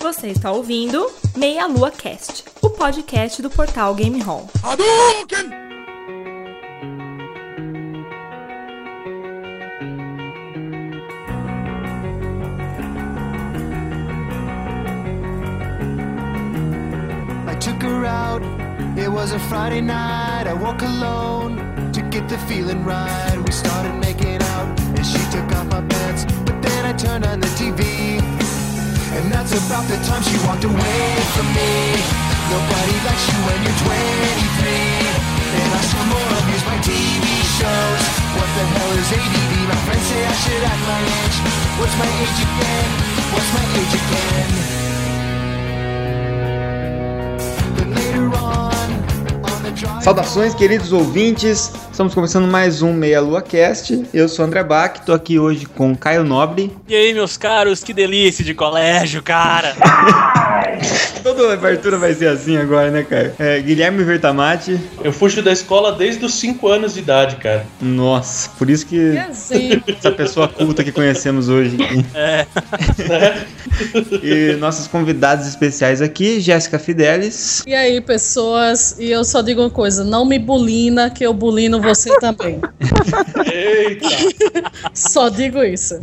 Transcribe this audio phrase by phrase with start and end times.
[0.00, 4.48] Você está ouvindo Meia Lua Cast, o podcast do portal Game Hall.
[17.46, 18.42] I took her out.
[18.96, 20.46] It was a Friday night.
[20.46, 21.56] I woke alone
[21.92, 23.36] to get the feeling right.
[23.44, 26.24] We started making out, and she took off my pants.
[26.44, 28.20] But then I turned on the TV,
[29.16, 31.02] and that's about the time she walked away
[31.34, 31.72] from me.
[32.50, 34.90] Nobody likes you when you're 23.
[35.50, 37.26] And I still more abuse my TV
[37.58, 38.04] shows.
[38.38, 39.52] What the hell is ADD?
[39.66, 41.36] My friends say I should act my age.
[41.78, 42.90] What's my age again?
[43.34, 44.79] What's my age again?
[50.00, 51.72] Saudações, queridos ouvintes.
[51.90, 54.06] Estamos começando mais um Meia Lua Cast.
[54.12, 56.76] Eu sou o André Bach, tô aqui hoje com Caio Nobre.
[56.88, 59.74] E aí, meus caros, que delícia de colégio, cara!
[61.22, 63.32] Toda abertura vai ser assim agora, né, Caio?
[63.38, 64.78] É, Guilherme Vertamati.
[65.02, 67.66] Eu fujo da escola desde os 5 anos de idade, cara.
[67.80, 69.16] Nossa, por isso que
[69.88, 71.76] essa pessoa culta que conhecemos hoje.
[72.14, 72.46] É,
[74.22, 77.62] E nossos convidados especiais aqui, Jéssica Fidelis.
[77.66, 81.80] E aí, pessoas, e eu só digo uma coisa: não me bulina, que eu bulino
[81.80, 82.60] você também.
[83.52, 84.08] Eita!
[84.94, 85.98] Só digo isso.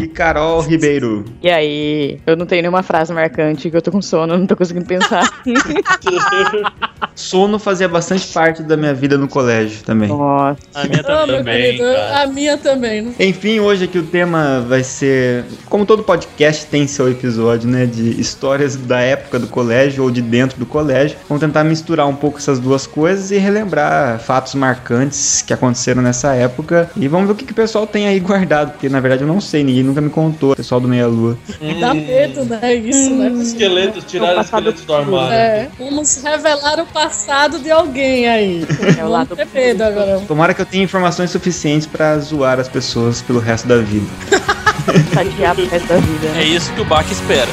[0.00, 1.24] E Carol Ribeiro.
[1.42, 4.53] E aí, eu não tenho nenhuma frase marcante, que eu tô com sono, não tô
[4.56, 5.24] conseguindo pensar.
[7.14, 10.08] Sono fazia bastante parte da minha vida no colégio também.
[10.08, 10.58] Nossa.
[10.74, 11.44] a minha Ah, também.
[11.62, 12.22] querido, cara.
[12.22, 13.02] a minha também.
[13.02, 13.12] né?
[13.20, 15.44] Enfim, hoje aqui o tema vai ser.
[15.68, 17.86] Como todo podcast tem seu episódio, né?
[17.86, 21.16] De histórias da época do colégio ou de dentro do colégio.
[21.28, 26.34] Vamos tentar misturar um pouco essas duas coisas e relembrar fatos marcantes que aconteceram nessa
[26.34, 26.90] época.
[26.96, 29.28] E vamos ver o que, que o pessoal tem aí guardado, porque na verdade eu
[29.28, 31.36] não sei, ninguém nunca me contou, o pessoal do Meia Lua.
[31.80, 32.74] Dá medo, né?
[32.74, 33.28] Isso, né?
[33.42, 35.32] Esqueletos, tiraram Passado esqueletos do armário.
[35.32, 38.66] É, vamos revelar o passado de alguém aí.
[38.98, 40.20] É o lado ter medo agora.
[40.26, 44.06] Tomara que eu tenha informações suficientes pra zoar as pessoas pelo resto da vida.
[44.24, 46.26] Pro resto da vida.
[46.28, 46.44] É Né?
[46.44, 47.48] isso que o Bach espera.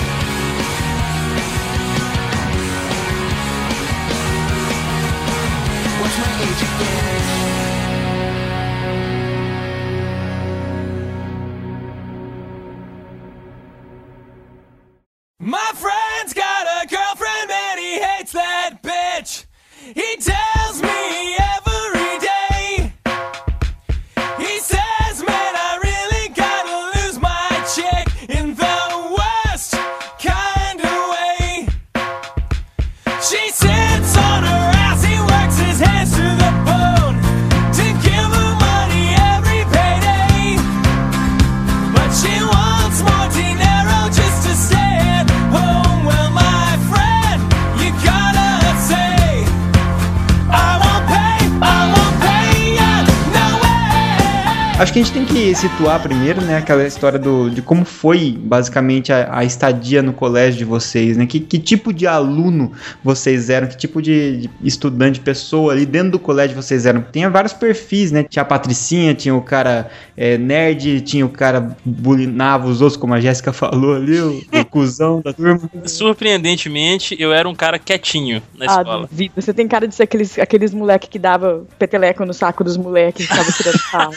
[55.81, 60.59] Situar primeiro, né, aquela história do, de como foi basicamente a, a estadia no colégio
[60.59, 61.25] de vocês, né?
[61.25, 62.71] Que, que tipo de aluno
[63.03, 67.03] vocês eram, que tipo de, de estudante, pessoa ali dentro do colégio vocês eram.
[67.11, 68.23] Tinha vários perfis, né?
[68.23, 73.15] Tinha a Patricinha, tinha o cara é, nerd, tinha o cara bulinava os outros, como
[73.15, 75.59] a Jéssica falou ali, o, o cuzão da turma.
[75.85, 79.07] Surpreendentemente, eu era um cara quietinho na Ah, escola.
[79.07, 79.33] duvido.
[79.35, 83.27] Você tem cara de ser aqueles, aqueles moleque que dava peteleco no saco dos moleques
[83.27, 84.13] que tava tirando sarro.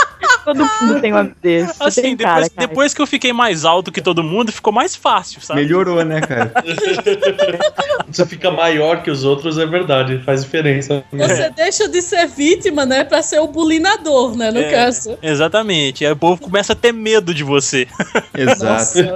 [0.44, 1.78] Todo mundo tem um desse.
[1.78, 2.68] Você Assim, tem depois, cara, cara.
[2.68, 5.62] depois que eu fiquei mais alto que todo mundo, ficou mais fácil, sabe?
[5.62, 6.52] Melhorou, né, cara?
[8.08, 11.04] Você fica maior que os outros, é verdade, faz diferença.
[11.12, 13.04] Você deixa de ser vítima, né?
[13.04, 14.52] Pra ser o bulinador, né?
[14.52, 14.72] No É.
[14.72, 15.18] caso.
[15.22, 16.06] Exatamente.
[16.06, 17.88] Aí o povo começa a ter medo de você.
[18.38, 18.64] Exato.
[18.66, 19.16] Nossa.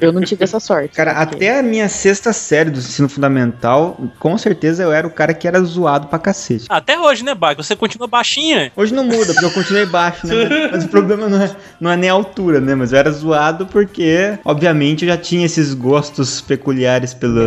[0.00, 0.94] Eu não tive essa sorte.
[0.94, 5.34] Cara, até a minha sexta série do ensino fundamental, com certeza eu era o cara
[5.34, 6.66] que era zoado pra cacete.
[6.68, 7.56] Até hoje, né, Bach?
[7.56, 8.72] Você continua baixinha.
[8.76, 10.68] Hoje não muda, porque eu continuei baixo, né?
[10.72, 11.50] Mas o problema não é,
[11.80, 12.74] não é nem a altura, né?
[12.74, 17.40] Mas eu era zoado porque, obviamente, eu já tinha esses gostos peculiares pelo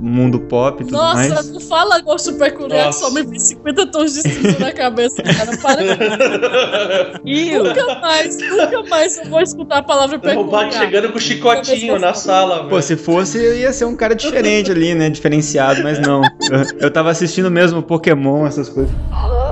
[0.00, 1.50] mundo pop e tudo Nossa, mais.
[1.50, 3.00] não fala gosto peculiar, Nossa.
[3.00, 5.56] só me vi 50 tons de cinza na cabeça, cara.
[5.56, 5.76] Para
[7.18, 7.24] com
[7.66, 10.72] Nunca mais, nunca mais eu vou escutar a palavra O Bach peculiar.
[10.72, 12.82] chegando com o chicotinho na sala, Pô, velho.
[12.82, 15.10] se fosse, eu ia ser um cara diferente ali, né?
[15.10, 16.22] Diferenciado, mas não.
[16.50, 18.92] Eu, eu tava assistindo mesmo Pokémon, essas coisas.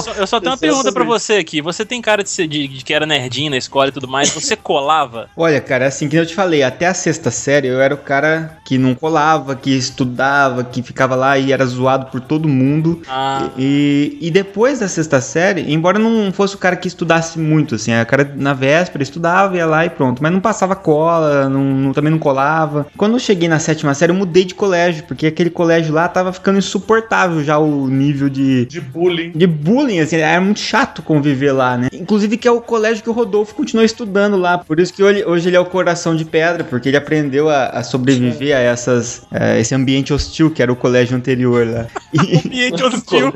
[0.00, 1.60] Só- eu só tenho uma pergunta pra você aqui.
[1.62, 4.30] Você tem cara de, ser, de, de que era nerdinho na escola e tudo mais.
[4.30, 5.28] Você colava?
[5.36, 8.58] Olha, cara, assim que eu te falei, até a sexta série eu era o cara
[8.64, 13.02] que não colava, que estudava, que ficava lá e era zoado por todo mundo.
[13.08, 17.74] Ah, E, e depois da sexta série, embora não fosse o cara que estudasse muito,
[17.76, 21.62] assim, o cara na véspera estudava, ia lá e pronto, mas não passava cola, não,
[21.62, 22.86] não- também não colava.
[22.96, 26.32] Quando eu cheguei na sétima série, eu mudei de colégio, porque aquele colégio lá tava
[26.32, 29.30] ficando insuportável já o nível de, De bullying.
[29.34, 29.65] de bullying,
[30.02, 31.88] assim, era muito chato conviver lá, né?
[31.92, 35.24] Inclusive que é o colégio que o Rodolfo continuou estudando lá, por isso que hoje,
[35.24, 39.26] hoje ele é o coração de pedra, porque ele aprendeu a, a sobreviver a essas,
[39.30, 41.86] a esse ambiente hostil que era o colégio anterior lá.
[42.16, 43.32] E- ambiente hostil.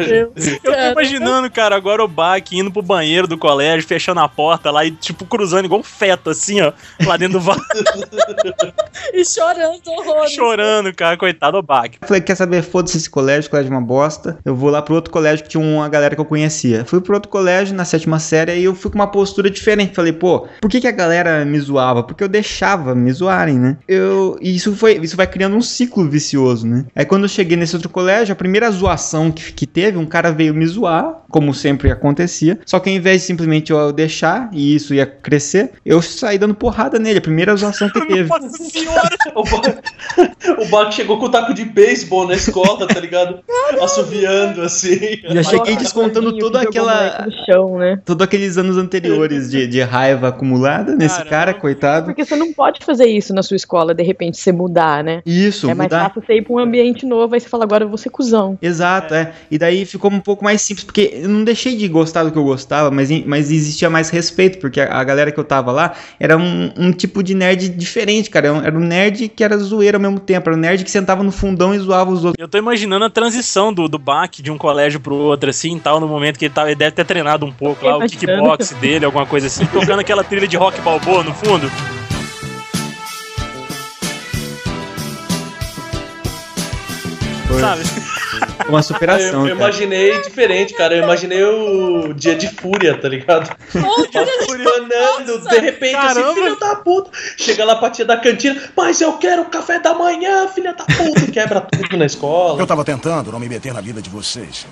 [0.65, 4.71] Eu tô imaginando, cara, agora o Bach indo pro banheiro do colégio, fechando a porta
[4.71, 6.73] lá e, tipo, cruzando igual um feto, assim, ó,
[7.05, 7.61] lá dentro do vaso,
[9.13, 10.33] E chorando horrores.
[10.33, 11.17] chorando, cara.
[11.17, 11.91] Coitado do Bach.
[12.03, 14.39] Falei, quer saber, foda-se esse colégio, colégio é uma bosta.
[14.45, 16.85] Eu vou lá pro outro colégio que tinha uma galera que eu conhecia.
[16.85, 19.95] Fui pro outro colégio, na sétima série, e eu fui com uma postura diferente.
[19.95, 22.03] Falei, pô, por que, que a galera me zoava?
[22.03, 23.77] Porque eu deixava me zoarem, né?
[23.89, 26.85] Eu, e isso, foi, isso vai criando um ciclo vicioso, né?
[26.95, 30.31] Aí quando eu cheguei nesse outro colégio, a primeira zoação que, que teve, um cara
[30.31, 32.59] veio me zoar, como sempre acontecia.
[32.67, 36.55] Só que ao invés de simplesmente eu deixar, e isso ia crescer, eu saí dando
[36.55, 37.19] porrada nele.
[37.19, 38.29] A primeira zoação que teve.
[38.29, 39.11] Nossa senhora!
[39.33, 39.63] O Bach,
[40.59, 43.41] o Bach chegou com o taco de beisebol na escola, tá ligado?
[43.81, 45.21] Assoviando assim.
[45.23, 47.27] Já cheguei descontando tadinho, toda aquela.
[47.47, 48.01] chão, né?
[48.05, 51.31] Todos aqueles anos anteriores de, de raiva acumulada nesse Caramba.
[51.31, 52.07] cara, coitado.
[52.07, 55.23] Porque você não pode fazer isso na sua escola, de repente, você mudar, né?
[55.25, 56.05] Isso, é mais mudar.
[56.09, 58.59] fácil você ir pra um ambiente novo, aí você fala, agora eu vou ser cuzão.
[58.61, 59.33] Exato, é.
[59.51, 62.39] E daí ficou um pouco mais simples, porque eu não deixei de gostar do que
[62.39, 65.95] eu gostava, mas, mas existia mais respeito, porque a, a galera que eu tava lá
[66.19, 68.49] era um, um tipo de nerd diferente, cara.
[68.49, 70.91] Era um- Era um nerd que era zoeiro ao mesmo tempo, era um nerd que
[70.91, 72.35] sentava no fundão e zoava os outros.
[72.39, 75.99] Eu tô imaginando a transição do, do Bach de um colégio pro outro, assim, tal,
[75.99, 79.05] no momento que ele, tava, ele deve ter treinado um pouco lá, o kickbox dele,
[79.05, 81.69] alguma coisa assim, tocando aquela trilha de rock balboa no fundo.
[87.49, 87.83] Foi Sabe?
[88.69, 89.41] uma Eu, superação.
[89.49, 89.71] eu cara.
[89.71, 90.95] imaginei diferente, cara.
[90.95, 93.51] Eu imaginei o dia de fúria, tá ligado?
[94.47, 96.31] Furionando, de repente, Caramba.
[96.31, 97.11] assim, filho da puta.
[97.37, 101.33] Chega lá pra tia da cantina, mas eu quero café da manhã, filha da puta.
[101.33, 102.61] Quebra tudo na escola.
[102.61, 104.65] Eu tava tentando não me meter na vida de vocês.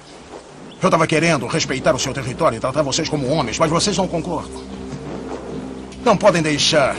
[0.80, 4.06] Eu tava querendo respeitar o seu território e tratar vocês como homens, mas vocês não
[4.06, 4.62] concordam.
[6.04, 6.94] Não podem deixar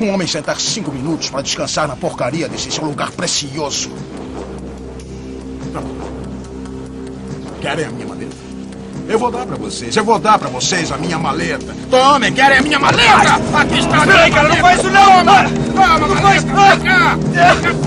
[0.00, 3.90] um homem sentar cinco minutos para descansar na porcaria desse seu lugar precioso.
[5.72, 5.84] Não.
[7.60, 8.36] Querem a minha maleta?
[9.08, 11.74] Eu vou dar pra vocês, eu vou dar pra vocês a minha maleta.
[11.90, 13.34] Tomem, querem a minha maleta?
[13.54, 14.34] Aqui está a minha maleta.
[14.34, 15.24] cara, não faz isso não!
[15.74, 16.52] Toma, toma maleta!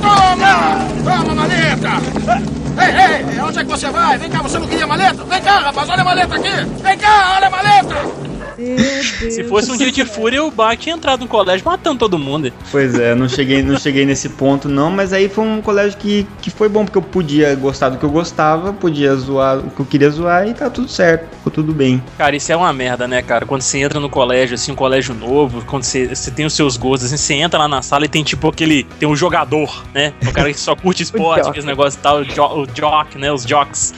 [0.01, 0.77] Toma!
[1.03, 2.64] Toma, maleta!
[2.77, 4.17] Ei, ei, onde é que você vai?
[4.17, 5.23] Vem cá, você não queria maleta?
[5.23, 6.83] Vem cá, rapaz, olha a maleta aqui!
[6.83, 8.24] Vem cá, olha a maleta!
[8.57, 12.51] Se fosse um dia de fúria, o Bach tinha entrado no colégio matando todo mundo.
[12.71, 16.25] Pois é, não cheguei, não cheguei nesse ponto não, mas aí foi um colégio que,
[16.41, 19.79] que foi bom, porque eu podia gostar do que eu gostava, podia zoar o que
[19.79, 22.01] eu queria zoar e tá tudo certo, ficou tudo bem.
[22.17, 23.45] Cara, isso é uma merda, né, cara?
[23.45, 26.77] Quando você entra no colégio, assim, um colégio novo, quando você, você tem os seus
[26.77, 28.83] gostos, assim, você entra lá na sala e tem tipo aquele.
[28.99, 30.13] Tem um jogador, né?
[30.27, 33.31] O cara que só curte esporte, aqueles negócios e tal, o, jo, o jock, né?
[33.31, 33.93] Os jocks.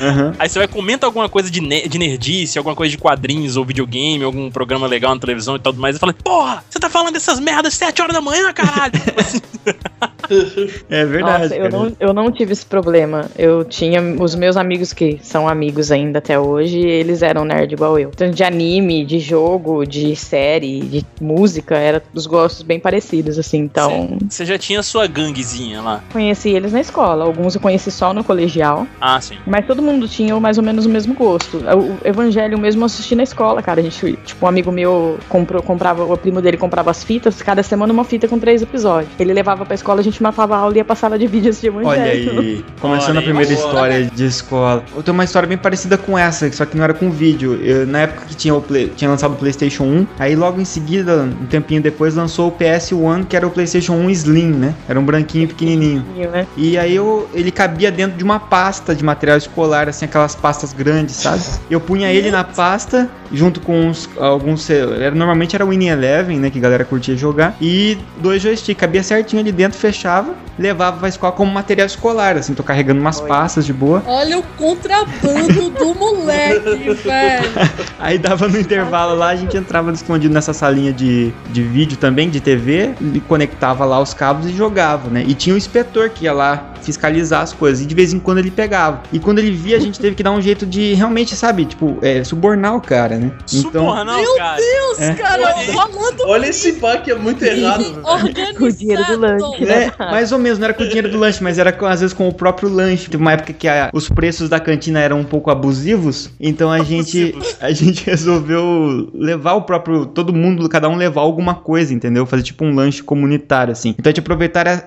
[0.00, 0.34] Aham.
[0.38, 3.64] Aí você vai comentar alguma coisa de, ne- de nerdice, alguma coisa de quadrinhos ou
[3.82, 5.96] videogame, algum programa legal na televisão e tudo mais.
[5.96, 8.92] E fala, porra, você tá falando dessas merdas 7 horas da manhã, caralho?
[10.90, 11.42] É verdade.
[11.44, 11.76] Nossa, eu cara.
[11.76, 13.26] não, eu não tive esse problema.
[13.38, 17.98] Eu tinha os meus amigos que são amigos ainda até hoje, eles eram nerd igual
[17.98, 18.10] eu.
[18.10, 23.58] Tanto de anime, de jogo, de série, de música, era os gostos bem parecidos, assim.
[23.58, 26.02] Então, você já tinha sua ganguezinha lá.
[26.12, 27.24] conheci eles na escola.
[27.24, 29.36] Alguns eu conheci só no colegial, Ah, sim.
[29.46, 31.58] mas todo mundo tinha mais ou menos o mesmo gosto.
[31.58, 33.80] O Evangelho mesmo eu assisti na escola, cara.
[33.80, 37.62] A gente, tipo, um amigo meu comprou, comprava, o primo dele comprava as fitas, cada
[37.62, 39.12] semana uma fita com três episódios.
[39.18, 41.60] Ele levava pra escola, a gente matava a aula e ia pra sala de vídeos
[41.60, 41.90] de Evangelho.
[42.30, 43.24] Olha aí, começando Olha a aí.
[43.26, 43.66] primeira Nossa.
[43.66, 44.84] história de escola.
[44.96, 47.60] Eu tenho uma história bem parecida com essa, só que não era com vídeo.
[47.62, 50.64] Eu, na época que tinha, o Play- tinha lançado o PlayStation 1, aí logo em
[50.64, 54.74] seguida, um tempinho depois, lançou o PS1, que era o PlayStation 1 Slim, né?
[54.88, 56.04] Era um branquinho pequenininho.
[56.32, 56.46] né?
[56.56, 60.72] E aí eu, ele cabia dentro de uma pasta de material escolar, assim, aquelas pastas
[60.72, 61.42] grandes, sabe?
[61.70, 64.68] Eu punha ele na pasta, junto com uns, alguns.
[64.70, 66.50] Era, normalmente era o Winning Eleven, né?
[66.50, 67.56] Que a galera curtia jogar.
[67.60, 69.78] E dois joysticks, cabia certinho ali dentro,
[70.12, 74.02] fechava, levava pra escola como material escolar, assim, tô carregando umas pastas de boa.
[74.06, 77.50] Olha o contrabando do moleque, velho.
[77.98, 82.28] Aí dava no intervalo lá, a gente entrava escondido nessa salinha de, de vídeo também,
[82.28, 85.24] de TV, e conectava lá os cabos e jogava, né?
[85.26, 87.82] E tinha o inspetor que ia lá fiscalizar as coisas.
[87.84, 89.02] E de vez em quando ele pegava.
[89.12, 91.98] E quando ele via, a gente teve que dar um jeito de realmente, sabe, tipo,
[92.02, 93.32] é, subornar o cara, né?
[93.52, 94.56] Então, não, Meu cara.
[94.56, 95.14] Deus, É.
[95.14, 97.84] cara, rolando Olha esse bug, é muito errado.
[98.58, 99.92] Com o dinheiro do lanche, né?
[99.98, 102.00] É, mais ou menos, não era com o dinheiro do lanche, mas era com- às
[102.00, 103.08] vezes com o próprio lanche.
[103.10, 106.82] Teve uma época que a- os preços da cantina eram um pouco abusivos, então a
[106.82, 112.26] gente a gente resolveu levar o próprio todo mundo, cada um levar alguma coisa, entendeu?
[112.26, 113.94] Fazer tipo um lanche comunitário assim.
[113.98, 114.22] Então a gente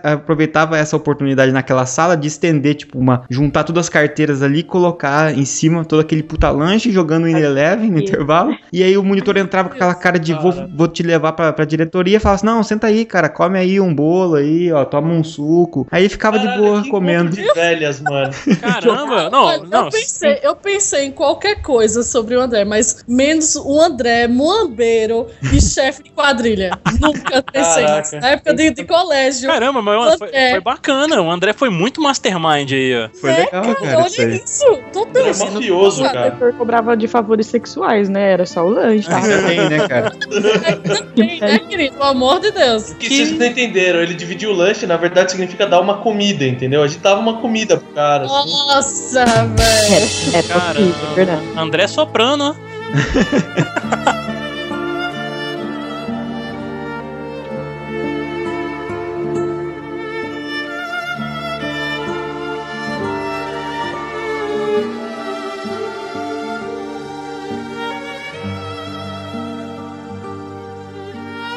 [0.04, 5.38] aproveitava essa oportunidade naquela sala de estender tipo uma juntar todas as carteiras ali, colocar
[5.38, 8.56] em cima todo aquele puta lanche jogando em Eleven no intervalo.
[8.72, 11.66] E aí o monitor entrava com aquela cara de vou, vou te levar pra, pra
[11.66, 15.14] diretoria e falava assim: não, senta aí, cara, come aí um bolo aí, ó, toma
[15.14, 15.88] um suco.
[15.92, 17.32] Aí ficava de Caralho, boa que comendo.
[17.32, 18.32] de velhas, mano.
[18.62, 19.86] Caramba, não, não.
[19.86, 25.28] eu, pensei, eu pensei em qualquer coisa sobre o André, mas menos o André, muambeiro
[25.54, 26.72] e chefe de quadrilha.
[27.00, 28.00] Nunca pensei Caraca.
[28.00, 28.16] nisso.
[28.18, 29.48] Na época de, de colégio.
[29.48, 30.52] Caramba, mas foi, André.
[30.52, 31.22] foi bacana.
[31.22, 33.10] O André foi muito mastermind aí, ó.
[33.20, 33.98] Foi legal, cara.
[34.00, 34.36] Olha isso aí.
[34.44, 34.80] isso.
[34.94, 36.22] Tô Ele é mafioso, O cara.
[36.30, 38.32] diretor cobrava de favores sexuais, né?
[38.34, 39.18] Era só o lanche, tá?
[39.18, 40.12] Ainda bem, né, cara?
[40.12, 41.94] Também, né, querido?
[41.98, 42.94] Pelo amor de Deus.
[42.94, 46.82] Que vocês não entenderam, ele dividiu o lanche, na verdade significa dar uma comida, entendeu?
[46.84, 48.26] A gente dava uma comida pro cara.
[48.26, 48.52] assim.
[48.52, 50.36] Nossa, velho.
[50.36, 50.74] É Caramba.
[50.74, 51.42] possível, é verdade.
[51.58, 52.76] André soprano, ó.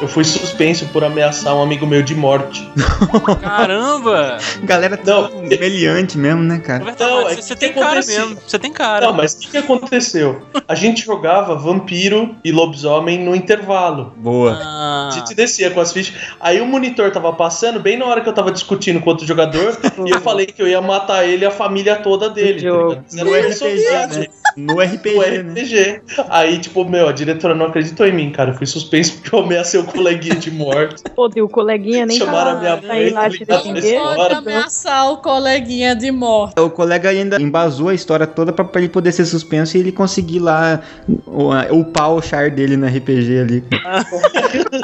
[0.09, 2.67] fui suspenso por ameaçar um amigo meu de morte.
[3.41, 4.37] Caramba!
[4.63, 5.27] Galera Não.
[5.29, 6.83] tão meliante mesmo, né, cara?
[6.99, 8.37] Não, é você, você tem cara mesmo.
[8.45, 9.07] Você tem cara.
[9.07, 10.41] Não, mas o que, que aconteceu?
[10.67, 14.13] A gente jogava vampiro e lobisomem no intervalo.
[14.17, 14.59] Boa.
[14.61, 16.15] Ah, A gente descia com as fichas.
[16.39, 19.77] Aí o monitor tava passando, bem na hora que eu tava discutindo com outro jogador,
[20.05, 22.61] e eu falei que eu ia matar ele e a família toda dele.
[22.61, 24.27] Tá No RPG, personagem, né?
[24.57, 25.21] No RPG, No
[25.53, 25.61] né?
[25.61, 26.01] RPG.
[26.29, 28.51] Aí, tipo, meu, a diretora não acreditou em mim, cara.
[28.51, 31.03] Eu fui suspenso porque eu ameacei o coleguinha de morte.
[31.15, 33.57] Pô, e o coleguinha nem Chamaram a tava minha ir mãe, lá tá te ligado?
[33.63, 33.99] defender.
[33.99, 36.59] Pode ameaçar o coleguinha de morte.
[36.59, 39.91] O colega ainda embasou a história toda pra, pra ele poder ser suspenso e ele
[39.91, 40.81] conseguir lá
[41.25, 43.63] o- upar o char dele no RPG ali.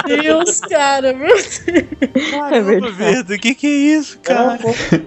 [0.06, 1.36] Deus, cara, meu
[2.52, 3.34] É verdade.
[3.34, 4.60] O que que é isso, cara?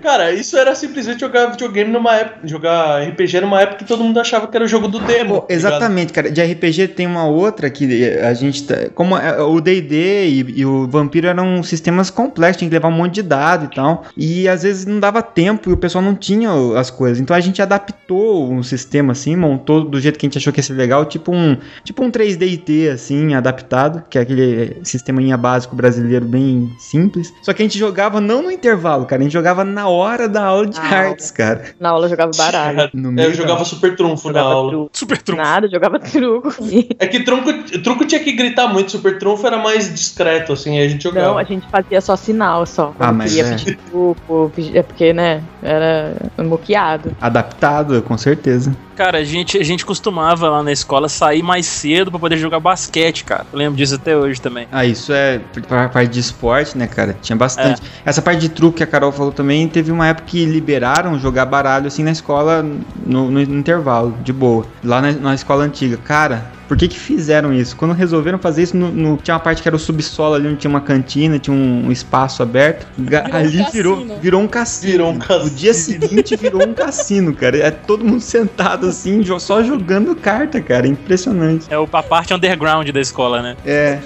[0.02, 2.38] Cara, isso era simplesmente jogar videogame numa época.
[2.46, 5.42] Jogar RPG numa época que todo mundo achava que era o jogo do demo.
[5.42, 6.30] Pô, exatamente, cara.
[6.30, 8.64] De RPG tem uma outra que a gente.
[8.64, 12.88] tá- Como é- o DD e, e o Vampiro eram sistemas complexos, tinha que levar
[12.88, 14.04] um monte de dado e tal.
[14.16, 17.20] E às vezes não dava tempo e o pessoal não tinha as coisas.
[17.20, 20.58] Então a gente adaptou um sistema assim, montou do jeito que a gente achou que
[20.60, 25.74] ia ser legal, tipo um, tipo um 3DT assim, adaptado, que é aquele sistemainha básico
[25.76, 27.32] brasileiro bem simples.
[27.42, 30.44] Só que a gente jogava não no intervalo, cara, a gente jogava na hora da
[30.44, 30.96] aula de Na aula.
[31.10, 31.64] artes, cara.
[31.80, 32.90] Na aula eu jogava baralho.
[32.98, 34.70] No É, meio eu jogava super trunfo na Jogava aula.
[34.70, 34.90] truco.
[34.92, 35.42] Super trunfo.
[35.42, 36.54] Nada, jogava truco.
[36.98, 37.52] É que trunco,
[37.82, 41.28] truco tinha que gritar muito, super trunfo era mais discreto, assim, aí a gente jogava.
[41.28, 42.94] Não, a gente fazia só sinal só.
[42.98, 43.56] Ah, mas queria é.
[43.56, 47.16] pedir truco, pedir- é porque, né, era moqueado.
[47.20, 48.74] Adaptado, com certeza.
[48.96, 52.58] Cara, a gente, a gente costumava lá na escola sair mais cedo pra poder jogar
[52.58, 53.46] basquete, cara.
[53.52, 54.66] Eu lembro disso até hoje também.
[54.72, 57.16] Ah, isso é pra parte de esporte, né, cara?
[57.22, 57.80] Tinha bastante.
[58.04, 61.46] Essa parte de truque que a Carol falou também, teve uma época que liberaram jogar
[61.46, 62.66] baralho assim na escola,
[63.06, 64.66] no, no intervalo, de boa.
[64.82, 65.96] Lá na, na escola antiga.
[65.98, 67.74] Cara, por que que fizeram isso?
[67.76, 70.56] Quando resolveram fazer isso, no, no- tinha uma parte que era o subsolo ali, onde
[70.58, 72.86] tinha uma cantina, tinha um, um espaço aberto.
[72.96, 74.18] Virou um ali virou, cassino.
[74.20, 74.92] virou um cassino.
[74.92, 75.46] Virou um cassino.
[75.46, 77.56] O dia seguinte virou um cassino, cara.
[77.56, 80.86] É todo mundo sentado assim, só jogando carta, cara.
[80.86, 81.66] Impressionante.
[81.70, 83.56] É o- a parte underground da escola, né?
[83.64, 83.98] É.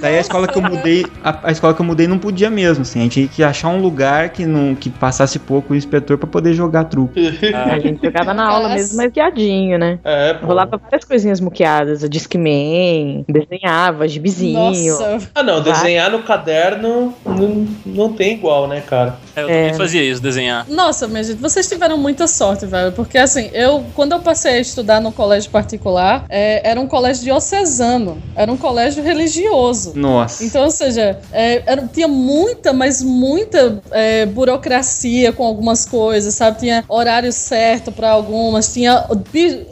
[0.00, 2.82] Daí a escola que eu mudei, a, a escola que eu mudei não podia mesmo,
[2.82, 3.00] assim.
[3.00, 6.26] A gente tinha que achar um lugar que não que passasse pouco o inspetor pra
[6.26, 7.12] poder jogar truco.
[7.54, 9.98] A gente jogava na aula mesmo, mas guiadinho, né?
[10.04, 10.46] É, pô.
[10.46, 14.54] Rolava várias coisinhas muqueadas, a Discman, desenhava, gibizinho.
[14.58, 19.18] Nossa, Ah, não, desenhar no caderno não, não tem igual, né, cara?
[19.36, 19.62] É, eu É.
[19.64, 20.66] também fazia isso, desenhar.
[20.68, 22.90] Nossa, minha gente, vocês tiveram muita sorte, velho.
[22.92, 27.22] Porque assim, eu, quando eu passei a estudar no colégio particular, é, era um colégio
[27.24, 28.20] diocesano.
[28.34, 29.92] Era um colégio religioso.
[29.94, 30.42] Nossa.
[30.44, 36.58] Então, ou seja, é, era- tinha muita, mas muita é, burocracia com algumas coisas, sabe?
[36.60, 39.04] Tinha horário certo para algumas, tinha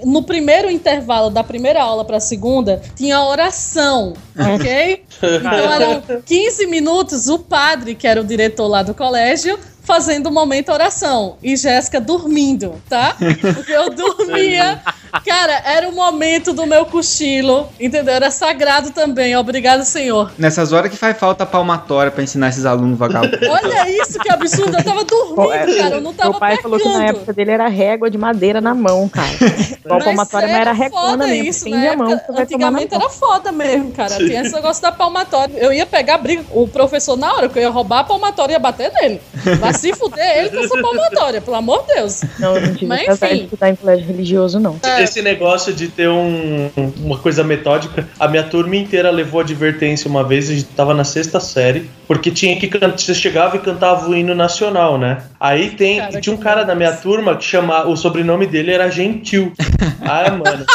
[0.05, 5.05] no primeiro intervalo da primeira aula para a segunda, tinha oração, ok?
[5.23, 10.33] Então eram 15 minutos o padre, que era o diretor lá do colégio, fazendo o
[10.33, 13.17] momento oração e Jéssica dormindo, tá?
[13.55, 14.83] Porque eu dormia
[15.23, 18.15] Cara, era o momento do meu cochilo, entendeu?
[18.15, 19.37] Era sagrado também.
[19.37, 20.33] Obrigado, senhor.
[20.37, 23.39] Nessas horas que faz falta palmatória pra ensinar esses alunos vagabundos.
[23.49, 24.77] Olha isso, que absurdo.
[24.77, 25.95] Eu tava dormindo, cara.
[25.97, 28.75] Eu não tava Meu pai falou que na época dele era régua de madeira na
[28.75, 29.29] mão, cara.
[29.87, 31.45] Palmatória, mas era foda mesmo.
[31.45, 31.91] isso, né?
[31.91, 33.01] a mão, Época- na Antigamente mão.
[33.01, 34.17] era foda mesmo, cara.
[34.17, 35.55] Tinha esse negócio da palmatória.
[35.59, 38.53] Eu ia pegar a briga, o professor na hora que eu ia roubar a palmatória
[38.53, 39.21] e ia bater nele.
[39.61, 42.21] Vai se fuder ele com essa palmatória, pelo amor de Deus.
[42.39, 43.45] Não, eu não tive Mas, enfim.
[43.45, 44.79] estudar em colégio religioso, não.
[44.99, 50.25] Esse negócio de ter um- uma coisa metódica, a minha turma inteira levou advertência uma
[50.25, 54.09] vez, a gente tava na sexta série, porque tinha que cantar, você chegava e cantava
[54.09, 55.23] o hino nacional, né?
[55.39, 58.91] Aí tem, Cara, tinha um cara da minha turma que chama, o sobrenome dele era
[58.91, 59.53] Gentil.
[60.07, 60.67] Ah, mano.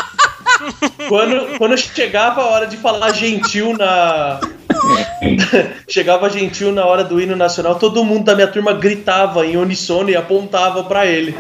[1.07, 4.39] Quando, quando chegava a hora de falar gentil na.
[5.89, 10.09] chegava gentil na hora do hino nacional, todo mundo da minha turma gritava em unissono
[10.09, 11.35] e apontava pra ele.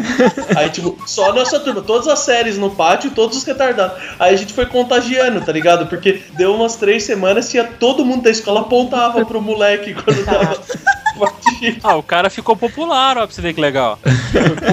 [0.55, 3.97] Aí, tipo, só a nossa turma, todas as séries no pátio, todos os retardados.
[4.19, 5.87] Aí a gente foi contagiando, tá ligado?
[5.87, 10.59] Porque deu umas três semanas e todo mundo da escola apontava pro moleque quando tava.
[11.19, 11.79] batido.
[11.83, 13.99] Ah, o cara ficou popular, ó, pra você ver que legal.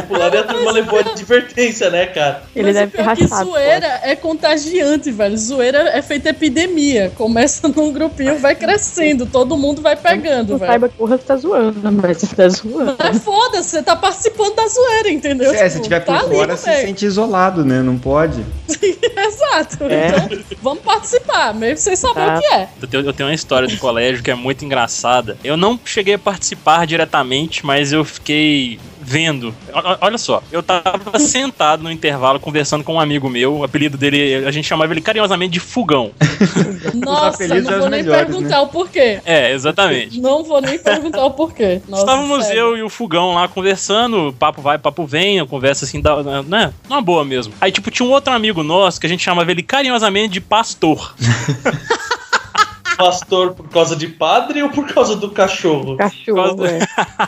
[0.01, 2.45] popular e a turma levou advertência, né, cara?
[2.55, 3.51] Ele Mas deve ter é que raspado.
[3.51, 4.15] zoeira é
[4.47, 5.37] contagiante, velho.
[5.37, 7.13] Zoeira é feita epidemia.
[7.17, 9.27] Começa num grupinho, vai crescendo.
[9.27, 10.71] Todo mundo vai pegando, Não velho.
[10.71, 12.97] saiba que porra você tá zoando, mas você tá zoando.
[12.99, 15.53] Mas foda-se, você tá participando da zoeira, entendeu?
[15.53, 17.83] É, se Tipo, tiver por tá ali fora, no se sente isolado, né?
[17.83, 18.45] Não pode.
[19.17, 19.85] Exato.
[19.85, 20.09] É.
[20.09, 22.37] Então, vamos participar, mesmo sem saber Tá.
[22.37, 22.69] o que é.
[22.81, 25.37] Eu tenho, eu tenho uma história de colégio que é muito engraçada.
[25.45, 29.55] Eu não cheguei a participar diretamente, mas eu fiquei vendo.
[30.01, 34.45] Olha só, eu tava sentado no intervalo conversando com um amigo meu, o apelido dele,
[34.45, 36.11] a gente chamava ele carinhosamente de Fugão.
[36.93, 39.21] Nossa, não vou nem melhores, perguntar o porquê.
[39.25, 40.21] É, exatamente.
[40.21, 41.81] Não vou nem perguntar o porquê.
[41.89, 42.61] Nossa, Estávamos sério.
[42.61, 46.73] eu e o Fugão lá conversando, papo vai, papo vem, a conversa assim, da, né?
[46.89, 47.55] Uma boa mesmo.
[47.61, 51.15] Aí, tipo, tinha um outro amigo nosso que a gente chamava ele carinhosamente de Pastor.
[52.97, 55.97] Pastor por causa de padre ou por causa do cachorro?
[55.97, 56.79] Cachorro, é.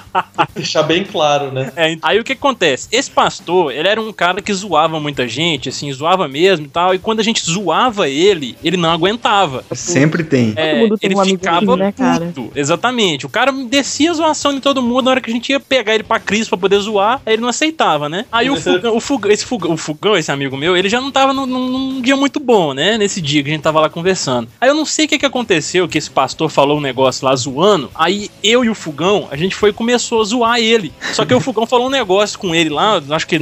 [0.55, 1.73] Deixar bem claro, né?
[1.77, 2.89] É, aí o que acontece?
[2.91, 6.95] Esse pastor, ele era um cara que zoava muita gente, assim, zoava mesmo e tal.
[6.95, 9.65] E quando a gente zoava ele, ele não aguentava.
[9.73, 10.53] Sempre tem.
[10.57, 12.27] É, mundo tem ele um ficava assim, né, cara?
[12.27, 12.51] puto.
[12.55, 13.27] Exatamente.
[13.27, 15.95] O cara descia a zoação de todo mundo na hora que a gente ia pegar
[15.95, 18.25] ele pra Cris pra poder zoar, aí ele não aceitava, né?
[18.33, 21.11] Aí o Fugão, o Fugão, esse Fugão, o Fugão, esse amigo meu, ele já não
[21.11, 22.97] tava num, num- num dia muito bom, né?
[22.99, 24.49] Nesse dia que a gente tava lá conversando.
[24.61, 25.58] Aí eu não sei o que que aconteceu,
[25.89, 27.91] que esse pastor falou um negócio lá zoando.
[27.95, 30.93] Aí eu e o Fugão, a gente foi e começou a zoar ele.
[31.13, 33.39] Só que o Fugão falou um negócio com ele lá, acho que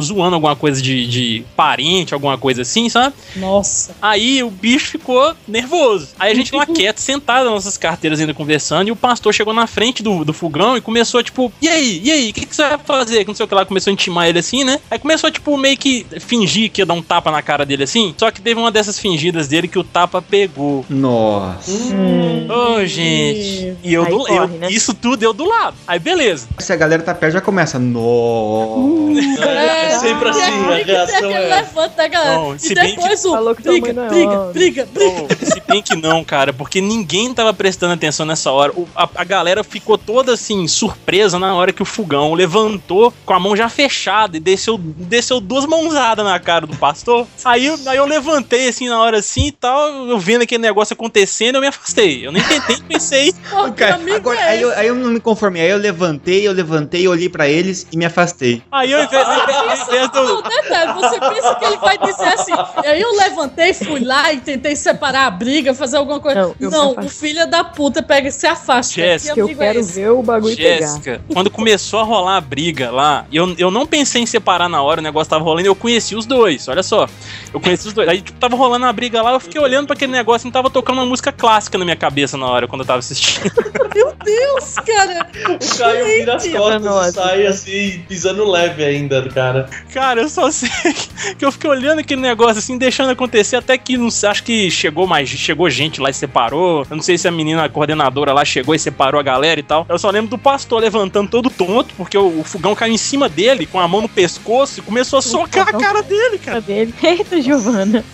[0.00, 3.14] zoando alguma coisa de, de parente, alguma coisa assim, sabe?
[3.36, 3.94] Nossa.
[4.00, 6.08] Aí o bicho ficou nervoso.
[6.18, 9.52] Aí a gente lá quieto, sentado nas nossas carteiras ainda conversando, e o pastor chegou
[9.52, 12.54] na frente do, do fogão e começou, tipo, e aí, e aí, o que, que
[12.54, 13.24] você vai fazer?
[13.24, 14.80] Que não sei o que lá, começou a intimar ele assim, né?
[14.90, 18.14] Aí começou, tipo, meio que fingir que ia dar um tapa na cara dele assim.
[18.16, 20.84] Só que teve uma dessas fingidas dele que o tapa pegou.
[20.88, 21.45] Nossa.
[21.68, 22.48] Hum.
[22.48, 23.76] Ô, gente.
[23.82, 24.70] E eu Aí do corre, eu, né?
[24.70, 25.76] Isso tudo eu do lado.
[25.86, 26.46] Aí beleza.
[26.58, 27.78] Se a galera tá perto, já começa.
[27.78, 29.16] Nossa.
[29.46, 31.56] É, sempre assim, a reação é.
[31.56, 32.36] levante da galera.
[32.36, 34.52] Não, e depois o briga, é briga, homem.
[34.52, 35.36] briga, briga.
[35.68, 38.72] Bem que não, cara, porque ninguém tava prestando atenção nessa hora.
[38.72, 43.32] O- a, a galera ficou toda assim, surpresa na hora que o fogão levantou com
[43.34, 47.26] a mão já fechada e desceu, desceu duas mãozadas na cara do pastor.
[47.44, 50.94] Aí, eu- aí eu levantei assim na hora assim e tal, eu vendo aquele negócio
[50.94, 52.26] acontecendo, eu me afastei.
[52.26, 53.32] Eu nem tentei, pensei.
[53.50, 55.62] Pô, que Cara, agora, é aí, eu, aí eu não me conformei.
[55.62, 58.62] Aí eu levantei, eu levantei, olhei pra eles e me afastei.
[58.70, 62.52] Aí eu, invés, Não, você pensa que ele vai dizer assim.
[62.82, 66.54] E aí eu levantei, fui lá e tentei separar a briga, fazer alguma coisa.
[66.60, 68.94] Não, Não, o filho da puta pega e se afasta.
[68.94, 69.92] Jéssica, Que Que eu é quero esse?
[70.00, 70.86] ver o bagulho pegar.
[70.86, 74.82] Jéssica, quando começou a rolar a briga lá, eu, eu não pensei em separar na
[74.82, 77.08] hora, o negócio tava rolando, eu conheci os dois, olha só.
[77.52, 78.08] Eu conheci os dois.
[78.08, 80.70] Aí, tipo, tava rolando a briga lá, eu fiquei olhando pra aquele negócio e tava
[80.70, 83.50] tocando uma música clássica na minha cabeça na hora, quando eu tava assistindo.
[83.94, 85.26] Meu Deus, cara.
[85.54, 89.68] O Caio vira as costas e sai assim, pisando leve ainda, cara.
[89.92, 90.68] Cara, eu só sei
[91.38, 94.70] que eu fiquei olhando aquele negócio assim, deixando acontecer, até que não sei, acho que
[94.70, 96.84] chegou mais, chegou gente lá e separou.
[96.90, 99.62] Eu não sei se a menina a coordenadora lá chegou e separou a galera e
[99.62, 99.86] tal.
[99.88, 103.28] Eu só lembro do pastor levantando todo tonto, porque o, o fogão caiu em cima
[103.28, 106.60] dele, com a mão no pescoço, e começou a socar a cara dele, cara.
[106.60, 106.92] Dele.
[107.02, 108.04] Eita, Giovana.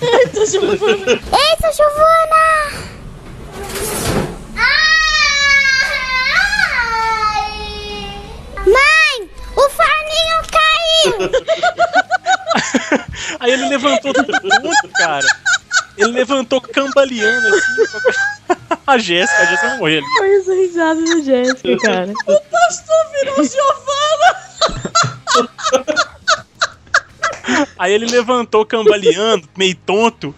[0.00, 1.10] Eita, Giovana.
[1.10, 2.98] Eita, Giovana!
[8.66, 11.30] Mãe, o forninho caiu!
[13.40, 15.26] Aí ele levantou todo tonto, cara.
[15.98, 17.72] Ele levantou cambaleando assim.
[18.86, 20.06] A Jéssica, a Jéssica vai morrer ali.
[20.18, 22.12] Foi essa risada da Jéssica, cara.
[22.26, 24.38] O pastor virou Giovana.
[27.78, 30.34] Aí ele levantou cambaleando, meio tonto.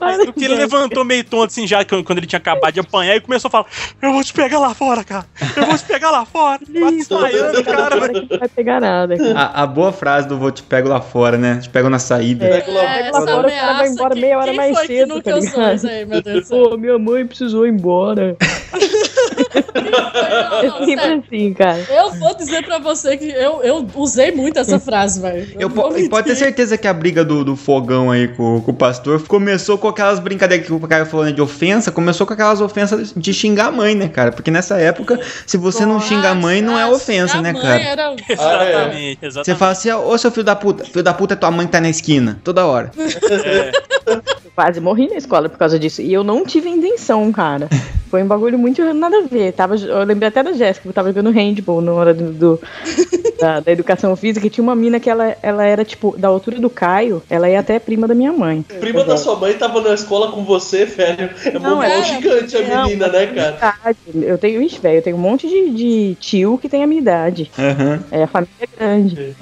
[0.00, 3.16] Aí que ele levantou meio tonto, assim, já que- quando ele tinha acabado de apanhar,
[3.16, 3.66] e começou a falar:
[4.02, 5.26] Eu vou te pegar lá fora, cara.
[5.56, 6.60] Eu vou te pegar lá fora.
[6.78, 8.08] Quase desmaiando, cara.
[8.08, 9.16] Que não vai pegar nada.
[9.16, 9.38] cara.
[9.38, 11.58] A, a boa frase do vou te pego lá fora, né?
[11.58, 12.44] Te pego na saída.
[12.46, 12.60] É.
[12.60, 15.08] Pega lá- É, Lá essa fora, o cara vai embora meia hora mais que cedo,
[15.14, 15.86] nunca tá ligado?
[15.88, 16.68] aí, meu Deus do céu?
[16.70, 18.36] Pô, minha mãe precisou ir embora.
[19.54, 21.78] Não, É sempre assim, cara.
[21.90, 25.48] Eu vou dizer pra você que eu, eu usei muito essa frase, velho.
[25.58, 28.28] Eu, não vou po- e pode ter certeza que a briga do, do fogão aí
[28.28, 31.90] com, com o pastor começou com aquelas brincadeiras que o cara falou né, de ofensa,
[31.90, 34.32] começou com aquelas ofensas de xingar a mãe, né, cara?
[34.32, 37.52] Porque nessa época, se você não xinga a mãe, não é Ah, ofensa, a né,
[37.52, 37.80] mãe cara?
[37.82, 38.14] Era...
[38.28, 39.58] Exatamente, Você exatamente.
[39.58, 41.80] fala assim, ô seu filho da puta, filho da puta é tua mãe que tá
[41.80, 42.90] na esquina, toda hora.
[42.96, 44.22] Eu
[44.58, 46.02] quase morri na escola por causa disso.
[46.02, 47.68] E eu não tive intenção, cara.
[48.10, 49.52] Foi um bagulho muito nada a ver.
[49.52, 52.60] Tava, eu lembrei até da Jéssica, que eu tava jogando handball na hora do, do-
[53.38, 54.44] da, da educação física.
[54.46, 57.56] E tinha uma mina que ela, ela era, tipo, da altura do Caio, ela é
[57.56, 58.64] até prima da minha mãe.
[58.80, 61.30] Prima da sua mãe tava na escola com você, velho.
[61.44, 63.50] É Não, mó é- gigante a não, menina, né, cara?
[63.84, 63.98] Verdade.
[64.14, 67.00] Eu tenho, ixi, velho, eu tenho um monte de, de tio que tem a minha
[67.00, 67.48] idade.
[67.56, 68.02] Aham.
[68.10, 69.36] É, a família é grande.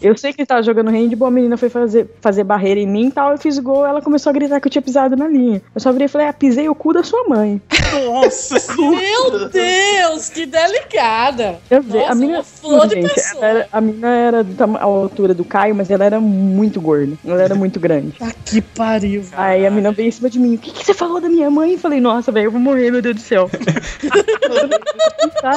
[0.00, 3.08] Eu sei que ele tava jogando handball, a menina foi fazer, fazer barreira em mim
[3.08, 5.60] e tal, eu fiz gol, ela começou a gritar que eu tinha pisado na linha.
[5.74, 7.60] Eu só virei e falei, ah, pisei o cu da sua mãe.
[8.04, 8.56] Nossa.
[8.78, 11.58] Meu Deus, que delicada.
[11.70, 13.44] Eu vi, Nossa, a mina, uma flor de gente, pessoa.
[13.46, 17.16] era- a mina era da a altura do Caio, mas ela era muito gorda.
[17.26, 18.12] Ela era muito grande.
[18.18, 19.22] Tá que pariu.
[19.22, 19.32] velho.
[19.42, 20.54] Aí a mina veio em cima de mim.
[20.54, 21.72] O que, que você falou da minha mãe?
[21.72, 23.50] Eu falei, nossa, velho, eu vou morrer, meu Deus do céu.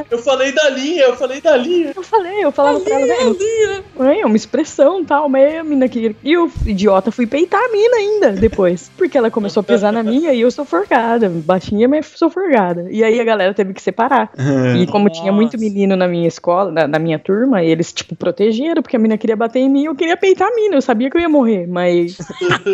[0.09, 1.91] Eu falei da linha, eu falei da linha.
[1.95, 5.63] Eu falei, eu falava pra ela, velho, mãe, é uma expressão e tal, mas a
[5.63, 6.15] mina que.
[6.23, 8.89] E o idiota fui peitar a mina ainda depois.
[8.97, 11.29] Porque ela começou a pisar na minha e eu sou forgada.
[11.29, 12.87] Baixinha, mas sou forgada.
[12.89, 14.31] E aí a galera teve que separar.
[14.77, 18.81] E como tinha muito menino na minha escola, na, na minha turma, eles, tipo, protegeram,
[18.81, 20.75] porque a mina queria bater em mim eu queria peitar a mina.
[20.75, 22.17] Eu sabia que eu ia morrer, mas.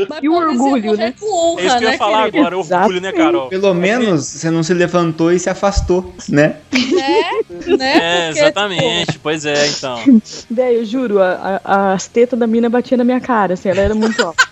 [0.10, 1.14] Mas E o orgulho, né?
[1.22, 2.38] Honra, É isso que eu ia né, falar querido?
[2.38, 3.50] agora, orgulho, né, Carol?
[3.50, 6.58] Pelo menos você não se levantou e se afastou, né?
[6.72, 7.24] Né?
[7.78, 7.98] né?
[7.98, 9.20] É, Porque, exatamente.
[9.20, 9.98] Pois é, então.
[10.50, 13.82] Véi, eu juro, a- a- as tetas da mina batiam na minha cara, assim, ela
[13.82, 14.44] era muito alta.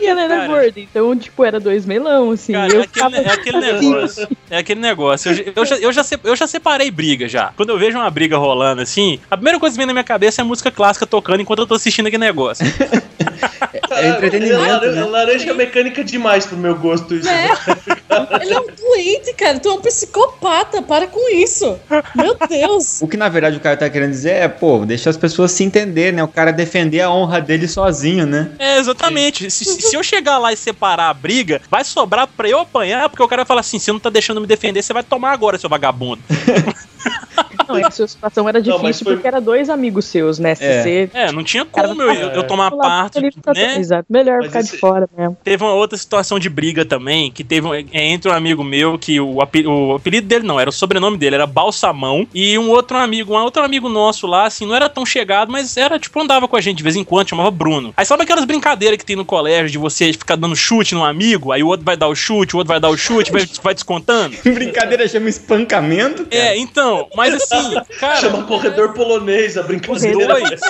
[0.00, 0.46] E ela era Cara.
[0.48, 2.52] gorda, então, tipo, era dois melão, assim.
[2.52, 4.28] Cara, eu é aquele, é aquele assim, negócio.
[4.50, 5.30] É aquele negócio.
[5.30, 7.52] Eu, já- eu, já, eu, já, eu já separei briga já.
[7.56, 10.40] Quando eu vejo uma briga rolando assim, a primeira coisa que vem na minha cabeça
[10.40, 12.64] é a música clássica tocando enquanto eu tô assistindo aquele negócio.
[13.98, 15.04] É entretenimento, Laranja, né?
[15.04, 17.26] laranja mecânica demais pro meu gosto isso.
[17.28, 17.48] Né?
[18.42, 19.58] Ele é um doente, cara.
[19.58, 20.82] Tu é um psicopata.
[20.82, 21.78] Para com isso.
[22.14, 23.00] Meu Deus.
[23.00, 25.64] O que na verdade o cara tá querendo dizer é, pô, deixa as pessoas se
[25.64, 26.22] entender, né?
[26.22, 28.50] O cara defender a honra dele sozinho, né?
[28.58, 29.50] É, exatamente.
[29.50, 33.08] Se, se- se eu chegar lá e separar a briga, vai sobrar pra eu apanhar,
[33.08, 35.32] porque o cara vai falar assim: você não tá deixando me defender, você vai tomar
[35.32, 36.20] agora, seu vagabundo.
[37.72, 40.38] Não, é que a sua situação era Não, difícil foi- porque era dois amigos seus,
[40.38, 40.54] né?
[40.54, 40.82] Se É.
[40.82, 41.10] você.
[41.14, 43.30] É, não tinha como eu, eu, eu tomar parte, né?
[43.78, 45.36] Exato, melhor Mas ficar esse- de fora mesmo.
[45.42, 48.98] Teve uma outra situação de briga também, que teve um- é, entre um amigo meu,
[48.98, 49.40] que o, o
[49.96, 53.62] apelido dele não, era o sobrenome dele, era Balsamão, e um outro amigo, um outro
[53.62, 56.76] amigo nosso lá, assim, não era tão chegado, mas era, tipo, andava com a gente
[56.78, 57.92] de vez em quando, chamava Bruno.
[57.96, 61.52] Aí sabe aquelas brincadeiras que tem no colégio, de você ficar dando chute no amigo,
[61.52, 63.74] aí o outro vai dar o chute, o outro vai dar o chute, vai, vai
[63.74, 64.36] descontando?
[64.44, 66.26] Brincadeira chama espancamento.
[66.30, 67.61] É, então, mas assim,
[68.00, 70.26] cara, Chama corredor polonês, a os brincadeira.
[70.26, 70.60] dois...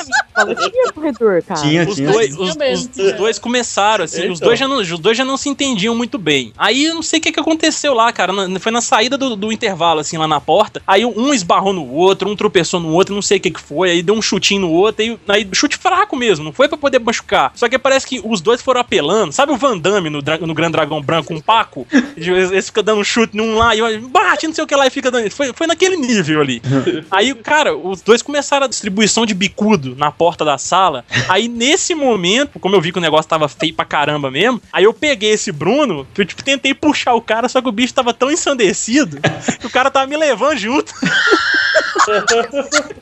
[0.70, 1.60] Tinha corredor, cara.
[1.60, 2.10] Tinha, Os tinha.
[2.10, 4.48] dois, os, os- os dois começaram, assim, os, Então.
[4.48, 6.52] dois já não, os dois já não se entendiam muito bem.
[6.56, 8.32] Aí eu não sei o que, que aconteceu lá, cara.
[8.32, 10.80] na- foi na saída do, do intervalo, assim, lá na porta.
[10.86, 13.90] Aí um esbarrou no outro, um tropeçou no outro, não sei o que, que foi.
[13.90, 16.98] Aí deu um chutinho no outro, aí, aí chute fraco mesmo, não foi pra poder
[16.98, 17.52] machucar.
[17.54, 19.32] Só que parece que os dois foram apelando.
[19.32, 21.86] Sabe o Van Damme no, no Grande Dragão Branco, com um Paco?
[22.16, 24.90] Esse fica dando um chute num lá e bate, não sei o que lá, e
[24.90, 25.30] fica dando.
[25.30, 26.62] Foi, foi naquele nível ali.
[27.10, 31.04] Aí, cara, os dois começaram a distribuição de bicudo na porta da sala.
[31.28, 34.84] Aí, nesse momento, como eu vi que o negócio tava feio pra caramba mesmo, aí
[34.84, 38.12] eu peguei esse Bruno, eu, tipo, tentei puxar o cara, só que o bicho tava
[38.12, 39.18] tão ensandecido
[39.60, 40.92] que o cara tava me levando junto.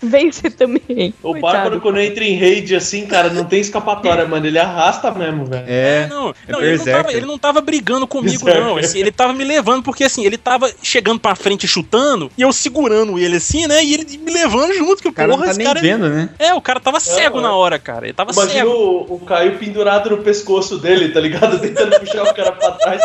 [0.02, 1.14] Vem você também.
[1.22, 1.40] O Coitado.
[1.40, 4.46] Bárbaro, quando entra em raid assim, cara, não tem escapatória, mano.
[4.46, 5.64] Ele arrasta mesmo, velho.
[5.66, 6.06] É.
[6.08, 8.62] Não, é não, ele, não tava, ele não tava brigando comigo, Berserker.
[8.62, 8.76] não.
[8.76, 12.52] Assim, ele tava me levando, porque assim, ele tava chegando pra frente chutando, e eu
[12.52, 13.84] segurando ele assim, né?
[13.84, 15.80] E ele me levando junto, que O cara não porra, tá esse nem cara.
[15.80, 16.28] vendo, né?
[16.38, 17.42] É, o cara tava cego é.
[17.42, 18.06] na hora, cara.
[18.06, 18.70] Ele tava Imagina cego.
[18.70, 21.58] o, o Caio pendurado no pescoço dele, tá ligado?
[21.60, 23.02] Tentando puxar o cara pra trás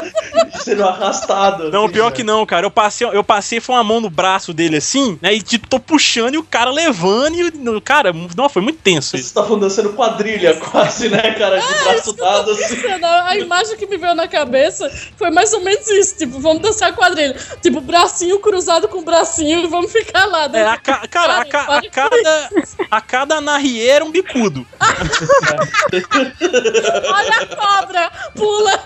[0.53, 1.71] e sendo arrastado.
[1.71, 2.15] Não, assim, pior velho.
[2.15, 2.65] que não, cara.
[2.65, 5.33] Eu passei, eu passei foi uma mão no braço dele assim, né?
[5.33, 9.11] E que tô puxando e o cara levando e o cara, não, foi muito tenso
[9.11, 11.59] Vocês estavam dançando quadrilha quase, né, cara?
[11.59, 12.75] De braço dado assim.
[13.25, 16.17] A imagem que me veio na cabeça foi mais ou menos isso.
[16.17, 17.35] Tipo, vamos dançar quadrilha.
[17.61, 20.44] Tipo, bracinho cruzado com bracinho e vamos ficar lá.
[20.49, 20.61] Né?
[20.61, 22.49] É, a ca- cara, a, ca- a cada,
[22.91, 24.65] a cada narrieira um bicudo.
[27.13, 28.11] Olha a cobra!
[28.35, 28.79] Pula!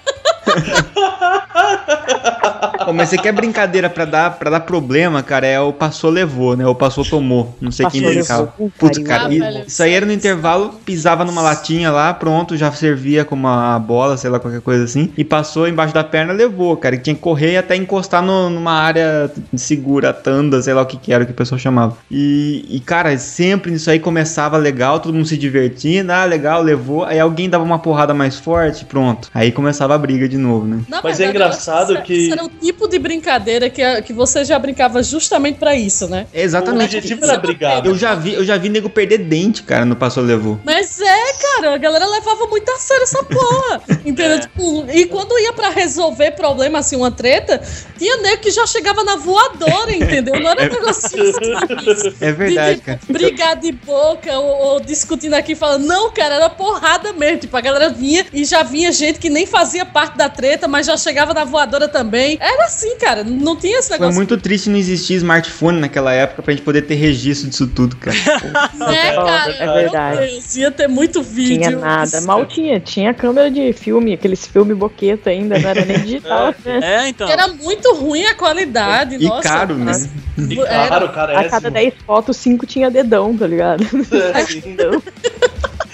[2.85, 6.55] Pô, mas você quer brincadeira pra dar, pra dar problema, cara, é o passou, levou,
[6.55, 6.65] né?
[6.65, 7.55] O passou, tomou.
[7.61, 8.41] Não sei quem Passou, brincava.
[8.57, 8.71] levou.
[8.77, 9.07] Putz, Pariu.
[9.07, 13.23] cara, Ah, e- isso aí era no intervalo, pisava numa latinha lá, pronto, já servia
[13.25, 15.11] como uma bola, sei lá, qualquer coisa assim.
[15.17, 16.95] E passou embaixo da perna, levou, cara.
[16.95, 20.97] E tinha que correr até encostar no- numa área segura, tanda, sei lá o que
[20.97, 21.97] que era que o pessoal chamava.
[22.11, 27.03] E, e, cara, sempre nisso aí começava legal, todo mundo se divertindo, ah, legal, levou.
[27.03, 29.29] Aí alguém dava uma porrada mais forte, pronto.
[29.33, 30.81] Aí começava a briga de novo, né?
[30.87, 34.13] Na Mas é verdade, engraçado esse- que- Esse era o tipo de brincadeira que, que
[34.13, 36.27] você já brincava justamente pra isso, né?
[36.33, 36.95] O Exatamente.
[36.97, 37.85] objetivo era brigar.
[37.85, 40.59] Eu já vi, eu já vi nego perder dente, cara, no passou, levou.
[40.65, 43.81] Mas é, cara, a galera levava muito a sério essa porra.
[44.05, 44.37] Entendeu?
[44.37, 44.39] É.
[44.39, 47.61] Tipo, e quando ia pra resolver problema, assim, uma treta,
[47.97, 50.39] tinha nego que já chegava na voadora, entendeu?
[50.39, 51.38] Não era um negócio simples.
[52.21, 52.99] É verdade, de, cara.
[53.07, 57.39] brigar de boca ou, ou discutindo aqui, falando, não, cara, era porrada mesmo.
[57.39, 60.85] Tipo, a galera vinha e já vinha gente que nem fazia parte da treta, mas
[60.85, 62.37] já chegava na voadora também.
[62.41, 64.15] Era assim, cara, não tinha esse Foi negócio.
[64.15, 68.17] muito triste não existir smartphone naquela época pra gente poder ter registro disso tudo, cara.
[68.75, 69.51] né, cara?
[69.59, 70.17] É verdade.
[70.19, 71.57] Meu Deus, ia ter muito vídeo.
[71.57, 72.21] Tinha nada.
[72.21, 72.79] Mal tinha.
[72.79, 76.53] Tinha câmera de filme, aqueles filme boqueta ainda, não era nem digital.
[76.65, 76.79] né?
[76.89, 77.29] É, então.
[77.29, 79.15] Era muito ruim a qualidade.
[79.19, 79.91] E nossa, caro, né?
[80.37, 81.73] E Era- Claro, cara, A cada assim.
[81.73, 83.83] 10 fotos, 5 tinha dedão, tá ligado?
[84.35, 84.61] É, sim.
[84.69, 85.01] Então,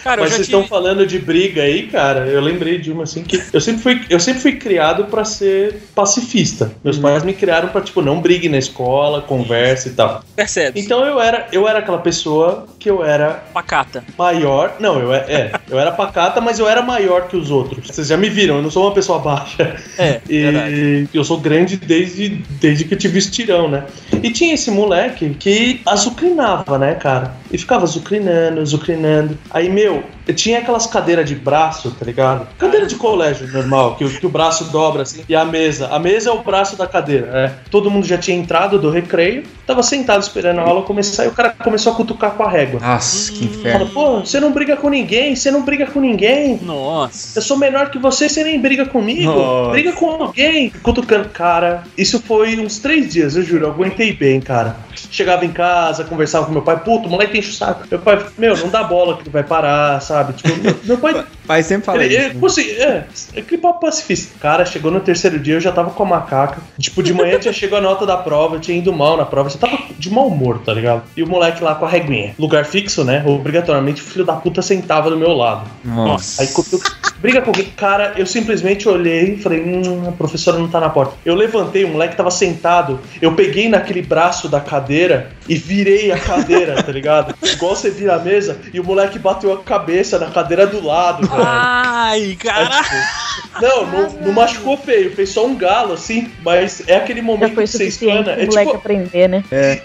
[0.06, 0.60] Cara, Mas vocês tive...
[0.60, 2.28] estão falando de briga aí, cara.
[2.28, 5.82] Eu lembrei de uma assim que eu sempre fui, eu sempre fui criado pra ser
[5.96, 6.72] pacifista.
[6.84, 10.24] Meus pais me criaram pra tipo não brigue na escola, converse e tal.
[10.36, 10.80] Percebe?
[10.80, 14.04] Então eu era, eu era aquela pessoa que eu era Pacata.
[14.16, 14.76] maior.
[14.80, 17.88] Não, eu é, é, eu era pacata, mas eu era maior que os outros.
[17.88, 19.76] Vocês já me viram, eu não sou uma pessoa baixa.
[19.98, 23.86] É, E eu sou grande desde, desde que eu tive estirão, né?
[24.22, 27.36] E tinha esse moleque que azucrinava, né, cara?
[27.52, 29.38] E ficava azucrinando, azucrinando.
[29.50, 32.48] Aí, meu, eu tinha aquelas cadeiras de braço, tá ligado?
[32.58, 35.24] Cadeira de colégio normal, que, o- que o braço dobra assim.
[35.28, 35.88] E a mesa.
[35.92, 37.54] A mesa é o braço da cadeira, né?
[37.70, 41.32] Todo mundo já tinha entrado do recreio, tava sentado esperando a aula começar e o
[41.32, 42.80] cara começou a cutucar com a régua.
[42.80, 43.88] Nossa, que Fala, inferno.
[43.90, 46.60] pô, você não briga com ninguém, você não briga com ninguém.
[46.62, 47.38] Nossa.
[47.38, 49.32] Eu sou menor que você, você nem briga comigo.
[49.32, 49.72] Nossa.
[49.72, 50.70] Briga com alguém.
[50.82, 51.30] Cutucando.
[51.30, 53.66] Cara, isso foi uns três dias, eu juro.
[53.66, 54.76] Eu aguentei bem, cara.
[55.12, 56.80] Chegava em casa, conversava com meu pai.
[56.80, 57.84] Puto, o moleque enche o saco.
[57.90, 60.15] Meu pai, meu, não dá bola que ele vai parar, sabe?
[60.34, 61.26] Tipo, meu, meu pai.
[61.46, 62.24] Pai sempre fala Ele, isso.
[62.24, 62.40] ele, né?
[62.40, 63.04] consegui- é,
[63.36, 64.34] é que papo pacifista.
[64.40, 66.60] Cara, chegou no terceiro dia, eu já tava com a macaca.
[66.80, 69.48] Tipo, de manhã tinha chegado a nota da prova, eu tinha ido mal na prova.
[69.48, 71.04] Você tava de mau humor, tá ligado?
[71.16, 72.34] E o moleque lá com a reguinha.
[72.40, 73.24] Lugar fixo, né?
[73.28, 75.70] Obrigatoriamente, o filho da puta sentava do meu lado.
[75.84, 76.42] Nossa.
[76.42, 76.80] Aí quando eu
[77.20, 80.90] briga com alguém, cara, eu simplesmente olhei e falei, hum, a professora não tá na
[80.90, 81.14] porta.
[81.24, 86.18] Eu levantei, o moleque tava sentado, eu peguei naquele braço da cadeira e virei a
[86.20, 87.36] cadeira, tá ligado?
[87.44, 91.28] Igual você vira a mesa, e o moleque bateu a cabeça na cadeira do lado,
[91.28, 91.44] velho.
[91.46, 92.82] Ai, cara.
[92.84, 97.56] tipo, não, não, não machucou feio, fez só um galo, assim, mas é aquele momento
[97.56, 98.32] que você espana.
[98.34, 99.44] É moleque tipo, aprender, né?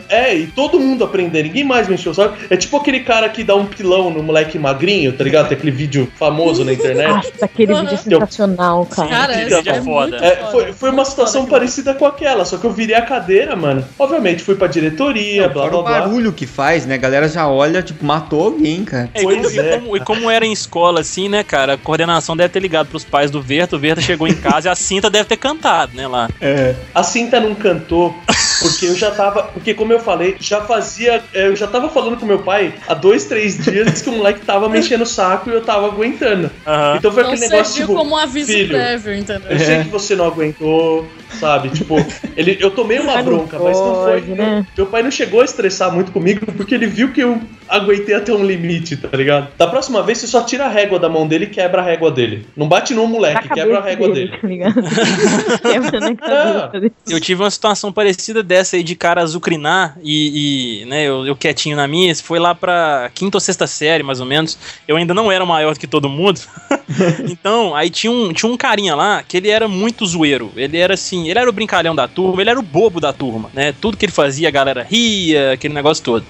[0.08, 2.36] é, e todo mundo aprender, ninguém mais mexeu, sabe?
[2.50, 5.48] É tipo aquele cara que dá um pilão no moleque magrinho, tá ligado?
[5.48, 7.08] Tem aquele vídeo famoso na internet.
[7.08, 9.08] Nossa, aquele vídeo é sensacional, cara.
[9.08, 10.16] Cara, Esse esse é é foda.
[10.16, 13.54] É, foi, foi uma situação foda parecida com aquela, só que eu virei a cadeira,
[13.56, 13.84] mano.
[13.98, 16.00] Obviamente, fui pra diretoria, blá Fora blá o blá.
[16.00, 16.94] barulho que faz, né?
[16.94, 19.08] A galera já olha, tipo, matou alguém, cara.
[19.14, 19.78] É, e, como, Pois e é.
[19.78, 21.74] como- e como era em escola, assim, né, cara?
[21.74, 23.76] A coordenação deve ter ligado pros pais do Verta.
[23.76, 26.28] O Verta chegou em casa e a cinta deve ter cantado, né, lá.
[26.94, 28.14] A cinta não cantou,
[28.60, 29.44] porque eu já tava.
[29.44, 31.22] Porque, como eu falei, já fazia.
[31.32, 34.40] é, Eu já tava falando com meu pai há dois, três dias que o moleque
[34.40, 36.50] tava mexendo o saco e eu tava aguentando.
[36.66, 36.96] Aham.
[36.96, 37.98] Então foi Não aquele negócio serviu tipo.
[37.98, 39.50] como um aviso filho, prévio, entendeu?
[39.50, 41.06] Eu sei que você não aguentou,
[41.38, 41.70] sabe?
[41.70, 41.96] Tipo,
[42.36, 44.20] ele, eu tomei uma bronca, mas não foi.
[44.22, 44.66] né?
[44.76, 48.32] Meu pai não chegou a estressar muito comigo porque ele viu que eu aguentei até
[48.32, 49.48] um limite, tá ligado?
[49.56, 52.10] Da próxima vez você só tira a régua da mão dele e quebra a régua
[52.10, 52.46] dele.
[52.56, 54.32] Não bate no moleque, quebra a régua dele.
[54.40, 54.74] tá ligado?
[55.62, 56.92] Quebra na cabeça dele.
[57.08, 61.36] Eu tive uma situação parecida dessa aí de cara azucrinar e, e, né, eu, eu
[61.36, 64.58] quietinho na minha, isso foi lá pra quinta ou sexta série, mais ou menos.
[64.88, 66.40] Eu ainda não era maior do que todo mundo.
[67.28, 70.50] Então, aí tinha um, tinha um carinha lá que ele era muito zoeiro.
[70.56, 73.50] Ele era assim, ele era o brincalhão da turma, ele era o bobo da turma,
[73.52, 73.74] né?
[73.80, 76.24] Tudo que ele fazia, a galera ria, aquele negócio todo.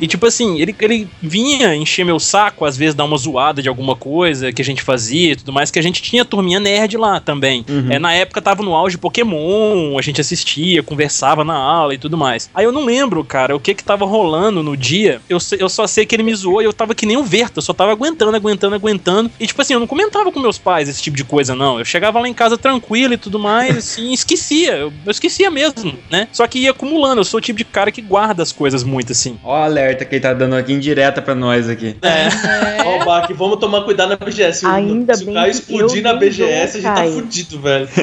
[0.00, 3.68] E tipo assim, ele, ele vinha encher meu saco, às vezes dar uma zoada de
[3.68, 6.96] alguma coisa que a gente fazia e tudo mais, que a gente tinha turminha nerd
[6.96, 7.64] lá também.
[7.90, 12.16] É, na época tava no auge Pokémon, a gente assistia, conversava na aula e tudo
[12.16, 12.50] mais.
[12.54, 15.20] Aí eu não lembro, cara, o que que tava rolando no dia.
[15.28, 17.58] Eu, eu só sei que ele me zoou e eu tava que nem um verto,
[17.58, 19.30] eu só tava aguentando, aguentando, aguentando.
[19.38, 21.78] E tipo assim, eu não comentava com meus pais esse tipo de coisa, não.
[21.78, 24.72] Eu chegava lá em casa tranquilo e tudo mais, assim, esquecia.
[24.76, 26.28] Eu, eu esquecia mesmo, né?
[26.32, 27.20] Só que ia acumulando.
[27.20, 29.38] Eu sou o tipo de cara que guarda as coisas muito assim.
[29.42, 31.96] Ó, o alerta que ele tá dando aqui indireta pra nós aqui.
[32.84, 34.60] Ó, o Bach, vamos tomar cuidado na BGS.
[34.60, 36.94] Se o- Ainda se o bem Caio que explodir eu na não BGS, a gente
[36.94, 37.88] tá fudido, velho.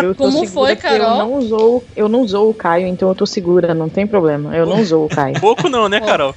[0.00, 1.08] Eu Como foi, Carol?
[1.08, 4.54] Eu não usou, eu não usou o Caio, então eu tô segura, não tem problema.
[4.56, 5.34] Eu não usou o Caio.
[5.42, 6.32] Pouco não, né, Carol?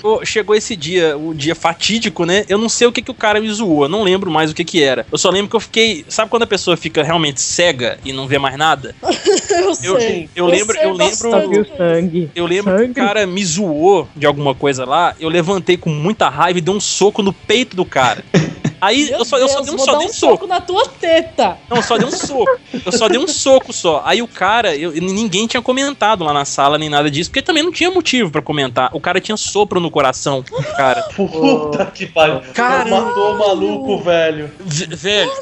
[0.00, 2.46] Pô, Chegou esse dia, o dia fatídico, né?
[2.48, 4.54] Eu não sei o que, que o cara me zoou, eu não lembro mais o
[4.54, 5.04] que que era.
[5.12, 6.06] Eu só lembro que eu fiquei.
[6.08, 8.94] Sabe quando a pessoa fica realmente cega e não vê mais nada?
[9.50, 10.28] Eu Eu, sei.
[10.34, 11.16] eu lembro, sei eu lembro.
[11.16, 12.30] Só viu sangue.
[12.34, 12.90] Eu lembro que Sangue.
[12.90, 16.74] o cara me zoou de alguma coisa lá, eu levantei com muita raiva e dei
[16.74, 18.22] um soco no peito do cara.
[18.86, 20.32] Aí Meu eu só, eu só Deus, dei um, só dar dei um um soco.
[20.34, 21.58] soco na tua teta.
[21.68, 22.60] Não, eu só dei um soco.
[22.84, 24.02] Eu só dei um soco só.
[24.04, 27.62] Aí o cara, eu- ninguém tinha comentado lá na sala nem nada disso, porque também
[27.64, 28.90] não tinha motivo pra comentar.
[28.92, 30.44] O cara tinha sopro no coração,
[30.76, 31.02] cara.
[31.16, 32.40] Puta que pariu.
[32.54, 33.00] Caramba.
[33.00, 34.50] Matou o maluco, velho.
[34.64, 35.32] Velho,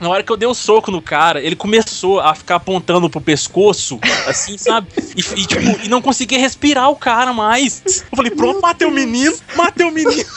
[0.00, 3.20] na hora que eu dei o soco no cara, ele começou a ficar apontando pro
[3.20, 4.88] pescoço, assim, sabe?
[5.16, 7.82] E, e, tipo, e não conseguia respirar o cara mais.
[8.10, 10.24] Eu falei, pronto, matei o menino, matei o menino.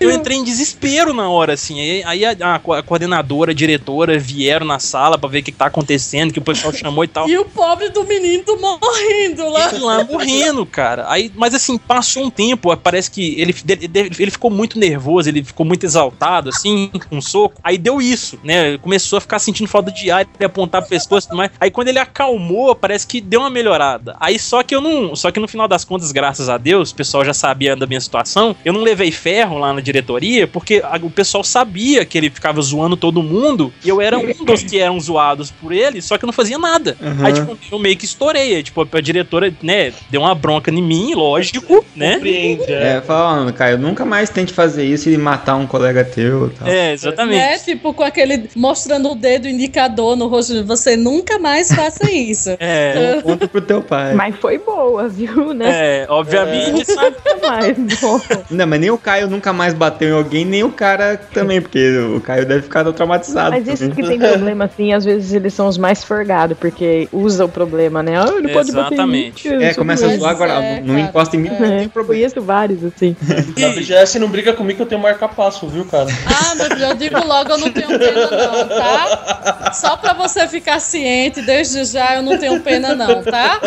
[0.00, 1.78] Eu entrei em desespero na hora, assim.
[1.78, 5.42] Aí, aí a, a co- a coordenadora, a diretora vieram na sala pra ver o
[5.42, 7.28] que, que tá acontecendo, que o pessoal chamou e tal.
[7.28, 9.68] E o pobre do menino tô morrendo lá.
[9.72, 11.04] Ele lá morrendo, cara.
[11.08, 15.44] Aí, mas assim, passou um tempo, parece que ele, ele, ele ficou muito nervoso, ele
[15.44, 17.60] ficou muito exaltado, assim, com um soco.
[17.62, 18.78] Aí deu isso, né?
[18.78, 21.50] Começou a ficar sentindo falta de ar, apontar pro pescoço e tudo mais.
[21.60, 24.16] Aí quando ele acalmou, parece que deu uma melhorada.
[24.18, 25.14] Aí só que eu não.
[25.14, 28.00] Só que no final das contas, graças a Deus, o pessoal já sabia da minha
[28.00, 28.56] situação.
[28.64, 32.60] Eu não levei ferro lá na diretoria, porque a- o pessoal sabia que ele ficava
[32.60, 33.72] zoando todo mundo.
[33.84, 36.58] E eu era um dos que eram zoados por ele, só que eu não fazia
[36.58, 36.96] nada.
[37.24, 38.54] Aí, tipo, eu meio que estourei.
[38.56, 42.14] Aí, Tipo, a diretora, né, deu uma bronca em mim, lógico, né?
[42.14, 42.96] Compreende, é.
[42.96, 46.50] É, fala, ó, Caio, nunca mais tente fazer isso e matar um colega teu e
[46.50, 46.68] tal.
[46.68, 47.38] É, exatamente.
[47.38, 47.58] Né?
[47.58, 48.48] Tipo, com aquele.
[48.54, 50.64] mostrando o dedo indicador no rosto.
[50.64, 52.50] Você nunca mais faça isso.
[52.60, 54.14] É, Conta pro teu pai.
[54.14, 56.02] Mas foi boa, viu, né?
[56.02, 57.16] é, obviamente, sabe?
[57.40, 58.20] Mas, bom.
[58.50, 61.98] Não, mas nem o Caio nunca mais bateu em alguém, nem o cara também, porque
[62.16, 63.50] o Caio deve ficar traumatizado.
[63.50, 63.94] Mas isso também.
[64.04, 68.02] que tem problema, assim, às vezes eles são os mais forgados, porque usa o problema,
[68.02, 68.16] né?
[68.18, 69.42] Ah, não pode Exatamente.
[69.48, 69.64] bater em mim.
[69.64, 71.00] É, começa a zoar agora, é, não cara.
[71.00, 72.20] encosta em mim, não tem É, problema.
[72.20, 73.16] conheço vários, assim.
[73.58, 76.06] Na BGS não briga comigo que eu tenho marca-passo, viu, cara?
[76.26, 79.72] Ah, meu filho, eu digo logo, eu não tenho pena, não, tá?
[79.74, 83.60] Só pra você ficar ciente, desde já eu não tenho pena, não, tá?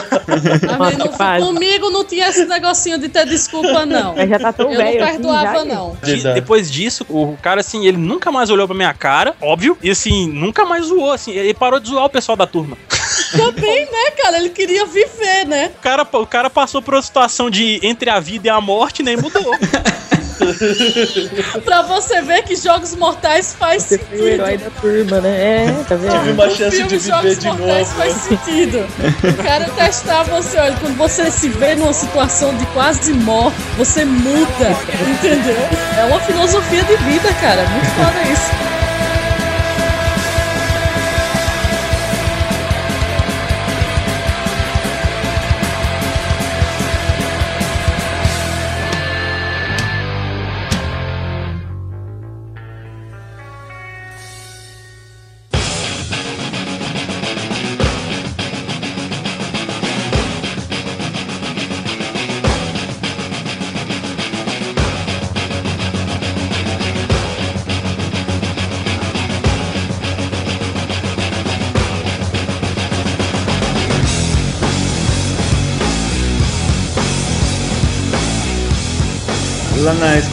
[1.39, 4.15] Não- comigo não tinha esse negocinho de ter desculpa, não.
[4.15, 4.99] Mas já tá tão Eu velho.
[4.99, 5.92] não assim, perdoava, já, não.
[6.01, 9.89] De- depois disso, o cara, assim, ele nunca mais olhou pra minha cara, óbvio, e
[9.89, 12.77] assim, nunca mais zoou, assim, ele parou de zoar o pessoal da turma.
[13.35, 14.37] Também, né, cara?
[14.37, 15.71] Ele queria viver, né?
[15.77, 19.01] O cara, o cara passou por uma situação de entre a vida e a morte,
[19.03, 19.51] nem mudou.
[21.63, 24.63] Pra você ver que Jogos Mortais faz Você foi o herói sentido.
[24.73, 25.65] da turma, né?
[25.67, 26.31] É, tá Tive vendo?
[26.33, 27.99] uma O chance filme de viver Jogos de Mortais novo.
[27.99, 28.87] faz sentido.
[29.39, 34.05] O cara testar você, olha, quando você se vê numa situação de quase morte, você
[34.05, 34.75] muda,
[35.09, 35.57] entendeu?
[35.97, 37.63] É uma filosofia de vida, cara.
[37.69, 38.82] Muito foda isso.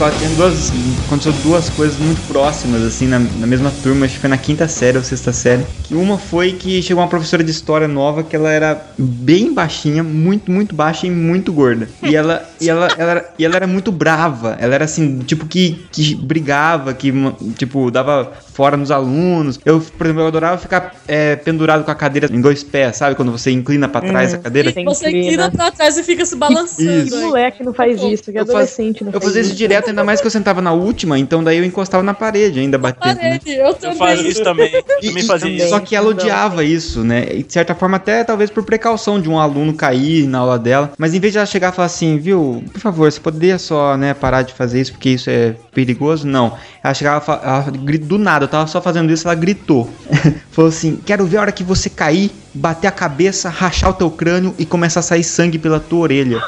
[0.09, 0.73] Tinha duas.
[1.11, 4.69] Aconteceu duas coisas muito próximas, assim, na, na mesma turma, acho que foi na quinta
[4.69, 5.67] série ou sexta série.
[5.83, 10.05] Que uma foi que chegou uma professora de história nova que ela era bem baixinha,
[10.05, 11.89] muito, muito baixa e muito gorda.
[12.01, 14.57] E ela, e ela, ela, era, e ela era muito brava.
[14.61, 17.13] Ela era assim, tipo, que, que brigava, que,
[17.59, 19.59] tipo, dava fora nos alunos.
[19.65, 23.17] Eu, por exemplo, eu adorava ficar é, pendurado com a cadeira em dois pés, sabe?
[23.17, 24.71] Quando você inclina pra trás a cadeira.
[24.71, 25.31] Você inclina.
[25.31, 26.89] tira pra trás e fica se balançando.
[26.89, 27.21] Isso.
[27.21, 30.05] Moleque não faz isso, que Eu faz- adolescente não Eu faz fazia isso direto, ainda
[30.05, 33.17] mais que eu sentava na última, então daí eu encostava na parede ainda batendo.
[33.17, 33.39] né?
[33.39, 33.99] Parede, eu Eu também.
[33.99, 34.73] faço isso também.
[34.73, 35.69] Eu também fazia isso.
[35.69, 37.27] Só que ela odiava isso, né?
[37.33, 40.93] E de certa forma, até talvez por precaução de um aluno cair na aula dela.
[40.99, 43.97] Mas em vez de ela chegar e falar assim, viu, por favor, você poderia só,
[43.97, 46.27] né, parar de fazer isso porque isso é perigoso?
[46.27, 46.57] Não.
[46.83, 49.89] Ela chegava, e ela, do nada, eu tava só fazendo isso, ela gritou.
[50.51, 54.11] Falou assim: quero ver a hora que você cair, bater a cabeça, rachar o teu
[54.11, 56.41] crânio e começar a sair sangue pela tua orelha.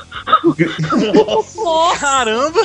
[1.15, 2.61] Nossa, Caramba!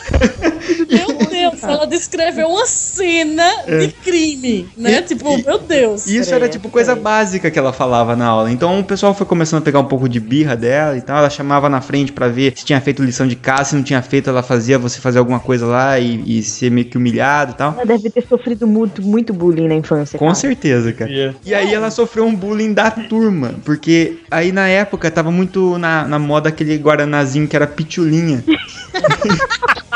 [0.89, 4.93] meu Deus, ela descreveu uma cena de crime, né?
[4.93, 4.97] É.
[4.99, 6.07] E- tipo, e- meu Deus.
[6.07, 8.51] E isso era tipo coisa básica que ela falava na aula.
[8.51, 11.17] Então o pessoal foi começando a pegar um pouco de birra dela e tal.
[11.17, 14.01] Ela chamava na frente pra ver se tinha feito lição de casa, se não tinha
[14.01, 17.55] feito, ela fazia você fazer alguma coisa lá e, e ser meio que humilhado e
[17.55, 17.73] tal.
[17.73, 20.17] Ela deve ter sofrido muito, muito bullying na infância.
[20.17, 20.35] Com cara.
[20.35, 21.11] certeza, cara.
[21.11, 21.37] Yeah.
[21.45, 26.07] E aí ela sofreu um bullying da turma, porque aí na época tava muito na,
[26.07, 28.43] na moda aquele guaranazinho que era pitulinha.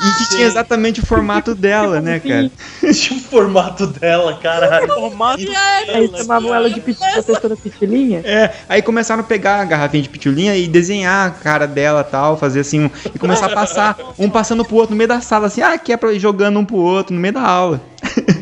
[0.00, 2.50] e que tinha exatamente o formato dela, né, cara?
[2.92, 4.86] Tinha o formato dela, caralho.
[4.94, 5.42] Formato
[5.92, 8.20] Aí chamavam ela de pit- professora pitilinha.
[8.24, 12.36] É, aí começaram a pegar a garrafinha de pitulinha e desenhar a cara dela tal,
[12.36, 15.46] fazer assim, um, e começar a passar, um passando pro outro no meio da sala,
[15.48, 17.80] assim, ah, que é pra ir jogando um pro outro no meio da aula.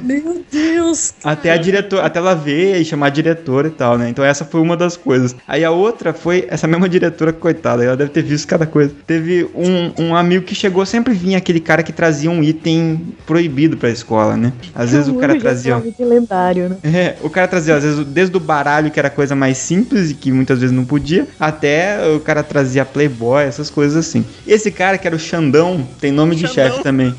[0.02, 1.14] Meu Deus.
[1.24, 4.08] Até a diretora, até ela ver e chamar a diretora e tal, né?
[4.08, 5.34] Então essa foi uma das coisas.
[5.46, 8.92] Aí a outra foi essa mesma diretora, coitada, ela deve ter visto cada coisa.
[9.06, 13.76] Teve um, um amigo que chegou, sempre vinha aquele cara que trazia um item proibido
[13.76, 14.52] pra escola, né?
[14.74, 15.76] Às vezes o cara trazia.
[15.76, 16.76] atualmente lendário, né?
[16.84, 20.10] É, o cara trazia, às vezes, desde o baralho, que era a coisa mais simples
[20.10, 24.24] e que muitas vezes não podia, até o cara trazia Playboy, essas coisas assim.
[24.46, 27.14] Esse cara, que era o Xandão, tem nome de chefe também.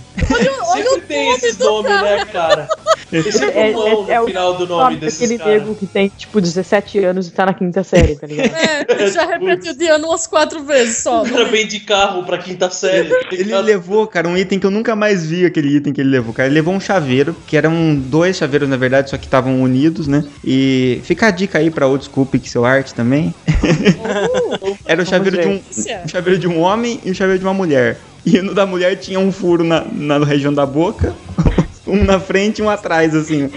[0.74, 2.37] Sempre tem esses nomes, né, cara?
[3.10, 5.62] Tem sempre É, é- é no o final do nome desses daquele caras.
[5.62, 8.52] nego que tem, tipo, 17 anos e tá na quinta série, tá ligado?
[8.54, 11.24] É, já repetiu de ano umas quatro vezes só.
[11.24, 13.10] O cara vem de carro pra quinta série.
[13.32, 13.64] Ele ligado?
[13.66, 16.48] levou, cara, um item que eu nunca mais vi, aquele item que ele levou, cara.
[16.48, 20.24] Ele levou um chaveiro, que eram dois chaveiros, na verdade, só que estavam unidos, né?
[20.44, 23.34] E fica a dica aí pra Old School Pixel Art também.
[24.86, 25.62] Era o chaveiro de um,
[26.04, 27.98] um chaveiro de um homem e um chaveiro de uma mulher.
[28.26, 31.14] E no da mulher tinha um furo na, na região da boca,
[31.88, 33.50] um na frente e um atrás, assim.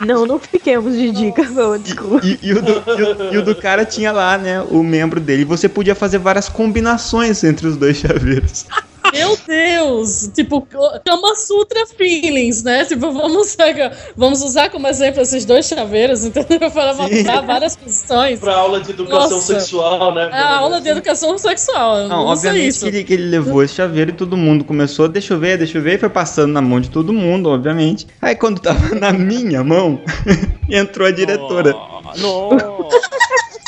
[0.00, 2.24] Não, não fiquemos de dicas, ô, desculpa.
[2.26, 5.20] E, e o do, e o- e o do cara tinha lá, né, o membro
[5.20, 5.44] dele.
[5.44, 8.66] Você podia fazer várias combinações entre os dois chaveiros.
[9.12, 10.30] Meu Deus!
[10.34, 10.66] Tipo,
[11.04, 12.84] Kama Sutra Feelings, né?
[12.84, 16.70] Tipo, vamos, pegar- vamos usar como exemplo esses dois chaveiros, entendeu?
[16.70, 18.40] Para mudar várias posições.
[18.40, 19.60] Pra aula de educação Nossa.
[19.60, 20.30] sexual, né?
[20.32, 22.08] É a aula de educação sexual.
[22.08, 22.80] Não, obviamente isso.
[22.80, 25.78] que ele, que ele levou esse chaveiro e todo mundo começou, deixa eu ver, deixa
[25.78, 28.06] eu ver, e foi passando na mão de todo mundo, obviamente.
[28.20, 30.00] Aí quando tava na minha mão,
[30.70, 31.72] entrou a diretora.
[32.18, 32.50] Não.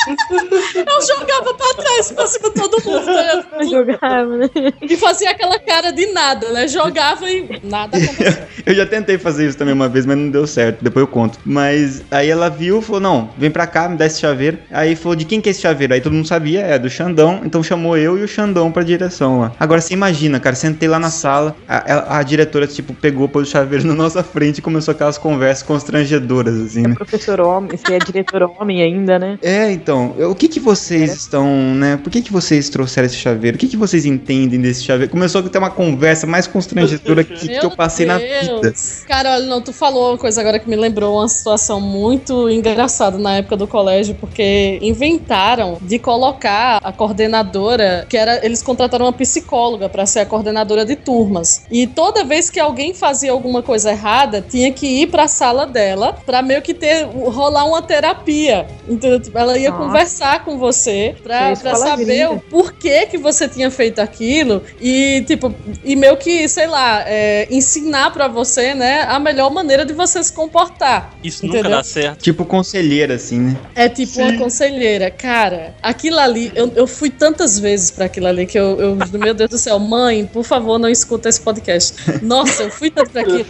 [0.74, 3.07] Eu jogava pra trás, cima de todo mundo.
[3.07, 3.44] né?
[3.61, 4.48] Eu jogava, né?
[4.82, 6.68] E fazia aquela cara de nada, né?
[6.68, 8.48] Jogava e nada acontecia.
[8.66, 11.38] Eu já tentei fazer isso também uma vez, mas não deu certo, depois eu conto.
[11.44, 14.59] Mas aí ela viu, falou, não, vem pra cá, me dá esse chaveiro.
[14.70, 15.92] Aí falou, de quem que é esse chaveiro?
[15.92, 19.40] Aí todo mundo sabia, é do Xandão, então chamou eu e o Xandão pra direção
[19.40, 19.52] lá.
[19.61, 23.48] Agora você imagina, cara, sentei lá na sala, a, a- a diretora, tipo, pegou, pôs
[23.48, 26.94] o chaveiro na nossa frente e começou aquelas conversas constrangedoras, assim, né?
[26.94, 29.38] Professor homem, você é diretor homem ainda, né?
[29.42, 31.14] É, então, eu- o que que vocês É.
[31.14, 31.97] estão, né?
[32.03, 33.57] Por que que vocês trouxeram esse chaveiro?
[33.57, 35.11] O que que vocês entendem desse chaveiro?
[35.11, 38.72] Começou a ter uma conversa mais constrangedora que, que eu passei na vida.
[39.07, 43.18] Cara, olha, não, tu falou uma coisa agora que me lembrou uma situação muito engraçada
[43.18, 49.12] na época do colégio, porque inventaram de colocar a coordenadora, que era, eles contrataram uma
[49.12, 51.62] psicóloga pra ser a coordenadora de turmas.
[51.70, 56.16] E toda vez que alguém fazia alguma coisa errada, tinha que ir pra sala dela
[56.24, 58.66] pra meio que ter rolar uma terapia.
[58.88, 59.20] Entendeu?
[59.20, 59.84] Tipo, Ela ia Nossa.
[59.87, 65.55] Conversar com você pra, pra saber o porquê que você tinha feito aquilo e, tipo,
[65.85, 70.22] e meio que, sei lá, é, ensinar pra você, né, a melhor maneira de você
[70.22, 71.14] se comportar.
[71.22, 71.78] Isso nunca Entendeu?
[71.78, 72.22] dá certo.
[72.22, 73.57] Tipo conselheira, assim, né?
[73.74, 75.11] É tipo uma conselheira.
[75.11, 79.35] Cara, aquilo ali, eu, eu fui tantas vezes pra aquilo ali que eu, eu, meu
[79.35, 81.95] Deus do céu, mãe, por favor, não escuta esse podcast.
[82.22, 83.45] Nossa, eu fui tanto pra aquilo.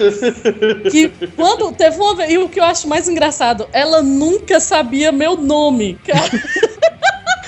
[0.90, 5.12] Que quando teve uma vez, e o que eu acho mais engraçado, ela nunca sabia
[5.12, 6.23] meu nome, cara.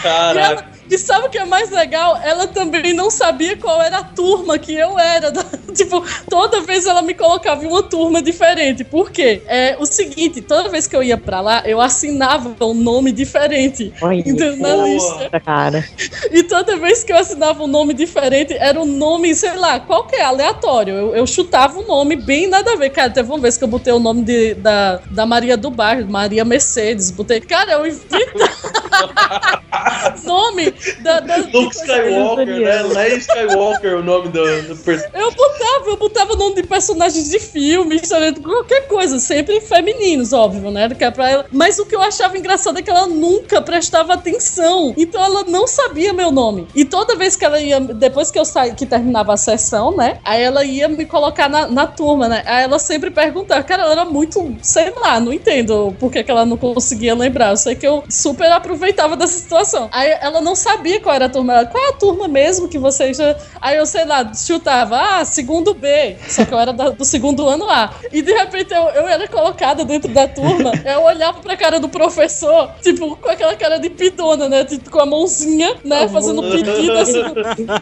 [0.02, 0.75] Caraca.
[0.90, 2.18] E sabe o que é mais legal?
[2.22, 5.32] Ela também não sabia qual era a turma que eu era.
[5.74, 8.84] tipo, toda vez ela me colocava em uma turma diferente.
[8.84, 9.42] Por quê?
[9.46, 13.92] É o seguinte, toda vez que eu ia pra lá, eu assinava um nome diferente.
[14.02, 14.56] Entendeu?
[14.56, 14.88] Na boa.
[14.88, 15.40] lista.
[15.40, 15.84] cara.
[16.30, 20.22] E toda vez que eu assinava um nome diferente, era um nome, sei lá, qualquer,
[20.22, 20.94] aleatório.
[20.94, 22.90] Eu, eu chutava um nome bem nada a ver.
[22.90, 26.08] Cara, teve uma vez que eu botei o nome de, da, da Maria do Bairro,
[26.08, 27.10] Maria Mercedes.
[27.10, 27.40] Botei.
[27.40, 28.85] Cara, eu inventava
[30.24, 32.82] nome da, da- Luke Skywalker, né?
[32.82, 35.20] Leia Skywalker o nome do, do personagem.
[35.20, 38.38] Eu botava, eu botava o nome de personagens de filmes, sabe?
[38.40, 40.88] qualquer coisa, sempre femininos, óbvio, né?
[40.88, 41.46] Que é pra ela.
[41.52, 44.94] Mas o que eu achava engraçado é que ela nunca prestava atenção.
[44.96, 46.66] Então ela não sabia meu nome.
[46.74, 50.18] E toda vez que ela ia, depois que eu saí, que terminava a sessão, né?
[50.24, 52.42] Aí ela ia me colocar na, na turma, né?
[52.46, 56.30] Aí ela sempre perguntava, cara, ela era muito, sei lá, não entendo por que, que
[56.30, 57.50] ela não conseguia lembrar.
[57.50, 58.50] Eu sei que eu super
[58.86, 59.88] aproveitava dessa situação.
[59.92, 61.52] Aí ela não sabia qual era a turma.
[61.54, 63.36] Ela, qual é a turma mesmo que vocês já.
[63.60, 66.16] Aí eu, sei lá, chutava, ah, segundo B.
[66.28, 67.90] Só que eu era da- do segundo ano A.
[68.12, 70.72] E de repente eu, eu era colocada dentro da turma.
[70.84, 74.64] Eu olhava pra cara do professor, tipo, com aquela cara de pidona, né?
[74.64, 76.08] Tipo, com a mãozinha, né?
[76.08, 77.22] Fazendo pedido assim.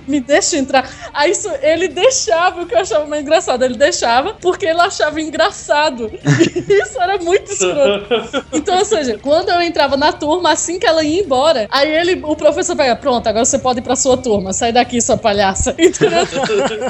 [0.09, 0.89] Me deixa entrar.
[1.13, 3.63] Aí isso, ele deixava, o que eu achava mais engraçado.
[3.65, 6.11] Ele deixava porque ele achava engraçado.
[6.13, 8.45] E isso era muito escroto.
[8.53, 12.21] Então, ou seja, quando eu entrava na turma, assim que ela ia embora, aí ele,
[12.25, 15.75] o professor pega, pronto, agora você pode ir pra sua turma, sai daqui, sua palhaça.
[15.79, 16.27] Entendeu?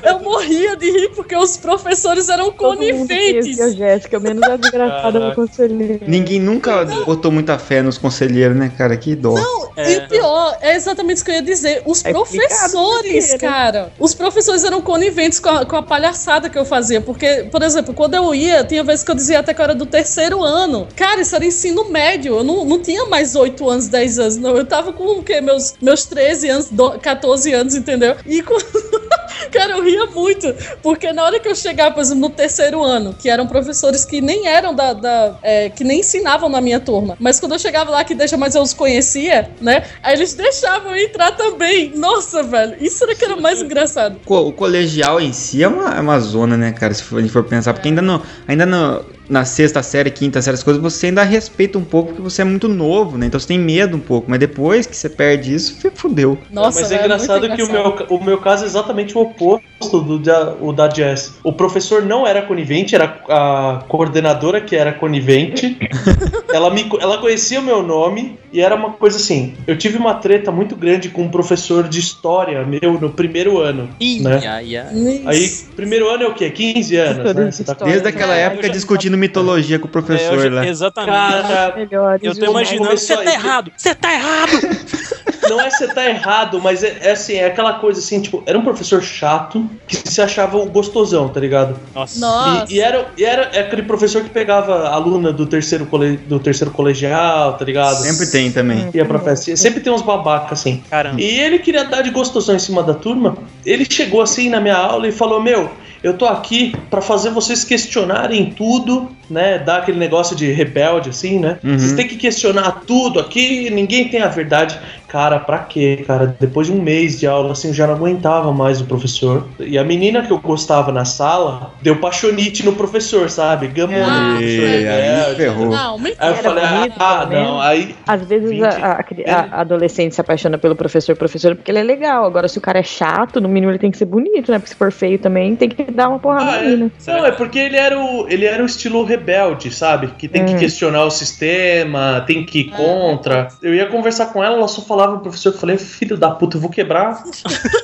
[0.04, 3.60] Eu morria de rir porque os professores eram Todo mundo coniventes.
[3.60, 6.04] a Jéssica, menos a desgraçada do conselheiro.
[6.06, 8.96] Ninguém nunca botou muita fé nos conselheiros, né, cara?
[8.96, 9.34] Que dó.
[9.76, 11.82] E o pior, é exatamente isso que eu ia dizer.
[11.84, 13.38] Os É professores, né?
[13.38, 13.92] cara.
[13.98, 17.00] Os professores eram coniventes com a, com a palhaçada que eu fazia.
[17.00, 19.74] Porque, por exemplo, quando eu ia, tinha vezes que eu dizia até que eu era
[19.74, 20.86] do terceiro ano.
[20.96, 22.36] Cara, isso era ensino médio.
[22.36, 24.56] Eu não, não tinha mais 8 anos, 10 anos, não.
[24.56, 25.40] Eu tava com o quê?
[25.40, 28.16] Meus, meus 13 anos, do- 14 anos, entendeu?
[28.26, 28.56] E com.
[29.50, 33.14] Cara, eu ria muito, porque na hora que eu chegava, por exemplo, no terceiro ano,
[33.14, 34.92] que eram professores que nem eram da.
[34.92, 38.36] da- é, que nem ensinavam na minha turma, mas quando eu chegava lá, que deixa,
[38.36, 39.84] mas eu os conhecia, né?
[40.02, 41.92] Aí eles deixavam eu entrar também.
[41.96, 44.16] Nossa, velho, isso era que era mais engraçado.
[44.26, 46.92] O colegial em si é uma, é uma zona, né, cara?
[46.94, 50.40] Se for- a gente for pensar, porque ainda, no, ainda no, na sexta série, quinta
[50.42, 53.26] série, as coisas, você ainda respeita um pouco porque você é muito novo, né?
[53.26, 56.38] Então você tem medo um pouco, mas depois que você perde isso, fudeu.
[56.50, 58.06] Nossa, Mas é velho, engraçado muito que o engraçado.
[58.08, 61.34] meu, o meu caso é exatamente o oposto do da, o da Jess.
[61.42, 65.76] O professor não era conivente, era a coordenadora que era conivente.
[66.52, 69.54] ela, me, ela conhecia o meu nome e era uma coisa assim.
[69.66, 73.88] Eu tive uma treta muito grande com um professor de história meu no primeiro ano.
[74.00, 74.46] Ih, Né?
[74.46, 75.22] ai, ai.
[75.26, 76.50] Aí, primeiro ano é o quê?
[76.50, 77.50] 15 anos, né?
[77.64, 78.70] Tá Desde aquela É, época eu
[79.16, 80.66] mitologia com o É, professor eu já- lá.
[80.66, 81.12] exatamente.
[81.12, 81.74] Cara,
[82.22, 84.52] eu tô imaginando, você tá errado, você tá errado.
[85.48, 88.58] Não é você tá errado, mas é, é assim, é aquela coisa assim, tipo, era
[88.58, 91.76] um professor chato que se achava o gostosão, tá ligado?
[91.94, 92.18] Nossa.
[92.18, 92.72] Nossa.
[92.72, 96.38] E, e era, e era é aquele professor que pegava aluna do terceiro, cole, do
[96.40, 97.96] terceiro colegial, tá ligado?
[97.96, 98.88] Sempre tem também.
[98.94, 99.54] Ia pra festa.
[99.54, 100.82] Sempre tem uns babacas assim.
[100.88, 101.20] Caramba.
[101.20, 103.36] E ele queria dar de gostosão em cima da turma.
[103.66, 105.70] Ele chegou assim na minha aula e falou: Meu,
[106.04, 109.58] eu tô aqui pra fazer vocês questionarem tudo, né?
[109.58, 111.58] Dar aquele negócio de rebelde, assim, né?
[111.64, 111.78] Uhum.
[111.78, 114.78] Vocês têm que questionar tudo aqui, ninguém tem a verdade.
[115.14, 116.26] Cara, pra quê, cara?
[116.40, 119.48] Depois de um mês de aula, assim, eu já não aguentava mais o professor.
[119.60, 123.68] E a menina que eu gostava na sala deu paixonite no professor, sabe?
[123.68, 125.36] Gamou Ah, no professor aí rebelde.
[125.36, 125.70] ferrou.
[125.70, 126.16] Não, mentira.
[126.18, 128.64] Aí eu falei, bonito, ah, não, aí Às vezes 20.
[128.64, 129.04] a, a
[129.40, 132.24] a- adolescente se apaixona pelo professor, professor, porque ele é legal.
[132.24, 134.58] Agora, se o cara é chato, no mínimo ele tem que ser bonito, né?
[134.58, 136.90] Porque se for feio também, tem que dar uma porrada Ah, ali, né?
[137.06, 140.08] Não, é porque ele era o, ele era o estilo rebelde, sabe?
[140.18, 140.58] Que tem que Hum.
[140.58, 143.48] questionar o sistema, tem que ir contra.
[143.62, 146.56] Eu ia conversar com ela, ela só falava pro professor, eu falei, filho da puta,
[146.56, 147.22] eu vou quebrar,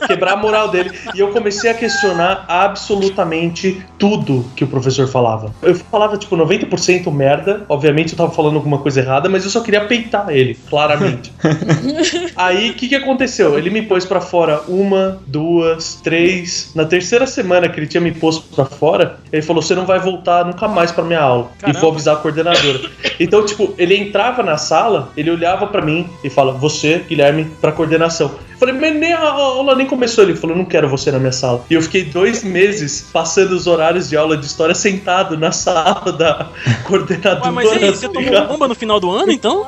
[0.06, 0.90] quebrar a moral dele.
[1.14, 5.54] E eu comecei a questionar absolutamente tudo que o professor falava.
[5.62, 7.64] Eu falava, tipo, 90% merda.
[7.68, 11.32] Obviamente eu tava falando alguma coisa errada, mas eu só queria peitar ele, claramente.
[12.36, 13.58] Aí, o que que aconteceu?
[13.58, 16.72] Ele me pôs pra fora uma, duas, três.
[16.74, 19.98] Na terceira semana que ele tinha me posto pra fora, ele falou: Você não vai
[19.98, 21.50] voltar nunca mais pra minha aula.
[21.58, 21.78] Caramba.
[21.78, 22.80] E vou avisar a coordenadora.
[23.18, 27.72] Então, tipo, ele entrava na sala, ele olhava pra mim e fala: Você, Guilherme, pra
[27.72, 28.38] coordenação.
[28.60, 30.22] Eu falei, mas nem a aula nem começou.
[30.22, 31.64] Ele falou: Não quero você na minha sala.
[31.70, 36.12] E eu fiquei dois meses passando os horários de aula de história sentado na sala
[36.12, 36.50] da
[36.84, 37.46] coordenadora.
[37.46, 39.66] Ué, mas aí, você tá tomou bomba no final do ano, então?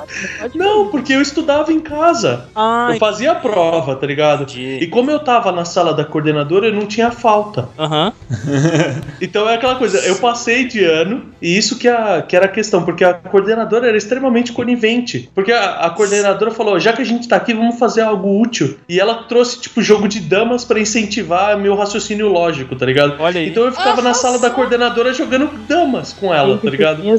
[0.54, 2.48] Não, porque eu estudava em casa.
[2.54, 4.42] Ah, Eu fazia a prova, tá ligado?
[4.42, 4.78] entendi.
[4.82, 7.68] E como eu tava na sala da coordenadora, eu não tinha falta.
[7.78, 8.12] Aham.
[9.20, 12.48] Então é aquela coisa, eu passei de ano, e isso que, a, que era a
[12.48, 15.30] questão, porque a coordenadora era extremamente conivente.
[15.34, 18.78] Porque a, a coordenadora falou: já que a gente tá aqui, vamos fazer algo útil.
[18.88, 23.16] E ela trouxe, tipo, jogo de damas pra incentivar meu raciocínio lógico, tá ligado?
[23.18, 23.48] Olha aí.
[23.48, 27.02] Então eu ficava na sala da coordenadora jogando damas com ela, tá ligado?
[27.02, 27.16] Minha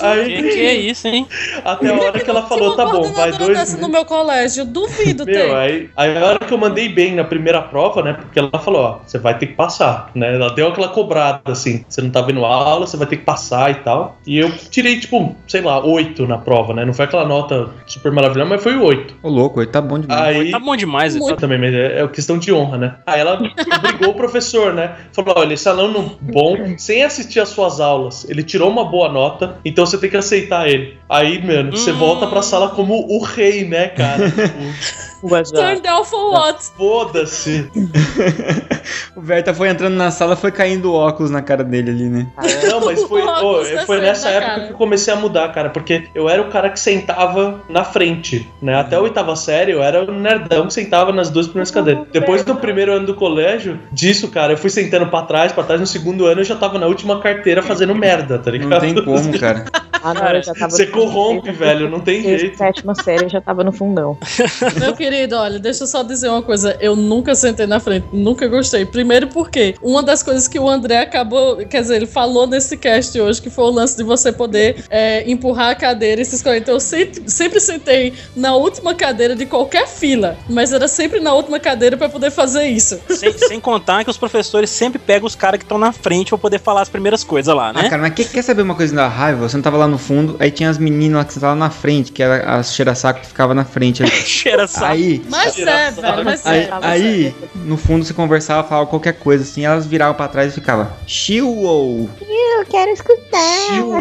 [0.00, 1.26] Aí, Que, que é isso, hein?
[1.64, 5.24] até a hora que ela falou, tá bom, vai dois dessa no meu colégio, duvido.
[5.24, 8.12] Meu, aí, aí a hora que eu mandei bem na primeira prova, né?
[8.12, 10.34] Porque ela falou, ó, você vai ter que passar, né?
[10.34, 13.70] Ela deu aquela cobrada, assim, você não tá vendo aula, você vai ter que passar
[13.70, 14.18] e tal.
[14.26, 16.84] E eu tirei, tipo, sei lá, oito na prova, né?
[16.84, 19.14] Não foi aquela nota super maravilhosa, mas foi oito.
[19.22, 20.36] Ô, louco, ele tá bom demais.
[20.36, 20.50] Aí.
[20.50, 20.83] Tá bom demais.
[21.30, 22.94] Só também, mas é, é questão de honra, né?
[23.06, 23.34] Aí ela
[23.78, 24.96] obrigou o professor, né?
[25.12, 29.56] Falou: olha, esse aluno bom, sem assistir às suas aulas, ele tirou uma boa nota,
[29.64, 30.98] então você tem que aceitar ele.
[31.08, 31.96] Aí, mano, você Hum.
[31.98, 34.24] volta pra sala como o rei, né, cara?
[35.52, 36.62] Turn down for what?
[36.76, 37.70] Foda-se.
[39.16, 42.26] O Verta foi entrando na sala, foi caindo o óculos na cara dele ali, né?
[42.68, 44.66] Não, mas foi, Óculos foi nessa época cara.
[44.66, 48.48] que eu comecei a mudar, cara, porque eu era o cara que sentava na frente,
[48.60, 48.74] né?
[48.74, 52.04] Até a oitava série eu era o nerdão que sentava nas duas primeiras cadeiras.
[52.12, 55.80] Depois do primeiro ano do colégio, disso, cara, eu fui sentando pra trás, pra trás.
[55.80, 58.70] No segundo ano eu já tava na última carteira fazendo merda, tá ligado?
[58.70, 59.64] Não tem como, cara.
[60.04, 62.58] Ah, não, Cara, eu já tava você corrompe, velho, não tem Desde jeito.
[62.58, 64.18] sétima série eu já tava no fundão.
[64.78, 66.76] Meu querido, olha, deixa eu só dizer uma coisa.
[66.80, 68.84] Eu nunca sentei na frente, nunca gostei.
[68.84, 73.18] Primeiro porque uma das coisas que o André acabou, quer dizer, ele falou nesse cast
[73.18, 76.58] hoje, que foi o lance de você poder é, empurrar a cadeira e se escolher.
[76.58, 81.32] Então eu sempre, sempre sentei na última cadeira de qualquer fila, mas era sempre na
[81.32, 83.00] última cadeira pra poder fazer isso.
[83.14, 86.36] Sem, sem contar que os professores sempre pegam os caras que estão na frente pra
[86.38, 87.88] poder falar as primeiras coisas lá, Ah, né?
[87.88, 89.48] cara, mas quer, quer saber uma coisa da raiva?
[89.48, 92.12] Você não tava lá no fundo, aí tinha as meninas lá que estavam na frente,
[92.12, 94.10] que era as cheira-saco que ficava na frente ali.
[94.24, 94.86] Cheira saco.
[94.92, 96.68] Aí, Mas é, velho, mas aí, é.
[96.82, 100.88] aí, no fundo você conversava, falava qualquer coisa assim, elas viravam pra trás e ficavam
[101.06, 102.08] Shiu!
[102.20, 103.38] Eu quero escutar.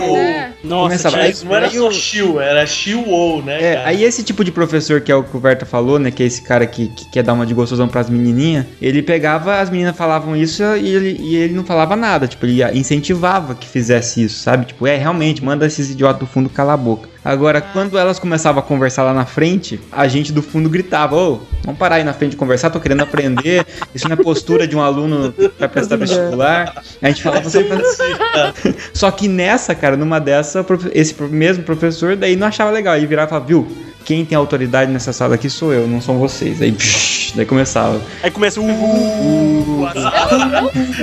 [0.02, 0.50] É.
[0.64, 3.88] Nossa, Começava- aí- Não era aí só Shiu, era Shiu-O, né, É, cara?
[3.90, 6.12] aí esse tipo de professor que é o que o Verta falou, né?
[6.12, 9.60] Que é esse cara que, que quer dar uma de gostosão pras menininhas, ele pegava,
[9.60, 13.68] as meninas falavam isso e ele, e ele não falava nada, tipo, ele incentivava que
[13.68, 14.66] fizesse isso, sabe?
[14.66, 17.10] Tipo, é, realmente, manda esses idiotas do fundo calar a boca.
[17.24, 21.40] Agora, quando elas começavam a conversar lá na frente, a gente do fundo gritava, ô,
[21.64, 23.66] vamos parar aí na frente de conversar, tô querendo aprender,
[23.96, 26.84] isso não é postura de um aluno pra prestar vestibular.
[27.02, 28.76] A gente falava sempre assim.
[28.94, 32.94] Só que nessa, cara, numa dessa, esse mesmo professor daí não achava legal.
[32.94, 33.68] Aí virava e falava, viu,
[34.04, 36.62] quem tem autoridade nessa sala aqui sou eu, não são vocês.
[36.62, 38.02] Aí, psh, daí começava.
[38.22, 38.66] Aí começa o.
[38.66, 39.88] Uh,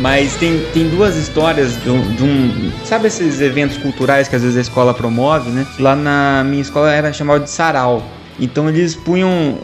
[0.00, 4.42] Mas tem, tem duas histórias de um, de um- Sabe esses eventos culturais que às
[4.42, 5.66] vezes a escola promove, né?
[5.78, 8.02] Lá na minha escola era chamado de sarau.
[8.38, 9.58] Então eles punham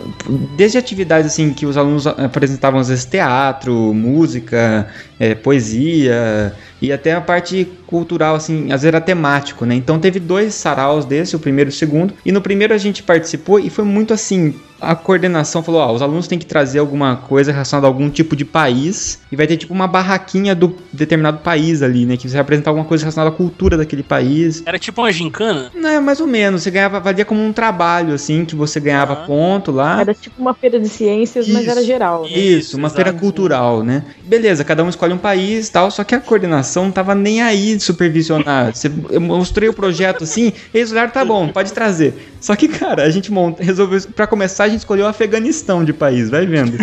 [0.55, 4.87] desde atividades assim que os alunos apresentavam às vezes teatro, música,
[5.18, 9.74] eh, poesia e até a parte cultural assim, às vezes era temático, né?
[9.74, 12.14] Então teve dois saraus desse, o primeiro e o segundo.
[12.24, 16.03] E no primeiro a gente participou e foi muito assim, a coordenação falou, ó, os
[16.03, 19.57] alunos têm que trazer alguma coisa relacionada a algum tipo de país e vai ter
[19.57, 23.32] tipo uma barraquinha do determinado país ali, né, que você vai apresentar alguma coisa relacionada
[23.34, 24.62] à cultura daquele país.
[24.66, 25.70] Era tipo uma gincana?
[25.74, 29.14] Não, é mais ou menos, você ganhava, valia como um trabalho assim, que você ganhava
[29.14, 29.16] Ah.
[29.26, 29.99] ponto lá.
[30.01, 31.70] Era tipo uma feira de ciências, mas Isso.
[31.70, 32.22] era geral.
[32.24, 32.28] né?
[32.30, 33.03] Isso, uma exato.
[33.03, 34.05] feira cultural, né?
[34.24, 37.41] Beleza, cada um escolhe um país e tal, só que a coordenação não tava nem
[37.41, 38.74] aí de supervisionar.
[38.74, 42.14] Você, eu mostrei o projeto assim, eles olharam, tá bom, pode trazer.
[42.41, 45.93] Só que, cara, a gente monta, resolveu, pra começar, a gente escolheu o Afeganistão de
[45.93, 46.79] país, vai vendo.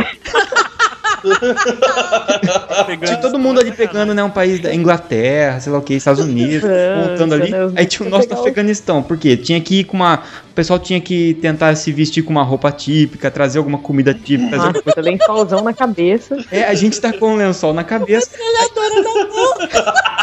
[3.05, 6.23] Tinha todo mundo ali pegando, né, um país da Inglaterra, sei lá o que, Estados
[6.23, 7.49] Unidos, montando ali.
[7.49, 8.33] né, Aí tinha o nosso do.
[8.33, 9.37] Afeganistão, por quê?
[9.37, 10.15] Tinha que ir com uma.
[10.51, 14.49] O pessoal tinha que tentar se vestir com uma roupa típica, trazer alguma comida típica,
[14.49, 16.37] trazer alguma Nossa, lençolzão na cabeça.
[16.51, 18.29] é, a gente tá com um lençol na cabeça.
[18.37, 20.22] Aí a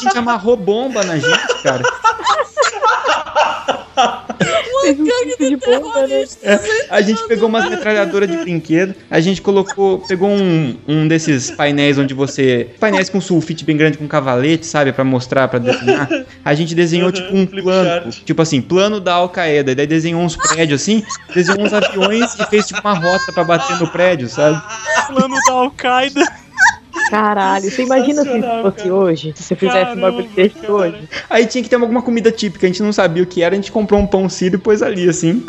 [0.00, 1.82] gente amarrou bomba na gente, cara.
[4.94, 6.24] Tipo de bomba, né?
[6.42, 11.50] É, a gente pegou umas metralhadoras de brinquedo, a gente colocou, pegou um, um desses
[11.50, 12.70] painéis onde você.
[12.80, 14.92] Painéis com sulfite bem grande com cavalete, sabe?
[14.92, 16.08] Pra mostrar, pra desenhar.
[16.44, 19.74] A gente desenhou tipo um Flip plano, tipo assim, plano da Al-Qaeda.
[19.74, 23.78] Daí desenhou uns prédios assim, desenhou uns aviões e fez tipo uma rota pra bater
[23.78, 24.60] no prédio, sabe?
[25.08, 26.24] Plano da Al-Qaeda.
[27.10, 28.94] Caralho, você imagina se fosse cara.
[28.94, 29.32] hoje?
[29.34, 30.72] Se você fizesse um bagulho desse cara.
[30.72, 31.08] hoje?
[31.28, 33.56] Aí tinha que ter alguma comida típica, a gente não sabia o que era, a
[33.56, 35.44] gente comprou um pão sírio e pôs ali, assim.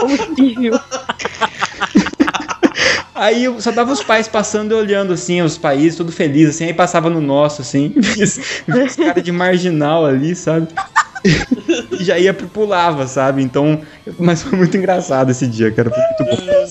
[0.00, 0.80] Combustível.
[3.16, 6.66] Aí eu- só tava os pais passando e olhando, assim, os países, tudo feliz, assim,
[6.66, 10.68] aí passava no nosso, assim, esse cara de marginal ali, sabe?
[11.98, 13.42] e já ia pro pulava, sabe?
[13.42, 13.80] Então,
[14.18, 15.98] mas foi muito engraçado esse dia, cara, foi
[16.28, 16.66] muito bom.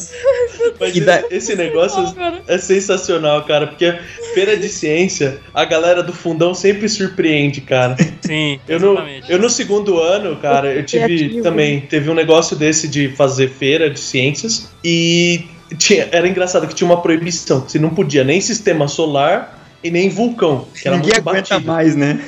[0.80, 2.04] Mas E da- esse negócio
[2.48, 3.94] é sensacional, cara, porque
[4.34, 7.96] feira de ciência, a galera do fundão sempre surpreende, cara.
[8.22, 9.32] Sim, Eu no, exatamente.
[9.32, 13.90] eu no segundo ano, cara, eu tive também, teve um negócio desse de fazer feira
[13.90, 18.40] de ciências e tinha, era engraçado que tinha uma proibição, que você não podia nem
[18.42, 21.68] sistema solar e nem vulcão, que era Ninguém muito aguenta batido.
[21.72, 22.20] mais, né?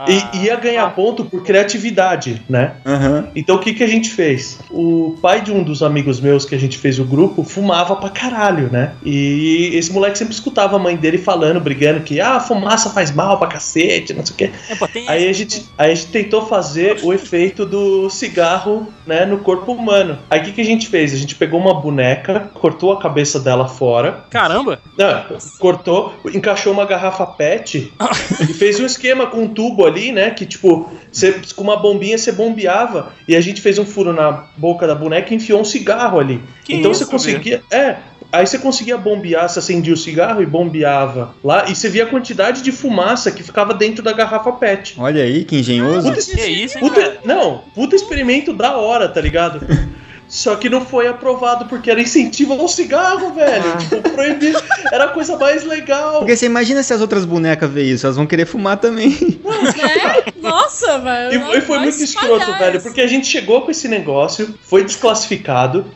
[0.00, 2.72] Ah, E ia ganhar ponto por criatividade, né?
[2.86, 3.28] Aham.
[3.36, 4.58] Então o que, que a gente fez?
[4.70, 8.08] O pai de um dos amigos meus que a gente fez o grupo fumava pra
[8.08, 8.92] caralho, né?
[9.04, 13.38] E esse moleque sempre escutava a mãe dele falando, brigando que ah, fumaça faz mal
[13.38, 14.50] pra cacete, não sei o quê.
[14.68, 19.38] É, Aí a gente, aí a gente tentou fazer o efeito do cigarro, né, no
[19.38, 20.18] corpo humano.
[20.30, 21.12] Aí o que, que a gente fez?
[21.12, 24.80] A gente pegou uma boneca, cortou a cabeça dela fora, Caramba!
[24.96, 25.24] não,
[25.58, 27.92] cortou, encaixou uma garrafa PET
[28.48, 30.30] e fez um esquema com um tubo ali, né?
[30.30, 34.48] Que tipo, você, com uma bombinha você bombeava e a gente fez um furo na
[34.56, 36.40] boca da boneca e enfiou um cigarro ali.
[36.64, 37.62] Que então isso, você conseguia.
[37.70, 37.96] É.
[38.32, 42.06] Aí você conseguia bombear, você acendia o cigarro e bombeava lá, e você via a
[42.06, 44.94] quantidade de fumaça que ficava dentro da garrafa PET.
[44.98, 46.08] Olha aí, que engenhoso.
[46.08, 49.60] Puta, Que isso, hein, puta, não, puta experimento da hora, tá ligado?
[50.30, 53.64] Só que não foi aprovado porque era incentivo ao cigarro, velho.
[53.74, 53.76] Ah.
[53.78, 54.54] Tipo, proibir.
[54.92, 56.20] Era a coisa mais legal.
[56.20, 59.18] Porque você imagina se as outras bonecas veem isso, elas vão querer fumar também.
[59.50, 60.29] É?
[60.50, 61.52] Nossa, velho.
[61.52, 62.84] E, e foi muito escroto, velho, isso.
[62.86, 65.86] porque a gente chegou com esse negócio, foi desclassificado,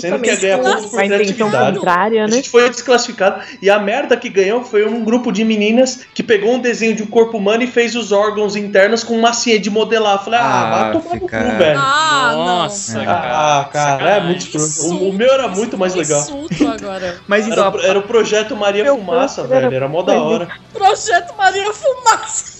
[0.00, 1.76] sendo que ia ganhar ponto por criatividade.
[1.78, 2.32] contrária, A né?
[2.36, 6.54] gente foi desclassificado e a merda que ganhou foi um grupo de meninas que pegou
[6.54, 10.22] um desenho de um corpo humano e fez os órgãos internos com massinha de modelar.
[10.24, 11.78] Falei, ah, Ah, vai tomar no cu, velho.
[11.78, 13.04] Ah, Nossa, não.
[13.04, 13.30] cara.
[13.60, 14.94] Ah, cara, é muito escroto.
[14.94, 16.24] O, o meu era muito mais legal.
[16.74, 17.18] Agora.
[17.26, 19.74] Mas Era, então, o- era o projeto Maria Fumaça, era- velho.
[19.74, 20.48] Era mó da hora.
[20.72, 22.59] Projeto Maria Fumaça.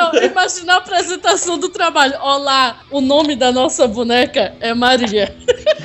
[0.00, 2.14] Não, imagina a apresentação do trabalho.
[2.22, 5.34] Olá, o nome da nossa boneca é Maria.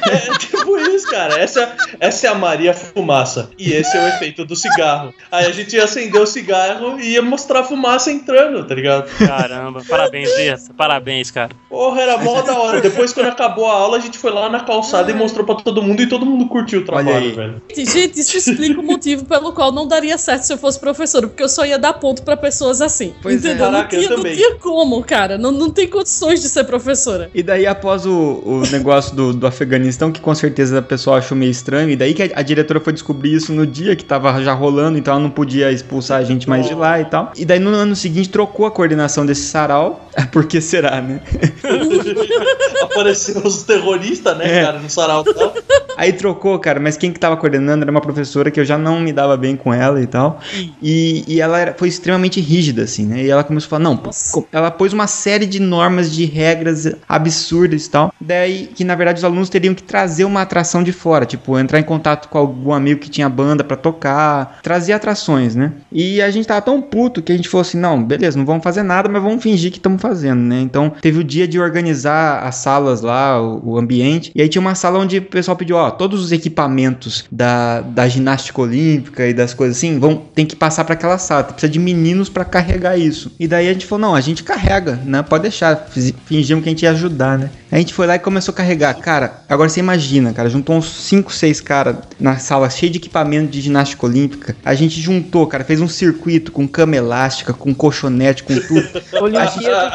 [0.07, 1.38] É tipo isso, cara.
[1.38, 3.49] Essa, essa é a Maria Fumaça.
[3.57, 5.13] E esse é o efeito do cigarro.
[5.30, 9.09] Aí a gente ia acender o cigarro e ia mostrar a fumaça entrando, tá ligado?
[9.18, 10.74] Caramba, parabéns, Berta.
[10.78, 11.51] Parabéns, cara.
[11.70, 12.80] Porra, era mó da hora.
[12.80, 15.82] Depois, quando acabou a aula, a gente foi lá na calçada e mostrou pra todo
[15.82, 17.32] mundo e todo mundo curtiu o Olha trabalho, aí.
[17.32, 17.61] velho.
[17.76, 21.43] Gente, isso explica o motivo pelo qual não daria certo se eu fosse professora, porque
[21.43, 23.13] eu só ia dar ponto pra pessoas assim.
[23.22, 23.49] Pois é.
[23.49, 23.66] entendeu?
[23.66, 24.36] não, Caraca, eu tinha, não também.
[24.36, 25.38] tinha como, cara.
[25.38, 27.30] Não, não tem condições de ser professora.
[27.34, 31.38] E daí, após o, o negócio do, do Afeganistão, que com certeza a pessoa achou
[31.38, 34.41] meio estranho, e daí que a, a diretora foi descobrir isso no dia que tava
[34.43, 37.32] já rolando, então ela não podia expulsar a gente mais de lá e tal.
[37.36, 41.22] E daí no ano seguinte trocou a coordenação desse sarau, por que será, né?
[42.84, 44.63] Apareceu os terroristas, né, É.
[44.66, 45.53] cara, no sarau e tal.
[45.97, 48.99] Aí trocou, cara, mas quem que tava coordenando era uma professora que eu já não
[48.99, 50.39] me dava bem com ela e tal.
[50.82, 53.24] E, e ela era- foi extremamente rígida, assim, né?
[53.24, 56.86] E ela começou a falar, não, co- ela pôs uma série de normas, de regras
[57.07, 58.13] absurdas e tal.
[58.20, 61.80] Daí que, na verdade, os alunos teriam que trazer uma atração de fora, tipo, entrar
[61.80, 65.72] em contato com algum amigo que tinha banda pra tocar, trazer atrações, né?
[65.91, 68.63] E a gente tava tão puto que a gente falou assim, não, beleza, não vamos
[68.63, 70.62] fazer nada, mas vamos fingir que estamos fazendo, né?
[70.62, 74.62] Então, teve o dia de organizar as salas lá, o, o ambiente, e aí tinha
[74.62, 79.34] uma sala onde o pessoal pediu, ó, todos os equipamentos da, da ginástica olímpica e
[79.34, 82.97] das coisas assim, vão, tem que passar pra aquela sala, precisa de meninos pra carregar
[82.97, 83.32] isso.
[83.39, 85.24] E daí a gente falou, não, a gente carrega, né?
[85.24, 85.88] Pode deixar,
[86.26, 87.49] fingimos que a gente ia ajudar, né?
[87.72, 88.93] A gente foi lá e começou a carregar.
[88.95, 93.51] Cara, agora você imagina, cara, juntou uns 5, 6 caras na sala cheia de equipamento
[93.51, 94.56] de ginástica olímpica.
[94.64, 98.88] A gente juntou, cara, fez um circuito com cama elástica, com colchonete, com tudo.
[99.22, 99.95] Olimpíada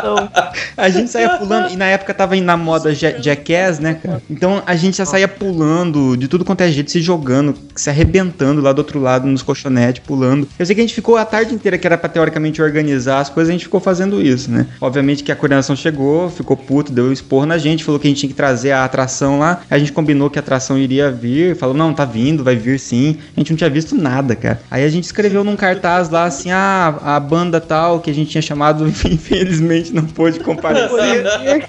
[0.00, 0.28] Faustão.
[0.76, 4.22] A gente saía pulando, e na época tava indo na moda ja- Jackass, né, cara?
[4.30, 8.60] Então a gente já saía pulando, de tudo quanto é jeito, se jogando, se arrebentando
[8.60, 10.48] lá do outro lado nos colchonetes, pulando.
[10.58, 13.28] Eu sei que a gente ficou a tarde inteira, que era pra teoricamente organizar as
[13.28, 14.66] coisas, a gente ficou fazendo isso, né?
[14.80, 18.20] Obviamente que a coordenação chegou, ficou puto, deu expor na gente, falou que a gente
[18.20, 19.60] tinha que trazer a atração lá.
[19.70, 23.16] A gente combinou que a atração iria vir, falou, não, tá vindo, vai vir sim.
[23.36, 24.60] A gente não tinha visto nada, cara.
[24.70, 28.30] Aí a gente escreveu num cartaz lá assim, ah, a banda tal, que a gente
[28.30, 30.90] tinha chamado, infelizmente, gente não pôde comparecer.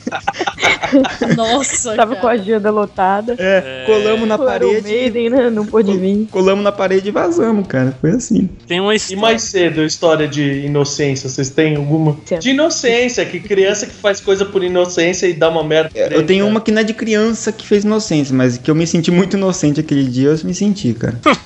[1.35, 2.21] Nossa, Tava cara.
[2.21, 3.35] com a agenda lotada.
[3.37, 4.81] É, colamos na parede.
[4.87, 5.49] Maiden, né?
[5.49, 6.27] Não pôde vir.
[6.31, 7.95] Colamos na parede e vazamos, cara.
[8.01, 8.49] Foi assim.
[8.67, 9.21] Tem uma E história.
[9.21, 12.17] mais cedo, história de inocência, vocês têm alguma?
[12.39, 15.91] De inocência, que criança que faz coisa por inocência e dá uma merda.
[15.95, 18.75] É, Eu tenho uma que não é de criança que fez inocência, mas que eu
[18.75, 21.19] me senti muito inocente aquele dia, eu me senti, cara.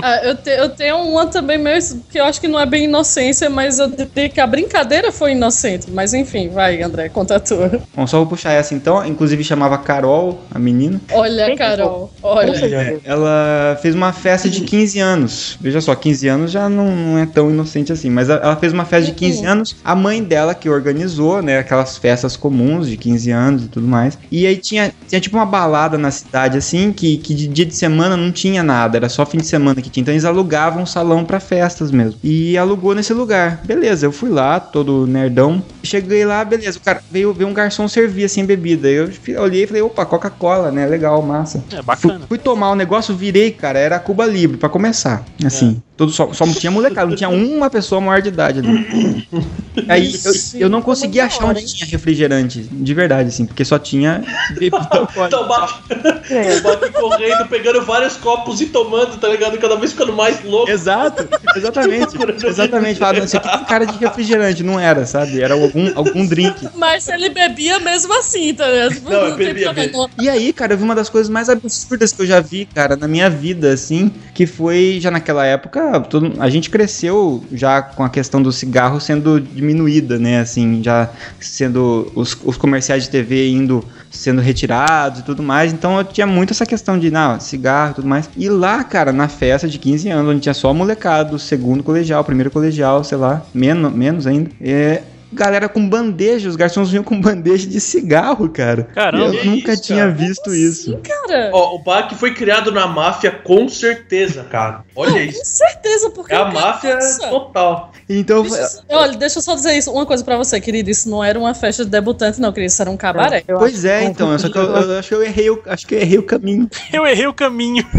[0.00, 2.84] Ah, eu, te- eu tenho uma também meio que eu acho que não é bem
[2.84, 5.90] inocência, mas eu diria que a brincadeira foi inocente.
[5.90, 7.80] Mas enfim, vai, André, conta a tua.
[7.94, 9.04] Bom, só vou puxar essa então.
[9.04, 11.00] Inclusive chamava Carol, a menina.
[11.12, 13.00] Olha, Quem que Carol, olha.
[13.04, 15.58] Ela fez uma festa de 15 anos.
[15.60, 18.10] Veja só, 15 anos já não, não é tão inocente assim.
[18.10, 19.76] Mas ela fez uma festa de 15 anos.
[19.84, 21.58] A mãe dela que organizou, né?
[21.58, 24.18] Aquelas festas comuns de 15 anos e tudo mais.
[24.30, 27.74] E aí tinha, tinha tipo uma balada na cidade, assim, que, que de dia de
[27.74, 28.96] semana não tinha nada.
[28.96, 30.02] Era só fim de semana que tinha.
[30.02, 32.18] Então eles alugavam um salão pra festas mesmo.
[32.22, 33.60] E alugou nesse lugar.
[33.64, 35.62] Beleza, eu fui lá, todo nerdão.
[35.82, 36.78] Cheguei lá, beleza.
[36.78, 38.88] O cara veio, veio um garçom servir assim bebida.
[38.88, 40.86] Eu olhei e falei, opa, Coca-Cola, né?
[40.86, 41.62] Legal, massa.
[41.70, 42.26] É Fui, bacana.
[42.28, 45.24] fui tomar o negócio, virei, cara, era Cuba Libre, pra começar.
[45.44, 49.26] Assim, todo, só, só tinha molecada, não tinha uma pessoa maior de idade ali.
[49.88, 53.64] Aí eu, eu não conseguia da achar hora, onde tinha refrigerante, de verdade, assim, porque
[53.64, 55.36] só tinha bebida alcoólica.
[55.36, 55.82] Tomar,
[56.30, 56.56] É.
[56.60, 59.58] tomar aqui correndo, pegando vários copos e tomando, tá ligado?
[59.58, 60.70] Cada vez ficando mais louco.
[60.70, 62.16] Exato, exatamente,
[62.46, 62.98] exatamente.
[62.98, 65.40] Falava, isso aqui tem cara de refrigerante, não era, sabe?
[65.40, 66.68] Era algum, algum drink.
[66.74, 69.00] Mas ele bebia mesmo assim, tá ligado?
[69.02, 69.74] Não, tem bebia.
[70.18, 72.96] E aí, cara, eu vi uma das coisas mais absurdas que eu já vi, cara,
[72.96, 78.02] na minha vida, assim, que foi já naquela época, todo- a gente cresceu já com
[78.04, 81.08] a questão do cigarro sendo diminuída, né, assim, já
[81.40, 86.26] sendo os, os comerciais de TV indo sendo retirados e tudo mais, então eu tinha
[86.26, 88.30] muito essa questão de, não, cigarro e tudo mais.
[88.36, 92.24] E lá, cara, na festa de 15 anos, onde tinha só molecado, do segundo colegial,
[92.24, 95.02] primeiro colegial, sei lá, menos, menos ainda, é...
[95.32, 98.84] Galera com bandeja, os garçons vinham com bandeja de cigarro, cara.
[98.84, 99.34] Caramba.
[99.34, 100.10] Eu nunca isso, tinha cara?
[100.12, 100.92] visto isso.
[100.92, 101.50] Sim, cara.
[101.52, 104.84] Ó, o Bach foi criado na máfia com certeza, cara.
[104.94, 105.38] Olha isso.
[105.40, 106.32] Com certeza, porque.
[106.32, 107.28] É a cara, máfia nossa.
[107.28, 107.92] total.
[108.08, 110.88] Então, Deixa eu- olha, deixa eu só dizer isso, uma coisa pra você, querido.
[110.90, 112.70] Isso não era uma festa de debutante, não, querido.
[112.72, 113.42] Isso era um cabaré.
[113.48, 114.38] Eu pois é, que- então.
[114.38, 116.68] Só que eu, eu acho que eu errei o, acho que eu errei o caminho.
[116.92, 117.84] Eu errei o caminho.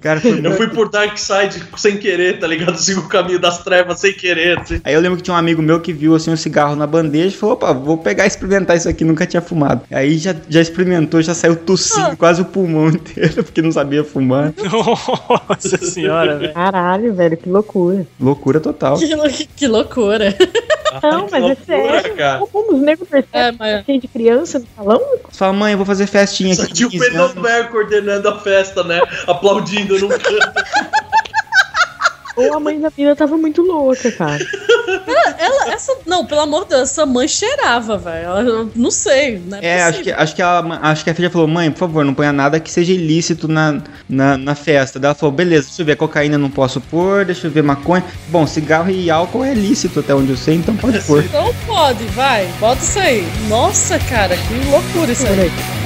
[0.00, 2.76] Cara, foi Eu muito- fui por Dark Side sem querer, tá ligado?
[2.78, 4.58] Sigo o caminho das trevas sem querer.
[4.58, 4.80] Assim.
[4.84, 7.34] Aí eu lembro que tinha um amigo meu que viu assim um cigarro na bandeja
[7.34, 9.82] e falou: opa, vou pegar e experimentar isso aqui, nunca tinha fumado.
[9.90, 14.52] Aí já, já experimentou, já saiu tossindo quase o pulmão inteiro, porque não sabia fumar.
[15.48, 16.54] Nossa senhora, velho.
[16.54, 18.06] Caralho, velho, que loucura.
[18.20, 18.98] Loucura total.
[18.98, 20.34] Que, lou- que loucura.
[21.02, 22.16] Não, mas é loucura, sério.
[22.16, 22.46] cara.
[22.46, 24.00] Como os negros percebem É, mas.
[24.00, 24.98] de criança no salão?
[25.30, 26.72] Você fala, mãe, eu vou fazer festinha Só aqui.
[26.72, 29.00] tinha o de 15 anos." Pedomer coordenando a festa, né?
[29.26, 30.26] Aplaudindo num canto.
[32.36, 34.44] Ou a mãe da mina tava muito louca, cara.
[35.38, 35.96] Ela, essa.
[36.04, 38.70] Não, pelo amor de Deus, essa mãe cheirava, velho.
[38.74, 39.58] Não sei, né?
[39.62, 42.12] É, acho que, acho, que ela, acho que a filha falou, mãe, por favor, não
[42.12, 44.98] ponha nada que seja ilícito na, na, na festa.
[44.98, 48.04] Daí ela falou, beleza, deixa eu ver, cocaína não posso pôr, deixa eu ver maconha.
[48.28, 51.24] Bom, cigarro e álcool é lícito até onde eu sei, então pode pôr.
[51.24, 53.26] Então pode, vai, bota isso aí.
[53.48, 55.85] Nossa, cara, que loucura isso aí.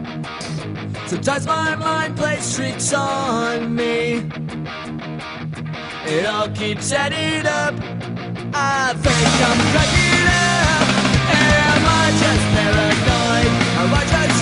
[1.11, 4.23] Sometimes my mind plays tricks on me.
[6.05, 7.73] It all keeps adding up.
[8.53, 10.87] I think I'm cracking up.
[11.67, 13.51] Am I just paranoid?
[13.81, 14.40] Am I just?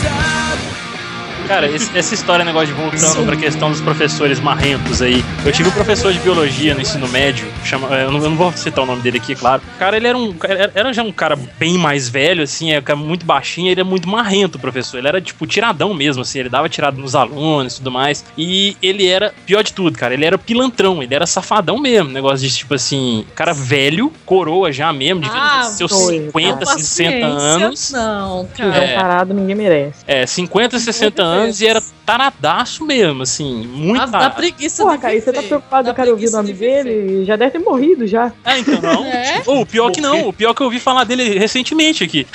[1.50, 5.26] Cara, esse- essa história, negócio de voltando pra questão dos professores marrentos aí.
[5.44, 8.52] Eu tive um professor de biologia no ensino médio, chama, eu, não, eu não vou
[8.54, 9.60] citar o nome dele aqui, claro.
[9.80, 10.36] Cara, ele era um.
[10.44, 14.08] Era, era já um cara bem mais velho, assim, é muito baixinho, ele é muito
[14.08, 15.00] marrento, o professor.
[15.00, 18.24] Ele era, tipo, tiradão mesmo, assim, ele dava tirado nos alunos e tudo mais.
[18.38, 22.12] E ele era, pior de tudo, cara, ele era pilantrão, ele era safadão mesmo.
[22.12, 26.78] Negócio de, tipo assim, cara velho, coroa já mesmo, de Ah, seus doido, 50, Não,
[26.78, 27.28] 60 paciência,
[27.66, 27.92] anos.
[27.92, 28.84] Não, cara.
[28.86, 28.96] É.
[28.96, 30.04] parado, ninguém merece.
[30.06, 34.96] É, 50, 60 Muito anos e era taradaço mesmo, assim, muito Dá, dá preguiça Porra,
[34.96, 36.84] de cara, você tá preocupado Dá do cara ouvir o nome de viver.
[36.84, 37.26] dele?
[37.26, 38.32] Já deve ter morrido já.
[38.44, 39.06] Ah, então não.
[39.06, 39.44] É?
[39.46, 42.26] Ô, o pior que não, o pior que eu ouvi falar dele recentemente aqui.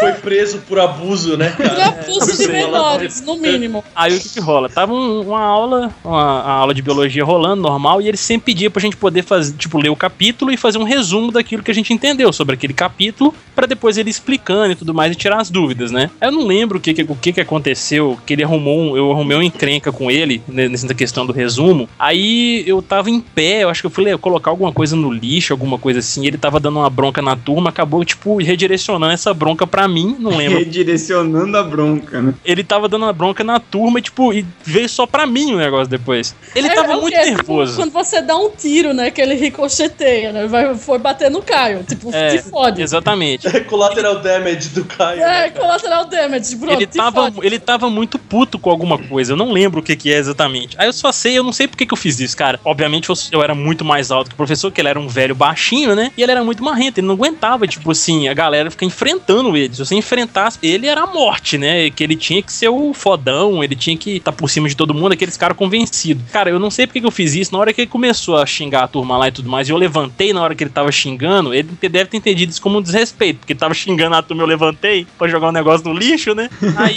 [0.00, 1.86] Foi preso por abuso, né, Por cara?
[1.86, 2.48] abuso de sei.
[2.48, 3.84] menores, no mínimo.
[3.94, 4.68] Aí o que que rola?
[4.68, 8.70] Tava um- uma aula, uma, uma aula de biologia rolando, normal, e ele sempre pedia
[8.70, 11.74] pra gente poder fazer, tipo, ler o capítulo e fazer um resumo daquilo que a
[11.74, 15.50] gente entendeu sobre aquele capítulo, pra depois ele explicando e tudo mais e tirar as
[15.50, 16.10] dúvidas, né?
[16.20, 17.77] Eu não lembro o que que, o que, que aconteceu,
[18.26, 21.88] que ele arrumou, um, eu arrumei uma encrenca com ele, né, nessa questão do resumo.
[21.98, 25.52] Aí eu tava em pé, eu acho que eu fui colocar alguma coisa no lixo,
[25.52, 29.66] alguma coisa assim, ele tava dando uma bronca na turma, acabou, tipo, redirecionando essa bronca
[29.66, 32.34] pra mim, não lembro Redirecionando a bronca, né?
[32.44, 35.58] ele tava dando uma bronca na turma e, tipo, e veio só pra mim o
[35.58, 36.34] negócio depois.
[36.54, 37.14] Ele É- tava é muito?
[37.14, 37.76] Tipo, nervoso.
[37.76, 39.10] quando você dá um tiro, né?
[39.10, 40.46] Que ele ricocheteia, né?
[40.46, 41.82] Vai, foi bater no Caio.
[41.84, 42.80] Tipo, É, te fode.
[42.82, 43.48] Exatamente.
[43.64, 45.20] Collateral damage do Caio.
[45.20, 46.70] É, né, collateral damage, bro.
[46.72, 47.46] Ele te tava, fode.
[47.46, 50.74] ele tava muito puto com alguma coisa, eu não lembro o que que é exatamente.
[50.78, 52.58] Aí eu só sei, eu não sei por que que eu fiz isso, cara.
[52.64, 55.94] Obviamente eu, era muito mais alto que o professor, que ele era um velho baixinho,
[55.94, 56.10] né?
[56.16, 59.74] E ele era muito marrento, ele não aguentava, tipo assim, a galera ficar enfrentando ele.
[59.74, 61.90] Se você enfrentasse, ele era a morte, né?
[61.90, 64.94] Que ele tinha que ser o fodão, ele tinha que estar por cima de todo
[64.94, 66.22] mundo, aqueles caras convencidos.
[66.32, 68.38] Cara, eu não sei por que que eu fiz isso, na hora que ele começou
[68.38, 70.70] a xingar a turma lá e tudo mais, e eu levantei na hora que ele
[70.70, 74.22] tava xingando, ele deve ter entendido isso como um desrespeito, porque ele tava xingando a
[74.22, 76.48] turma, eu levantei pra jogar um negócio no lixo, né?
[76.76, 76.96] Aí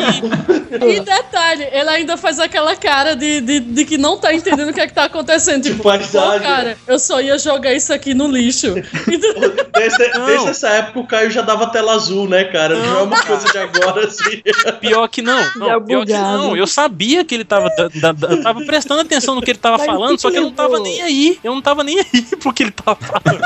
[0.72, 4.74] E detalhe, ele ainda faz aquela cara de, de, de que não tá entendendo o
[4.74, 5.64] que é que tá acontecendo.
[5.64, 6.42] Tipo, paisagem.
[6.42, 8.74] cara, eu só ia jogar isso aqui no lixo.
[9.74, 10.26] Desde, Não.
[10.26, 12.76] desde essa época o Caio já dava tela azul, né, cara?
[12.76, 14.42] Não, é uma coisa de agora, assim.
[14.80, 15.42] Pior que não.
[15.56, 16.56] não Já pior que não.
[16.58, 17.70] Eu sabia que ele tava.
[17.70, 20.38] da- da- eu tava prestando atenção no que ele tava Mas falando, que só que
[20.38, 21.40] eu não tava nem aí.
[21.44, 23.42] Eu não tava nem aí pro que ele tava falando.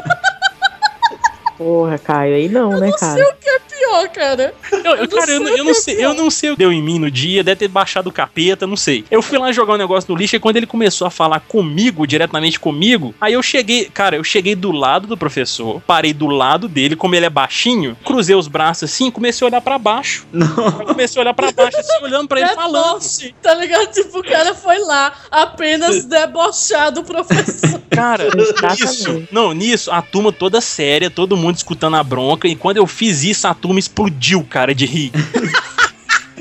[1.57, 3.29] Porra, Caio, aí não, né, não sei cara?
[3.29, 4.53] o que é pior, cara.
[4.71, 6.09] Eu, eu- Eu não cara, eu, não- sei eu não o que é sei, pior.
[6.09, 8.65] eu não sei o que deu em mim no dia, deve ter baixado o capeta,
[8.67, 9.05] não sei.
[9.09, 12.05] Eu fui lá jogar um negócio no lixo e quando ele começou a falar comigo,
[12.05, 16.67] diretamente comigo, aí eu cheguei, cara, eu cheguei do lado do professor, parei do lado
[16.67, 20.25] dele, como ele é baixinho, cruzei os braços assim, comecei a olhar pra baixo.
[20.33, 22.99] Eu comecei a olhar pra baixo assim, olhando pra ele falando.
[22.99, 23.91] Deboche, tá ligado?
[23.91, 27.81] Tipo, o cara foi lá apenas debochar do professor.
[27.89, 28.25] Cara,
[28.73, 32.87] nisso, não, nisso, a turma toda séria, todo mundo escutando a bronca, e quando eu
[32.87, 35.11] fiz isso, a turma explodiu, cara, de rir.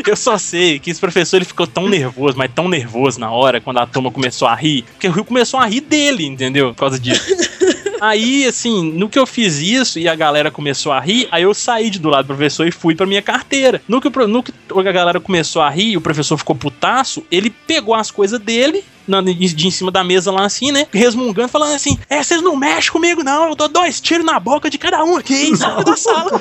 [0.07, 3.61] Eu só sei que esse professor ele ficou tão nervoso, mas tão nervoso na hora,
[3.61, 6.75] quando a turma começou a rir, porque o Rio começou a rir dele, entendeu?
[6.75, 7.25] Por causa disso.
[8.01, 11.55] Aí, assim, no que eu fiz isso e a galera começou a rir, aí eu
[11.55, 13.81] saí de do lado do professor e fui pra minha carteira.
[13.89, 17.49] No que, no que a galera começou a rir e o professor ficou putaço, ele
[17.49, 20.87] pegou as coisas dele, na, de, de em cima da mesa lá assim, né?
[20.93, 23.49] Resmungando, falando assim: É, vocês não mexem comigo, não.
[23.51, 25.57] Eu dou dois tiros na boca de cada um aqui, hein?
[25.57, 26.41] Sai da sala.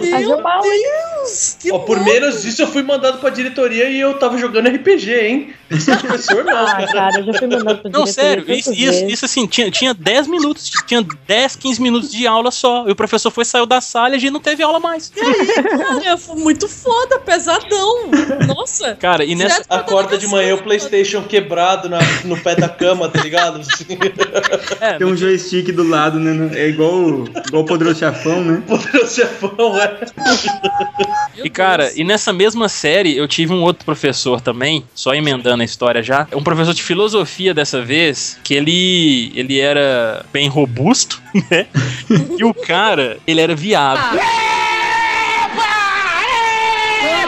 [0.00, 1.56] Meu Deus!
[1.60, 5.12] Que Ó, por menos disso eu fui mandado pra diretoria e eu tava jogando RPG,
[5.14, 5.54] hein?
[5.70, 6.86] Esse professor não, Ah, cara.
[6.92, 10.26] cara, eu já fui mandado pra Não, sério, isso, isso, isso assim, tinha, tinha 10
[10.28, 12.86] minutos, tinha 10, 15 minutos de aula só.
[12.86, 15.10] E o professor foi, saiu da sala e a gente não teve aula mais.
[15.10, 18.10] Cara, foi muito foda, pesadão.
[18.46, 18.94] Nossa.
[18.96, 19.62] Cara, e nessa.
[19.68, 20.58] Acorda de manhã o.
[20.68, 23.60] Playstation quebrado na- no pé da cama, tá ligado?
[23.60, 23.84] Assim,
[24.80, 26.50] É, Tem um joystick do lado, né?
[26.58, 28.62] É igual, o- igual o Poderoso Chafão, né?
[28.66, 29.98] Poderoso chefão, é.
[31.42, 35.64] E cara, e nessa mesma série eu tive um outro professor também, só emendando a
[35.64, 41.20] história já, um professor de filosofia dessa vez, que ele ele era bem robusto,
[41.50, 41.66] né?
[42.38, 44.18] E o cara, ele era viado.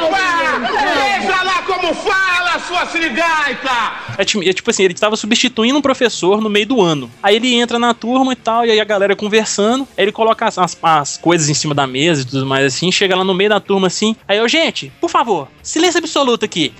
[0.00, 3.70] Veja lá como fala, sua sirigaita!
[4.16, 7.10] É, é tipo assim, ele tava substituindo um professor no meio do ano.
[7.22, 10.46] Aí ele entra na turma e tal, e aí a galera conversando, aí ele coloca
[10.46, 13.34] as, as- as coisas em cima da mesa e tudo mais assim, chega lá no
[13.34, 16.72] meio da turma assim, aí eu, gente, por favor, silêncio absoluto aqui.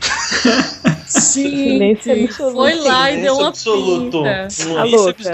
[0.85, 2.53] Absoluto.
[2.53, 4.23] foi lá e deu uma absoluto.
[4.23, 4.45] Não.
[4.45, 5.31] Absoluta.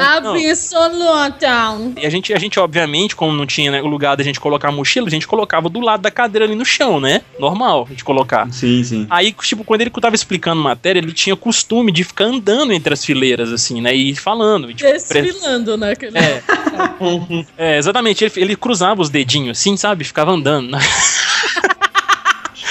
[1.96, 4.68] E a gente, a gente, obviamente, como não tinha né, o lugar da gente colocar
[4.68, 7.22] a mochila, a gente colocava do lado da cadeira ali no chão, né?
[7.38, 8.50] Normal a gente colocar.
[8.52, 9.06] Sim, sim.
[9.10, 13.04] Aí, tipo, quando ele tava explicando matéria, ele tinha costume de ficar andando entre as
[13.04, 13.94] fileiras, assim, né?
[13.94, 14.70] E falando.
[14.70, 15.92] E, tipo, pre- Desfilando, né?
[15.92, 16.18] Aquele...
[16.18, 16.42] É.
[17.56, 18.24] É, exatamente.
[18.24, 20.04] Ele, ele cruzava os dedinhos assim, sabe?
[20.04, 20.76] Ficava andando.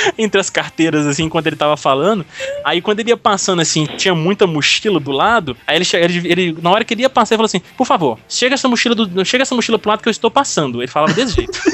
[0.17, 2.25] Entre as carteiras, assim, enquanto ele tava falando.
[2.63, 5.55] Aí, quando ele ia passando, assim, tinha muita mochila do lado.
[5.67, 8.19] Aí, ele, ele, ele- na hora que ele ia passar, ele falou assim: Por favor,
[8.29, 10.81] chega essa mochila, do, chega essa mochila pro lado que eu estou passando.
[10.81, 11.59] Ele falava desse jeito.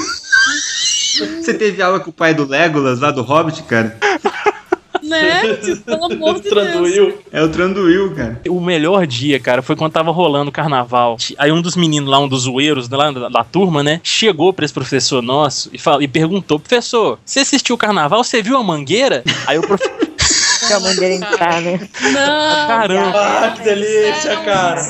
[1.41, 3.95] Você teve aula com o pai do Legolas lá do Hobbit, cara?
[5.11, 5.55] Né?
[5.55, 6.53] Tipo, Pelo amor de Deus.
[6.53, 7.17] Tranduil.
[7.31, 8.41] É o Tranduil, cara.
[8.49, 11.17] O melhor dia, cara, foi quando tava rolando o carnaval.
[11.37, 14.65] Aí um dos meninos lá, um dos zoeiros lá da, da turma, né, chegou pra
[14.65, 18.23] esse professor nosso e, fala, e perguntou: Professor, você assistiu o carnaval?
[18.23, 19.23] Você viu a mangueira?
[19.45, 19.91] Aí o professor.
[20.67, 21.79] Que a mangueira entrar, né?
[22.01, 22.67] Não.
[22.67, 23.19] Caramba.
[23.19, 24.81] Ah, que delícia, cara.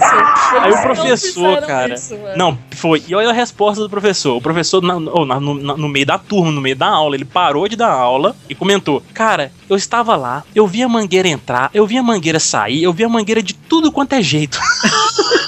[0.62, 1.96] Aí o professor, cara.
[2.36, 3.04] Não, foi.
[3.08, 4.36] E olha a resposta do professor.
[4.38, 7.68] O professor, na- na- no, no meio da turma, no meio da aula, ele parou
[7.68, 11.86] de dar aula e comentou: Cara, eu estava lá, eu vi a mangueira entrar, eu
[11.88, 14.60] vi a mangueira sair, eu vi a mangueira de tudo quanto é jeito.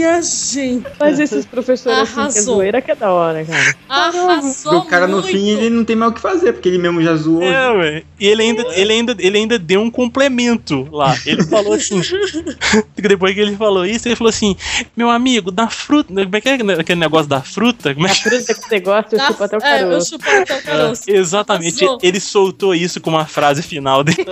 [0.00, 0.86] Minha gente.
[0.98, 2.54] Mas esses professores assim, que é Arrasou.
[2.56, 3.74] zoeira que é da hora, cara.
[3.86, 5.28] Arrasou o cara no muito.
[5.28, 7.42] fim ele não tem mais o que fazer, porque ele mesmo já zoou.
[7.42, 8.02] É, ué.
[8.18, 11.14] E ele ainda, ele, ainda, ele ainda deu um complemento lá.
[11.26, 12.00] Ele falou assim.
[12.96, 14.56] depois que ele falou isso, ele falou assim:
[14.96, 16.08] Meu amigo, da fruta.
[16.14, 17.94] Como é que é aquele negócio da fruta?
[17.94, 20.10] Como é A que fruta que você gosta, eu chupo até o É, eu caroço.
[20.10, 21.02] chupo até o caroço.
[21.08, 21.98] Exatamente, Arrasou.
[22.02, 24.24] ele soltou isso com uma frase final dele.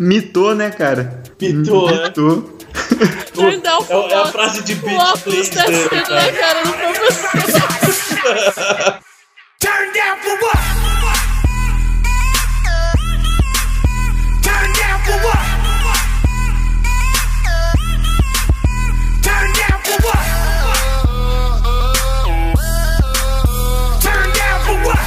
[0.00, 1.22] Mitou, né, cara?
[1.40, 2.04] Mitou, né?
[2.08, 2.56] Mitou.
[3.62, 6.32] Down É, é a frase de o óculos descendo dele, na cara.
[6.32, 7.68] cara do professor.
[9.60, 10.58] Turn down for what?
[14.42, 15.44] Turn down for what?
[19.22, 20.24] Turn down for what?
[24.00, 25.00] Turn down for what?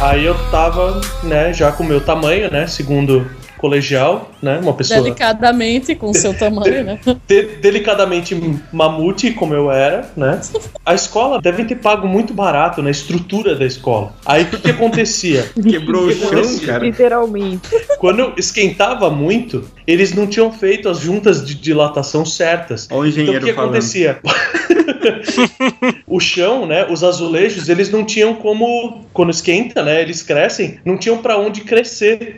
[0.00, 5.02] Aí eu tava, né, já com o meu tamanho, né, segundo colegial, né, uma pessoa
[5.02, 6.98] Delicadamente, com o seu tamanho, né?
[7.26, 8.34] de- delicadamente
[8.72, 10.40] mamute, como eu era, né.
[10.86, 14.14] A escola devem ter pago muito barato na estrutura da escola.
[14.24, 15.48] Aí o que que acontecia?
[15.68, 16.84] Quebrou o Que chão, cara.
[16.84, 17.68] Literalmente.
[17.98, 22.88] Quando esquentava muito, eles não tinham feito as juntas de dilatação certas.
[22.90, 23.70] Olha o Então o engenheiro que falando.
[23.70, 24.18] acontecia?
[26.06, 30.96] o chão, né, os azulejos, eles não tinham como quando esquenta, né, eles crescem, não
[30.96, 32.36] tinham pra onde crescer.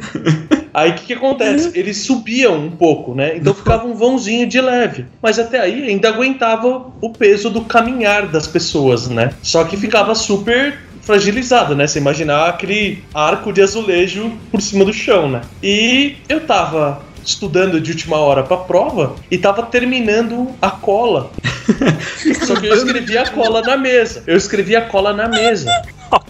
[0.73, 1.71] Aí o que, que acontece?
[1.75, 3.37] Eles subiam um pouco, né?
[3.37, 5.07] Então ficava um vãozinho de leve.
[5.23, 9.31] Mas até aí ainda aguentava o peso do caminhar das pessoas, né?
[9.43, 11.87] Só que ficava super fragilizado, né?
[11.87, 15.41] Você imaginar aquele arco de azulejo por cima do chão, né?
[15.63, 21.31] E eu tava estudando de última hora pra prova e tava terminando a cola.
[22.47, 24.23] Só que eu escrevi a cola na mesa.
[24.27, 25.71] Eu escrevi a cola na mesa.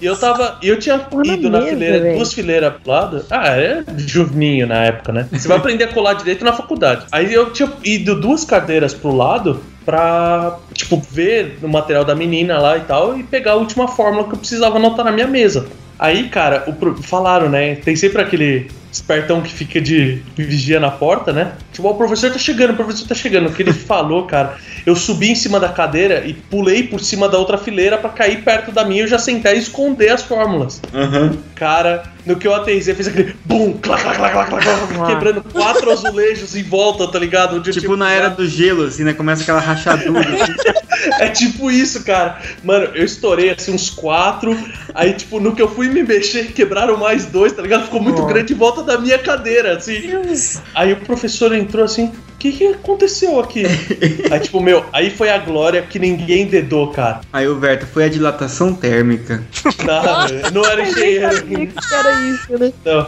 [0.01, 0.59] E eu tava.
[0.63, 2.17] Eu tinha na ido na mesa, fileira, velho.
[2.17, 3.25] duas fileiras pro lado.
[3.31, 5.29] Ah, é juvinho na época, né?
[5.33, 7.07] Você vai aprender a colar direito na faculdade.
[7.11, 12.59] Aí eu tinha ido duas cadeiras pro lado pra, tipo, ver o material da menina
[12.59, 15.67] lá e tal e pegar a última fórmula que eu precisava anotar na minha mesa.
[15.99, 17.75] Aí, cara, o falaram, né?
[17.77, 21.53] Tem sempre aquele espertão que fica de vigia na porta, né?
[21.73, 23.49] Tipo, ó, o professor tá chegando, o professor tá chegando.
[23.49, 27.29] O que ele falou, cara, eu subi em cima da cadeira e pulei por cima
[27.29, 30.23] da outra fileira pra cair perto da minha e eu já sentar e esconder as
[30.23, 30.81] fórmulas.
[30.93, 31.37] Aham.
[31.55, 35.91] Cara, no que eu ateizei, fez aquele bum, clac, clac, clac, clac, clac, quebrando quatro
[35.91, 37.61] azulejos em volta, tá ligado?
[37.61, 39.13] Tipo tinha na era do gelo, assim, né?
[39.13, 40.21] Começa aquela rachadura.
[40.21, 40.81] assim.
[41.19, 42.39] É tipo isso, cara.
[42.63, 44.57] Mano, eu estourei assim uns quatro.
[44.95, 47.85] Aí, tipo, no que eu fui me mexer, quebraram mais dois, tá ligado?
[47.85, 50.01] Ficou muito grande em volta da minha cadeira, assim.
[50.01, 50.61] Deus.
[50.75, 53.65] Aí o professor entrou assim: que, que aconteceu aqui?
[54.33, 57.21] aí, tipo, meu, aí foi a glória que ninguém dedou, cara.
[57.33, 59.43] Aí o Verta, foi a dilatação térmica.
[59.85, 61.37] Não, não era engenheiro.
[61.37, 62.73] Sabia que era isso, né?
[62.85, 63.07] Não.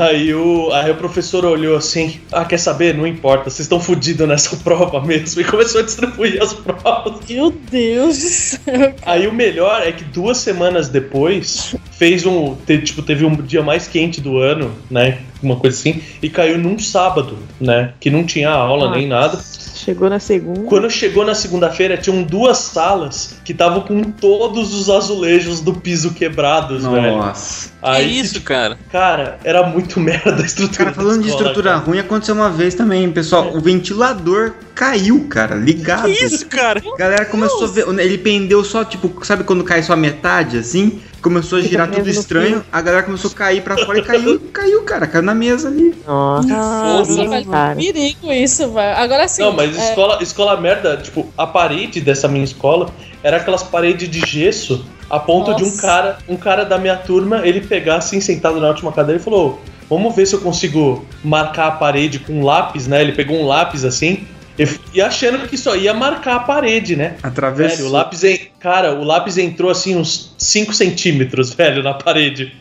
[0.00, 2.94] Aí o, aí o professor olhou assim: Ah, quer saber?
[2.94, 5.40] Não importa, vocês estão fodidos nessa prova mesmo.
[5.42, 7.20] E começou a distribuir as provas.
[7.28, 8.94] Meu Deus do céu.
[9.04, 12.54] Aí o melhor é que duas semanas depois fez um.
[12.54, 15.18] te- tipo, teve um dia mais quente do ano, né?
[15.42, 17.94] Uma coisa assim, e caiu num sábado, né?
[17.98, 19.40] Que não tinha aula nem nada.
[19.74, 20.60] Chegou na segunda.
[20.62, 26.12] Quando chegou na segunda-feira, tinham duas salas que estavam com todos os azulejos do piso
[26.12, 27.16] quebrados, velho.
[27.16, 27.68] Nossa.
[27.68, 28.78] Que Aí, isso, tipo, cara?
[28.92, 30.84] cara, era muito merda a estrutura.
[30.84, 31.84] Cara, falando da de escola, estrutura cara.
[31.84, 33.56] ruim, aconteceu uma vez também, pessoal.
[33.56, 36.04] O ventilador caiu, cara, ligado.
[36.04, 36.82] Que isso, cara?
[36.94, 37.88] A galera começou a ver.
[37.98, 41.00] Ele pendeu só, tipo, sabe quando cai só a metade, assim?
[41.22, 42.64] Começou a girar tudo estranho.
[42.72, 45.06] A galera começou a cair pra fora e caiu, caiu, cara.
[45.06, 45.94] Caiu na mesa ali.
[46.06, 47.46] Nossa, Nossa, perigo, velho.
[47.50, 47.76] cara.
[47.76, 48.96] Perigo isso, velho.
[48.96, 49.42] Agora sim.
[49.42, 52.88] Não, mas é, escola, escola merda, tipo, a parede dessa minha escola
[53.22, 55.82] era aquelas paredes de gesso, a ponto de um Nossa.
[55.82, 59.60] cara, um cara da minha turma, ele pegar assim, sentado na última cadeira e falou:
[59.90, 63.02] Vamos ver se eu consigo marcar a parede com um lápis, né?
[63.02, 64.24] Ele pegou um lápis assim.
[64.58, 67.14] E e achando que só ia marcar a parede, né?
[67.22, 67.76] Atravessou.
[67.78, 72.52] Velho, o lápis, en- cara, o lápis entrou assim uns 5 centímetros, velho, na parede.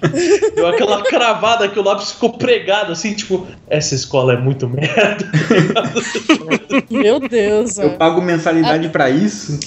[0.56, 5.30] Deu aquela cravada que o lápis ficou pregado, assim, tipo, essa escola é muito merda.
[6.89, 7.97] Meu Deus, Eu velho.
[7.97, 9.60] pago mensalidade pra isso?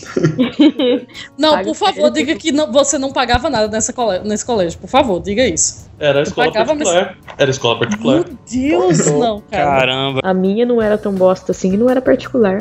[1.39, 4.78] Não, por favor, diga que não- você não pagava nada nessa cole- nesse colégio.
[4.78, 5.91] Por favor, diga isso.
[5.99, 7.16] Era escola pagava particular.
[7.39, 8.14] Era escola particular.
[8.16, 9.64] Meu Deus, não, cara.
[9.78, 10.20] Caramba.
[10.24, 12.59] A minha não era tão bosta assim e não era particular.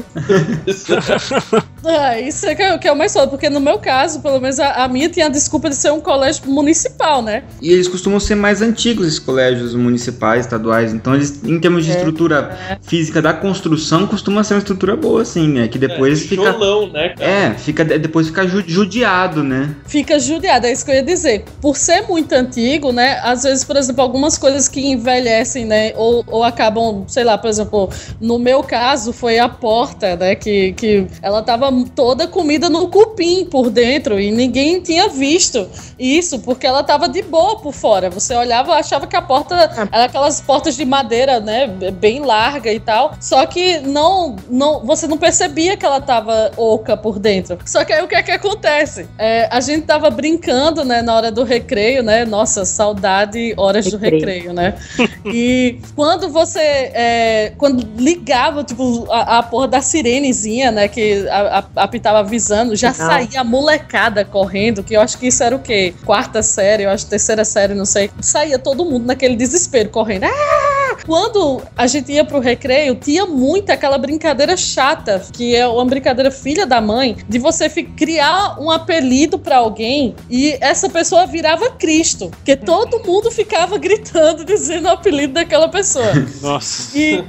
[1.83, 4.39] Ah, isso é que é, que é o mais foda, porque no meu caso, pelo
[4.41, 7.43] menos a, a minha tinha a desculpa de ser um colégio municipal, né?
[7.61, 10.93] E eles costumam ser mais antigos, esses colégios municipais, estaduais.
[10.93, 11.95] Então, eles, em termos de É.
[11.95, 15.67] estrutura física da construção, costuma ser uma estrutura boa, assim, né?
[15.67, 16.41] Que depois é, fica.
[16.43, 17.29] Tijolão, né, cara?
[17.29, 19.75] É, fica, depois fica ju- judiado, né?
[19.85, 21.45] Fica judiado, é isso que eu ia dizer.
[21.61, 23.19] Por ser muito antigo, né?
[23.23, 25.93] Às vezes, por exemplo, algumas coisas que envelhecem, né?
[25.95, 27.89] Ou, ou acabam, sei lá, por exemplo,
[28.19, 30.33] no meu caso foi a porta, né?
[30.35, 35.67] Que, que ela tava toda comida no cupim por dentro e ninguém tinha visto
[35.99, 38.09] isso, porque ela tava de boa por fora.
[38.09, 39.55] Você olhava, achava que a porta
[39.91, 41.67] era aquelas portas de madeira, né?
[41.67, 43.13] Bem larga e tal.
[43.19, 47.59] Só que não, não, você não percebia que ela tava oca por dentro.
[47.65, 49.07] Só que aí o que é que acontece?
[49.17, 52.23] É, a gente tava brincando, né, na hora do recreio, né?
[52.25, 54.25] Nossa, saudade horas do Recreio.
[54.25, 54.75] recreio, né?
[55.25, 56.59] E quando você.
[56.59, 60.87] é, quando ligava, tipo, a, a porra da sirenezinha, né?
[60.87, 65.43] Que a- a- apitava avisando, já saía a molecada correndo, que eu acho que isso
[65.43, 65.93] era o quê?
[66.05, 68.09] Quarta série, eu acho terceira série, não sei.
[68.21, 70.25] Saía todo mundo naquele desespero, correndo.
[70.25, 70.97] Ah!
[71.05, 76.29] Quando a gente ia pro recreio, tinha muito aquela brincadeira chata, que é uma brincadeira
[76.29, 82.29] filha da mãe, de você criar um apelido pra alguém e essa pessoa virava Cristo.
[82.29, 86.11] Porque todo mundo ficava gritando, dizendo o apelido daquela pessoa.
[86.41, 86.97] Nossa.
[86.97, 87.23] E,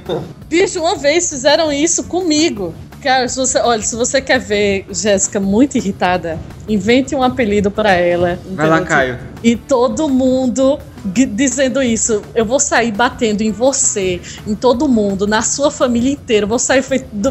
[0.47, 2.73] bicho, uma vez fizeram isso comigo.
[3.03, 6.39] Cara, se você, olha, se você quer ver Jéssica muito irritada,
[6.69, 8.39] invente um apelido pra ela.
[8.51, 8.81] Vai lá?
[8.81, 9.19] Caio.
[9.43, 12.21] E todo mundo dizendo isso.
[12.33, 16.45] Eu vou sair batendo em você, em todo mundo, na sua família inteira.
[16.45, 16.83] Vou sair,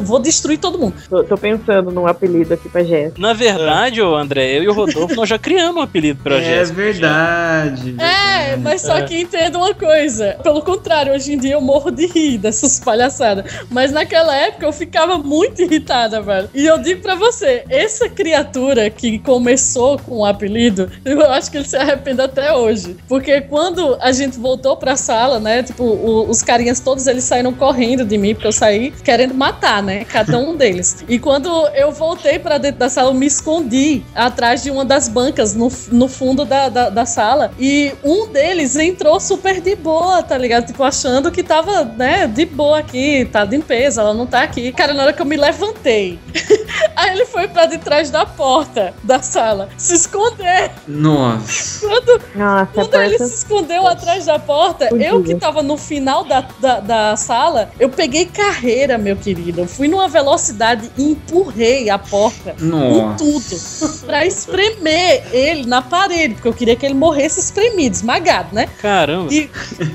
[0.03, 0.95] vou destruir todo mundo.
[1.09, 3.21] Tô, tô pensando num apelido aqui pra Jéssica.
[3.21, 6.43] Na verdade, ô André, eu e o Rodolfo, nós já criamos um apelido pra é
[6.43, 6.77] Jéssica.
[6.77, 7.95] verdade.
[7.99, 10.37] É, mas só que entenda uma coisa.
[10.43, 13.51] Pelo contrário, hoje em dia eu morro de rir dessas palhaçadas.
[13.71, 16.49] Mas naquela época eu ficava muito irritada, velho.
[16.55, 21.57] E eu digo pra você, essa criatura que começou com o apelido, eu acho que
[21.57, 22.97] ele se arrepende até hoje.
[23.09, 23.62] Porque quando
[24.01, 25.63] a gente voltou pra sala, né?
[25.63, 29.83] Tipo, o- os carinhas todos eles saíram correndo de mim, porque eu saí querendo matar,
[29.83, 30.05] né?
[30.05, 31.05] Cada um deles.
[31.09, 35.09] E quando eu voltei pra dentro da sala, eu me escondi atrás de uma das
[35.09, 37.53] bancas no, no fundo da, da, da sala.
[37.59, 40.67] E um deles entrou super de boa, tá ligado?
[40.67, 44.73] Tipo, achando que tava, né, de boa aqui, tá limpeza, ela não tá aqui.
[44.73, 46.19] Cara, na hora que eu me levantei,
[46.97, 50.71] aí ele foi pra detrás da porta da sala se esconder.
[50.87, 51.87] Nossa.
[51.87, 55.05] Quando, Nossa, quando ele se escondeu atrás da porta, Fudido.
[55.05, 59.61] eu que tava no final da, da, da sala, eu peguei carreira, meu querido.
[59.63, 63.17] Eu fui numa velocidade e empurrei a porta com Nossa.
[63.19, 68.69] tudo pra espremer ele na parede, porque eu queria que ele morresse espremido, esmagado, né?
[68.81, 69.33] Caramba.
[69.33, 69.49] E,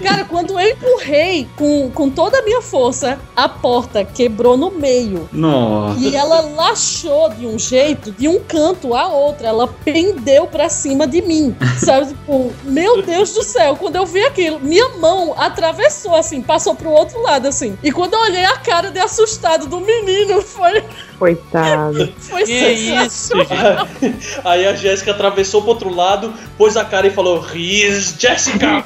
[0.04, 5.30] cara, quando eu empurrei com, com toda a minha força, a porta quebrou no meio.
[5.32, 6.00] Nossa.
[6.00, 6.42] E ela
[6.88, 9.46] lachou de um jeito, de um canto a outro.
[9.46, 11.56] Ela pendeu pra cima de mim.
[11.78, 12.08] Sabe?
[12.08, 16.90] Tipo, meu Deus do céu, quando eu vi aquilo, minha mão atravessou assim, passou pro
[16.90, 17.78] outro lado assim.
[17.84, 20.84] E quando eu olhei a cara de assustado do menino, foi,
[21.18, 22.14] Coitado.
[22.20, 24.40] foi Que isso, gente.
[24.44, 28.84] Aí a Jéssica atravessou pro outro lado, pôs a cara e falou: Riz, Jéssica!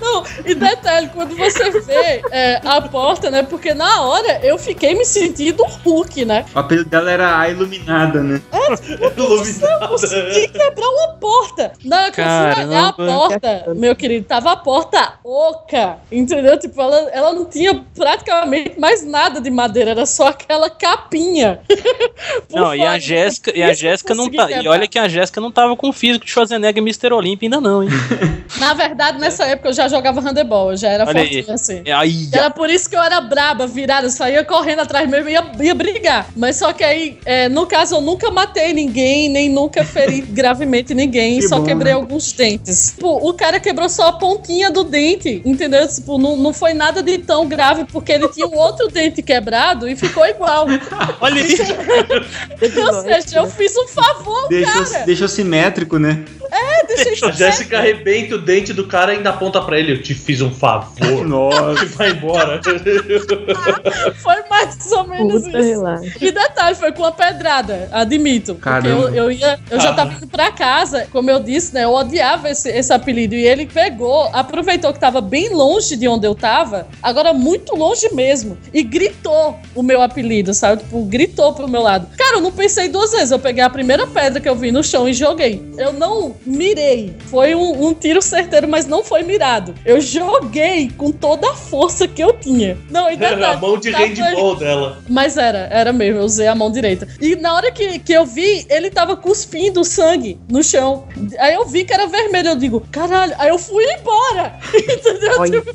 [0.00, 3.42] Não, e detalhe, quando você vê é, a porta, né?
[3.42, 6.44] Porque na hora eu fiquei me sentindo Hulk, né?
[6.54, 8.40] O apelido dela era a iluminada, né?
[9.88, 11.72] consegui quebrar uma porta.
[12.12, 15.98] Que eu olhar a porta, meu querido, tava a porta oca.
[16.10, 16.58] Entendeu?
[16.58, 21.60] Tipo, ela, ela não tinha praticamente mais nada de madeira, era só aquela capinha.
[22.50, 22.98] Não, e a.
[22.98, 24.50] Jéssica, e a Jéssica não consegui tá.
[24.50, 24.70] E quebrar.
[24.72, 27.12] olha que a Jéssica não tava com o físico de Schwarzenegger e Mr.
[27.12, 27.88] Olympia ainda não, hein?
[28.58, 31.34] Na verdade, nessa época eu já jogava handebol, eu já era Olha aí.
[31.34, 31.82] fortinha assim.
[31.84, 35.32] É Aí, Era por isso que eu era braba, virada, saía correndo atrás mesmo e
[35.32, 36.28] ia, ia brigar.
[36.36, 40.94] Mas só que aí, é, no caso, eu nunca matei ninguém, nem nunca feri gravemente
[40.94, 41.98] ninguém, Que só bom, quebrei né?
[41.98, 42.92] alguns dentes.
[42.94, 45.86] Tipo, o cara quebrou só a pontinha do dente, entendeu?
[45.88, 49.88] Tipo, não, não foi nada de tão grave, porque ele tinha um outro dente quebrado
[49.88, 50.66] e ficou igual.
[51.20, 51.56] olha aí.
[52.78, 55.04] Ou seja, eu fiz um favor, Deixou, cara.
[55.04, 56.24] deixou simétrico, né?
[56.50, 60.02] É, deixei A Jéssica arrebenta o dente do cara e ainda aponta pra ele: Eu
[60.02, 61.26] te fiz um favor.
[61.26, 61.68] Nossa.
[61.84, 62.60] E vai embora.
[64.22, 65.68] Foi mais ou menos Puta isso.
[65.68, 66.12] relaxa.
[66.20, 68.54] E detalhe, foi com uma pedrada, admito.
[68.54, 69.08] Porque Caramba.
[69.08, 71.84] eu, eu, ia, eu já tava indo pra casa, como eu disse, né?
[71.84, 73.34] Eu odiava esse, esse apelido.
[73.34, 78.08] E ele pegou, aproveitou que tava bem longe de onde eu tava, agora muito longe
[78.12, 80.82] mesmo, e gritou o meu apelido, sabe?
[80.82, 82.08] Tipo, gritou pro meu lado.
[82.16, 83.30] Cara, eu não pensei duas vezes.
[83.30, 85.62] Eu peguei a primeira pedra que eu vi no chão e joguei.
[85.76, 87.14] Eu não mirei.
[87.26, 89.74] Foi um, um tiro certeiro, mas não foi mirado.
[89.84, 92.76] Eu joguei com toda a força que eu tinha.
[92.90, 94.98] Não, e Era a detalhe, mão de tava- handball dela.
[95.08, 97.06] Mas era, era mesmo, eu usei a mão direita.
[97.20, 101.06] E na hora que, que eu vi, ele tava cuspindo sangue no chão.
[101.38, 104.58] Aí eu vi que era vermelho, eu digo, caralho, aí eu fui embora.
[104.74, 105.34] Entendeu?
[105.38, 105.74] Olha, Tipo,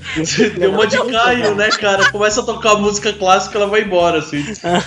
[0.60, 2.12] Deu uma de Caio, né, cara?
[2.12, 4.44] Começa a tocar música clássica, ela vai embora, assim.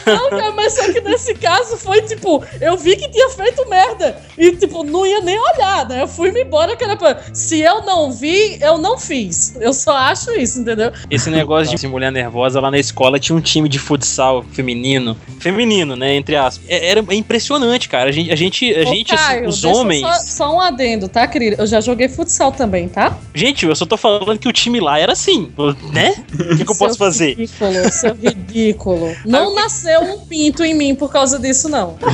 [0.07, 4.17] Não, cara, mas só que nesse caso foi tipo, eu vi que tinha feito merda.
[4.39, 5.66] E tipo, não ia nem olhar,
[6.01, 6.97] Eu fui me embora, cara.
[6.97, 9.55] pra- Se eu não vi, eu não fiz.
[9.61, 10.93] Eu só acho isso, entendeu?
[11.11, 15.17] Esse negócio de mulher nervosa lá na escola tinha um time de futsal feminino.
[15.41, 16.15] Feminino, né?
[16.15, 16.65] Entre aspas.
[16.69, 18.09] É, Era impressionante, cara.
[18.09, 20.01] A gente, a gente, a Ô, gente assim, Caio, os homens.
[20.01, 20.13] Só,
[20.47, 21.57] só um adendo, tá, querida?
[21.63, 23.17] Eu já joguei futsal também, tá?
[23.35, 25.53] Gente, eu só tô falando que o time lá era assim,
[25.93, 26.15] né?
[26.33, 27.35] O que, que eu posso fazer?
[27.37, 29.17] Ridículo, seu ridículo.
[29.27, 31.97] Não nasceu um pinto em mim por causa disso, não.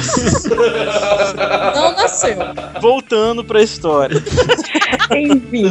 [1.74, 2.36] Não nasceu.
[2.80, 4.23] Voltando pra história.
[5.16, 5.64] Enfim.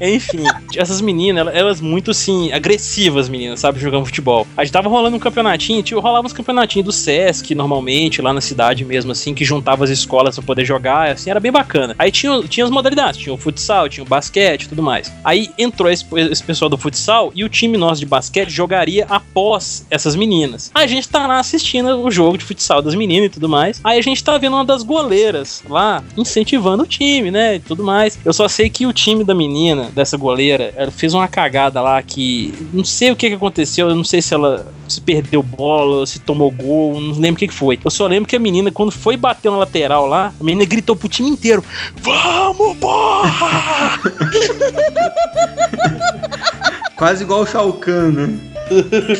[0.00, 0.44] Enfim,
[0.76, 4.46] essas meninas, elas, muito assim, agressivas, meninas, sabe, jogando futebol.
[4.56, 8.40] A gente tava rolando um campeonatinho, tipo, rolava uns campeonatinhos do Sesc, normalmente, lá na
[8.40, 11.94] cidade mesmo, assim, que juntava as escolas pra poder jogar, assim, era bem bacana.
[11.98, 15.12] Aí tinha, tinha as modalidades, tinha o futsal, tinha o basquete tudo mais.
[15.24, 19.86] Aí entrou esse, esse pessoal do futsal e o time nosso de basquete jogaria após
[19.90, 20.70] essas meninas.
[20.74, 23.80] A gente tá lá assistindo o jogo de futsal das meninas e tudo mais.
[23.84, 27.56] Aí a gente tá vendo uma das goleiras lá incentivando o time, né?
[27.56, 28.18] E tudo mais.
[28.24, 32.02] Eu só sei que o time da menina, dessa goleira, ela fez uma cagada lá
[32.02, 32.54] que.
[32.72, 36.18] Não sei o que, que aconteceu, eu não sei se ela se perdeu bola, se
[36.18, 37.78] tomou gol, não lembro o que, que foi.
[37.82, 40.94] Eu só lembro que a menina, quando foi bater na lateral lá, a menina gritou
[40.94, 41.64] pro time inteiro:
[41.96, 43.98] Vamos, porra!
[46.96, 48.38] Quase igual o Shao Kahn, né?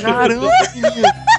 [0.02, 1.31] Caramba, menina!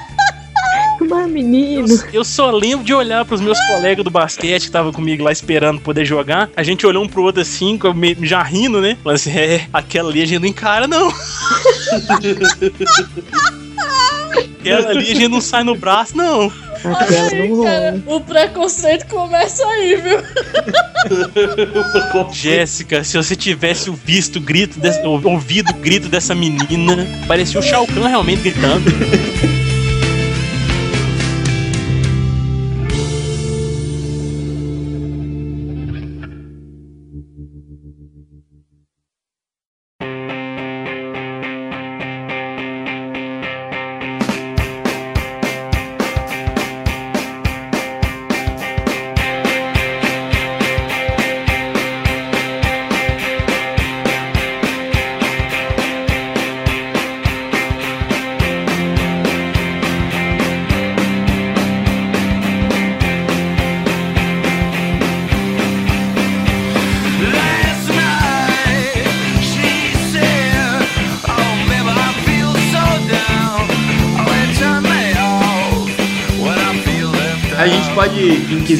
[1.09, 1.87] Mas, menino.
[2.11, 5.79] Eu só lembro de olhar pros meus colegas do basquete que tava comigo lá esperando
[5.81, 6.49] poder jogar.
[6.55, 8.97] A gente olhou um pro outro assim, me- já rindo, né?
[9.03, 11.11] Falando assim, é, aquela ali a gente não encara, não.
[14.59, 16.51] aquela ali a gente não sai no braço, não.
[16.83, 20.19] Aí, cara, o preconceito começa aí, viu?
[22.33, 24.79] Jéssica, se você tivesse visto o grito,
[25.23, 28.83] ouvido o grito dessa menina, parecia o Shao Kahn realmente gritando.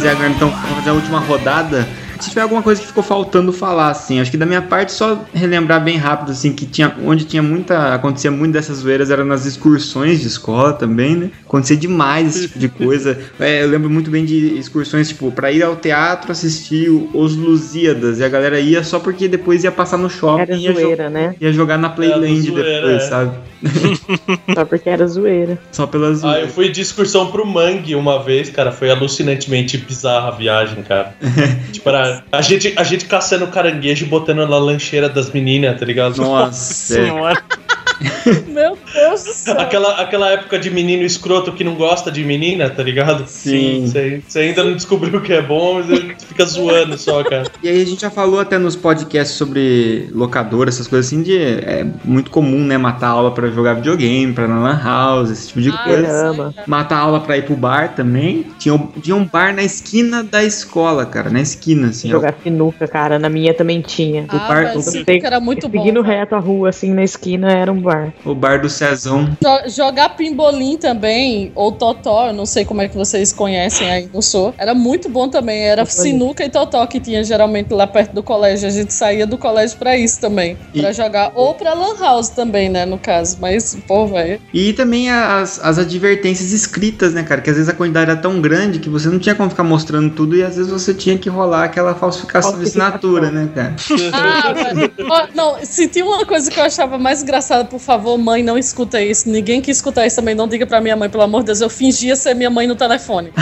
[0.03, 1.88] Quiser agora então, fazer a última rodada.
[2.19, 5.25] Se tiver alguma coisa que ficou faltando falar, assim, acho que da minha parte só
[5.34, 9.45] relembrar bem rápido, assim, que tinha, onde tinha muita, acontecia muito dessas zoeiras era nas
[9.45, 11.31] excursões de escola também, né?
[11.45, 13.17] Acontecia demais esse tipo de coisa.
[13.39, 18.19] É, eu lembro muito bem de excursões, tipo, pra ir ao teatro assistir os Lusíadas,
[18.19, 20.80] e a galera ia só porque depois ia passar no shopping Era e ia, jo-
[20.80, 21.35] zoeira, né?
[21.41, 23.07] ia jogar na Playland zoeira, depois, é.
[23.07, 23.31] sabe?
[24.53, 25.57] Só porque era zoeira.
[25.72, 26.53] Só pelas Ah, eu zoeiras.
[26.53, 28.72] fui de excursão pro Mangue uma vez, cara.
[28.72, 31.15] Foi alucinantemente bizarra a viagem, cara.
[31.72, 35.85] tipo, era a gente, a gente caçando caranguejo e botando na lancheira das meninas, tá
[35.85, 36.18] ligado?
[36.18, 37.06] Nossa, é.
[37.06, 37.44] Senhora.
[38.47, 39.59] Meu Deus do céu.
[39.59, 43.25] Aquela, aquela época de menino escroto que não gosta de menina, tá ligado?
[43.27, 43.85] Sim.
[43.87, 47.43] Você você ainda não descobriu o que é bom, mas você fica zoando só, cara.
[47.61, 51.37] E aí a gente já falou até nos podcasts sobre locadora, essas coisas assim, de
[51.37, 55.69] é muito comum, né, matar aula pra jogar videogame, pra lan house, esse tipo de
[55.69, 56.03] Ah, coisa.
[56.07, 56.55] Caramba.
[56.67, 58.45] Matar aula pra ir pro bar também.
[58.59, 62.09] Tinha, um- tinha um bar na esquina da escola, cara, na esquina, assim.
[62.09, 64.25] Jogar sinuca, cara, na minha também tinha.
[64.29, 65.77] Ah, bar- mas o- que era muito bom.
[65.79, 68.14] Seguindo reto a rua, assim, na esquina, era um bar.
[68.26, 69.26] O bar do Cezão.
[69.41, 74.10] Jo- Jogar pimbolim também, ou totó, eu não sei como é que vocês conhecem aí
[74.14, 74.53] no Sul.
[74.57, 75.61] Era muito bom também.
[75.64, 78.68] Era sinuca e totó que tinha geralmente lá perto do colégio.
[78.68, 80.57] A gente saía do colégio pra isso também.
[80.73, 81.31] E- Pra jogar.
[81.35, 83.38] Ou pra lan house também, né, no caso.
[83.39, 84.39] Mas, pô, velho.
[84.53, 87.41] E também as, as advertências escritas, né, cara?
[87.41, 90.10] Que às vezes a quantidade era tão grande que você não tinha como ficar mostrando
[90.14, 93.76] tudo e às vezes você tinha que rolar aquela falsificação, de assinatura, né, cara?
[94.14, 94.53] Ah.
[95.10, 98.55] Ó, não, se tinha uma coisa que eu achava mais engraçada, por favor, mãe, não
[98.55, 99.27] escuta isso.
[99.27, 101.59] Ninguém que escutar isso também, não diga pra minha mãe, pelo amor de Deus.
[101.59, 103.33] Eu fingia ser minha mãe no telefone.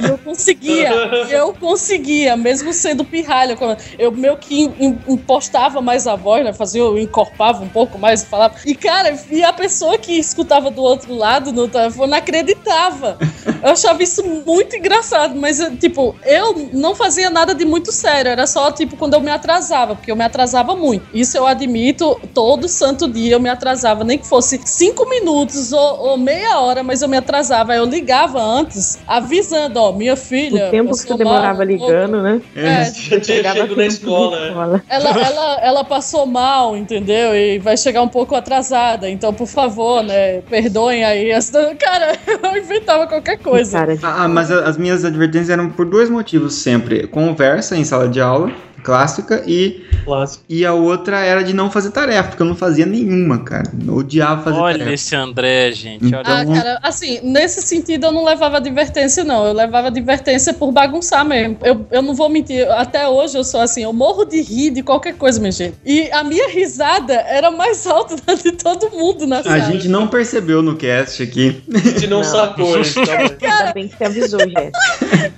[0.00, 0.90] E eu conseguia,
[1.28, 3.58] eu conseguia, mesmo sendo pirralha.
[3.98, 6.52] Eu meio que im- impostava mais a voz, né?
[6.52, 8.54] Fazia, eu encorpava um pouco mais e falava.
[8.64, 13.18] E, cara, e a pessoa que escutava do outro lado no telefone acreditava.
[13.60, 18.30] Eu achava isso muito engraçado, mas, tipo, eu não fazia nada de muito sério.
[18.30, 21.04] Era só, tipo, quando eu me atrasava, porque eu me atrasava muito.
[21.12, 25.98] Isso eu admito, todo santo dia eu me atrasava, nem que fosse cinco minutos ou,
[26.10, 27.74] ou meia hora, mas eu me atrasava.
[27.74, 30.68] Eu ligava antes, avisando, ó, minha filha.
[30.68, 32.40] O tempo que você demorava mal, ligando, né?
[32.54, 34.48] É, Já tinha chego na na escola, né?
[34.48, 34.82] escola.
[34.88, 37.34] ela, ela, ela passou mal, entendeu?
[37.34, 39.08] E vai chegar um pouco atrasada.
[39.08, 40.40] Então, por favor, né?
[40.42, 41.30] Perdoem aí.
[41.30, 43.78] essa- Cara, eu inventava qualquer coisa.
[43.78, 47.06] Cara, Ah, mas as minhas advertências eram por dois motivos sempre.
[47.06, 48.50] Conversa em sala de aula,
[48.82, 50.44] clássica, e, Clássico.
[50.48, 53.70] e a outra era de não fazer tarefa, porque eu não fazia nenhuma, cara.
[53.86, 54.94] Eu odiava fazer Olha tarefa.
[54.94, 56.06] esse André, gente.
[56.14, 56.22] Olha.
[56.24, 59.46] Ah, Então- cara, assim, nesse sentido eu não levava advertência, não.
[59.46, 61.56] Eu levava advertência por bagunçar mesmo.
[61.62, 64.82] Eu, eu não vou mentir, até hoje eu sou assim, eu morro de rir de
[64.82, 65.74] qualquer coisa, minha gente.
[65.84, 69.60] E a minha risada era mais alta da de todo mundo na A sala.
[69.60, 71.62] gente não percebeu no cast aqui.
[71.74, 72.24] A gente não, Não.
[72.24, 72.82] sacou, né?
[72.86, 74.70] Então, ainda bem que você avisou, Jéssica.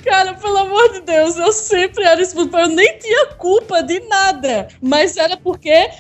[0.05, 2.51] Cara, pelo amor de Deus, eu sempre era expulso.
[2.57, 4.69] Eu nem tinha culpa de nada.
[4.81, 5.91] Mas era porque eh,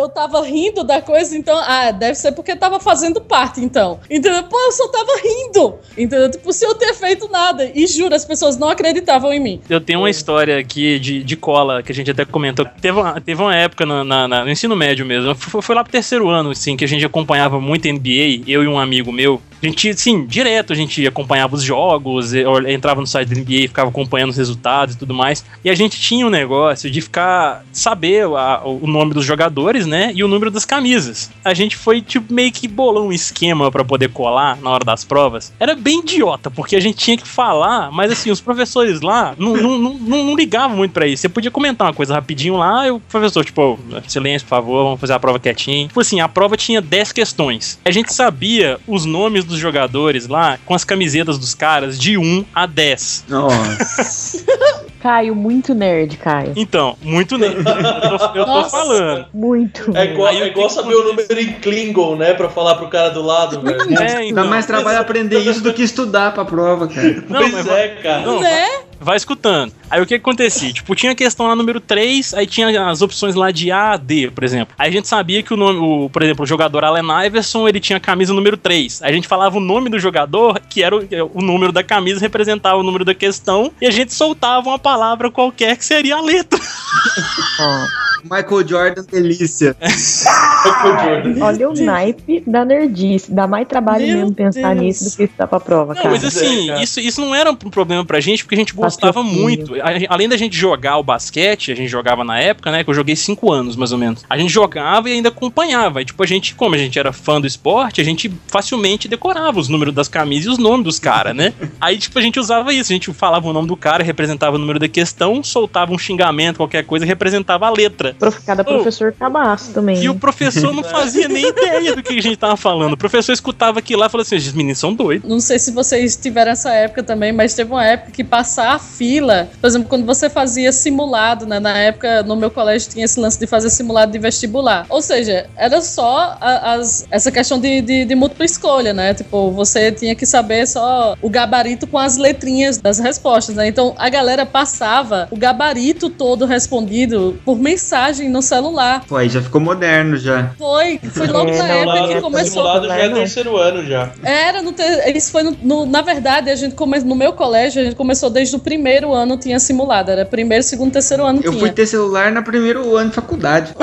[0.00, 1.58] eu tava rindo da coisa, então.
[1.66, 4.00] Ah, deve ser porque tava fazendo parte, então.
[4.10, 4.42] Entendeu?
[4.44, 5.74] Pô, eu só tava rindo.
[5.96, 6.30] Entendeu?
[6.30, 7.70] Tipo, sem eu ter feito nada.
[7.74, 9.60] E juro, as pessoas não acreditavam em mim.
[9.68, 12.64] Eu tenho uma história aqui de, de cola, que a gente até comentou.
[12.80, 15.82] Teve uma, teve uma época no, na- na- no ensino médio mesmo, foi, foi lá
[15.82, 19.40] pro terceiro ano, assim, que a gente acompanhava muito NBA, eu e um amigo meu.
[19.62, 23.52] A gente, sim, direto a gente acompanhava os jogos, eu entrava no site da NBA
[23.52, 25.44] e ficava acompanhando os resultados e tudo mais.
[25.64, 30.12] E a gente tinha um negócio de ficar, saber a- o nome dos jogadores, né,
[30.14, 31.30] e o número das camisas.
[31.44, 35.04] A gente foi, tipo, meio que bolou um esquema pra poder colar na hora das
[35.04, 35.52] provas.
[35.58, 39.54] Era bem idiota, porque a gente tinha que falar, mas assim, os professores lá não,
[39.56, 41.22] não, não, não- não ligavam muito pra isso.
[41.22, 45.00] Você podia comentar uma coisa rapidinho lá, e o professor, tipo, silêncio, por favor, vamos
[45.00, 45.88] fazer a prova quietinho.
[45.88, 47.78] Tipo assim, a prova tinha 10 questões.
[47.84, 52.44] A gente sabia os nomes dos jogadores lá com as camisetas dos caras de 1
[52.54, 53.24] a 10.
[53.28, 54.44] Nossa.
[55.02, 56.52] Caio, muito nerd, Caio.
[56.72, 59.26] Então, muito ne- Eu tô, eu tô falando.
[59.34, 59.94] Muito.
[59.94, 62.32] é igual, é o igual saber o número em Klingon, né?
[62.32, 63.78] Pra falar pro cara do lado, velho.
[63.92, 64.46] É, Dá então.
[64.46, 67.22] mais trabalho aprender isso do que estudar pra prova, cara.
[67.28, 68.20] Não, pois mas é, cara.
[68.22, 68.66] Não, né?
[69.02, 69.72] Vai escutando.
[69.90, 70.72] Aí o que que acontecia?
[70.82, 73.96] Tipo, tinha a questão lá número 3, aí tinha as opções lá de A a
[73.96, 74.74] D, por exemplo.
[74.78, 77.80] Aí a gente sabia que o nome, o, por exemplo, o jogador Allen Iverson, ele
[77.80, 79.02] tinha a camisa número 3.
[79.02, 81.00] Aí a gente falava o nome do jogador, que era o,
[81.34, 85.30] o número da camisa, representava o número da questão, e a gente soltava uma palavra
[85.30, 86.58] qualquer que seria a letra.
[88.24, 89.76] Michael Jordan, delícia.
[91.40, 93.32] olha o naipe da nerdice.
[93.32, 94.80] Dá mais trabalho Meu mesmo pensar Deus.
[94.86, 96.14] nisso do que estudar pra prova, Não, cara.
[96.14, 96.82] mas assim, É, cara.
[96.84, 99.74] isso, isso não era um problema pra gente, porque a gente gostava muito.
[99.76, 102.84] A- além da gente jogar o basquete, a gente jogava na época, né?
[102.84, 104.24] Que eu joguei cinco anos, mais ou menos.
[104.28, 106.00] A gente jogava e ainda acompanhava.
[106.00, 109.58] E, tipo, a gente, como a gente era fã do esporte, a gente facilmente decorava
[109.58, 111.52] os números das camisas e os nomes dos caras, né?
[111.80, 112.92] Aí, tipo, a gente usava isso.
[112.92, 116.56] A gente falava o nome do cara, representava o número da questão, soltava um xingamento,
[116.58, 118.11] qualquer coisa, e representava a letra.
[118.18, 120.02] Prof- Cada professor cabaço também.
[120.02, 122.92] E o professor não fazia nem ideia do que a gente tava falando.
[122.92, 125.28] O professor escutava aquilo lá e falou assim: esses meninos são doidos.
[125.28, 128.78] Não sei se vocês tiveram essa época também, mas teve uma época que passar a
[128.78, 131.58] fila, por exemplo, quando você fazia simulado, né?
[131.60, 134.86] Na época, no meu colégio tinha esse lance de fazer simulado de vestibular.
[134.88, 139.14] Ou seja, era só a- as- essa questão de, de, de múltipla escolha, né?
[139.14, 143.66] Tipo, você tinha que saber só o gabarito com as letrinhas das respostas, né?
[143.68, 149.04] Então a galera passava o gabarito todo respondido por mensagem no celular.
[149.08, 150.50] Pô, aí já ficou moderno já.
[150.58, 152.50] Foi, foi logo É, na não, época não, que é começou.
[152.52, 153.14] Simulado já é Não.
[153.16, 154.10] terceiro ano já.
[154.22, 154.82] Era, no te-
[155.14, 158.28] isso foi no, no- na verdade, a gente come, no meu colégio, a gente começou
[158.30, 161.60] desde o primeiro ano tinha simulado, era primeiro, segundo, terceiro ano Eu tinha.
[161.60, 163.74] fui ter celular no primeiro ano de faculdade.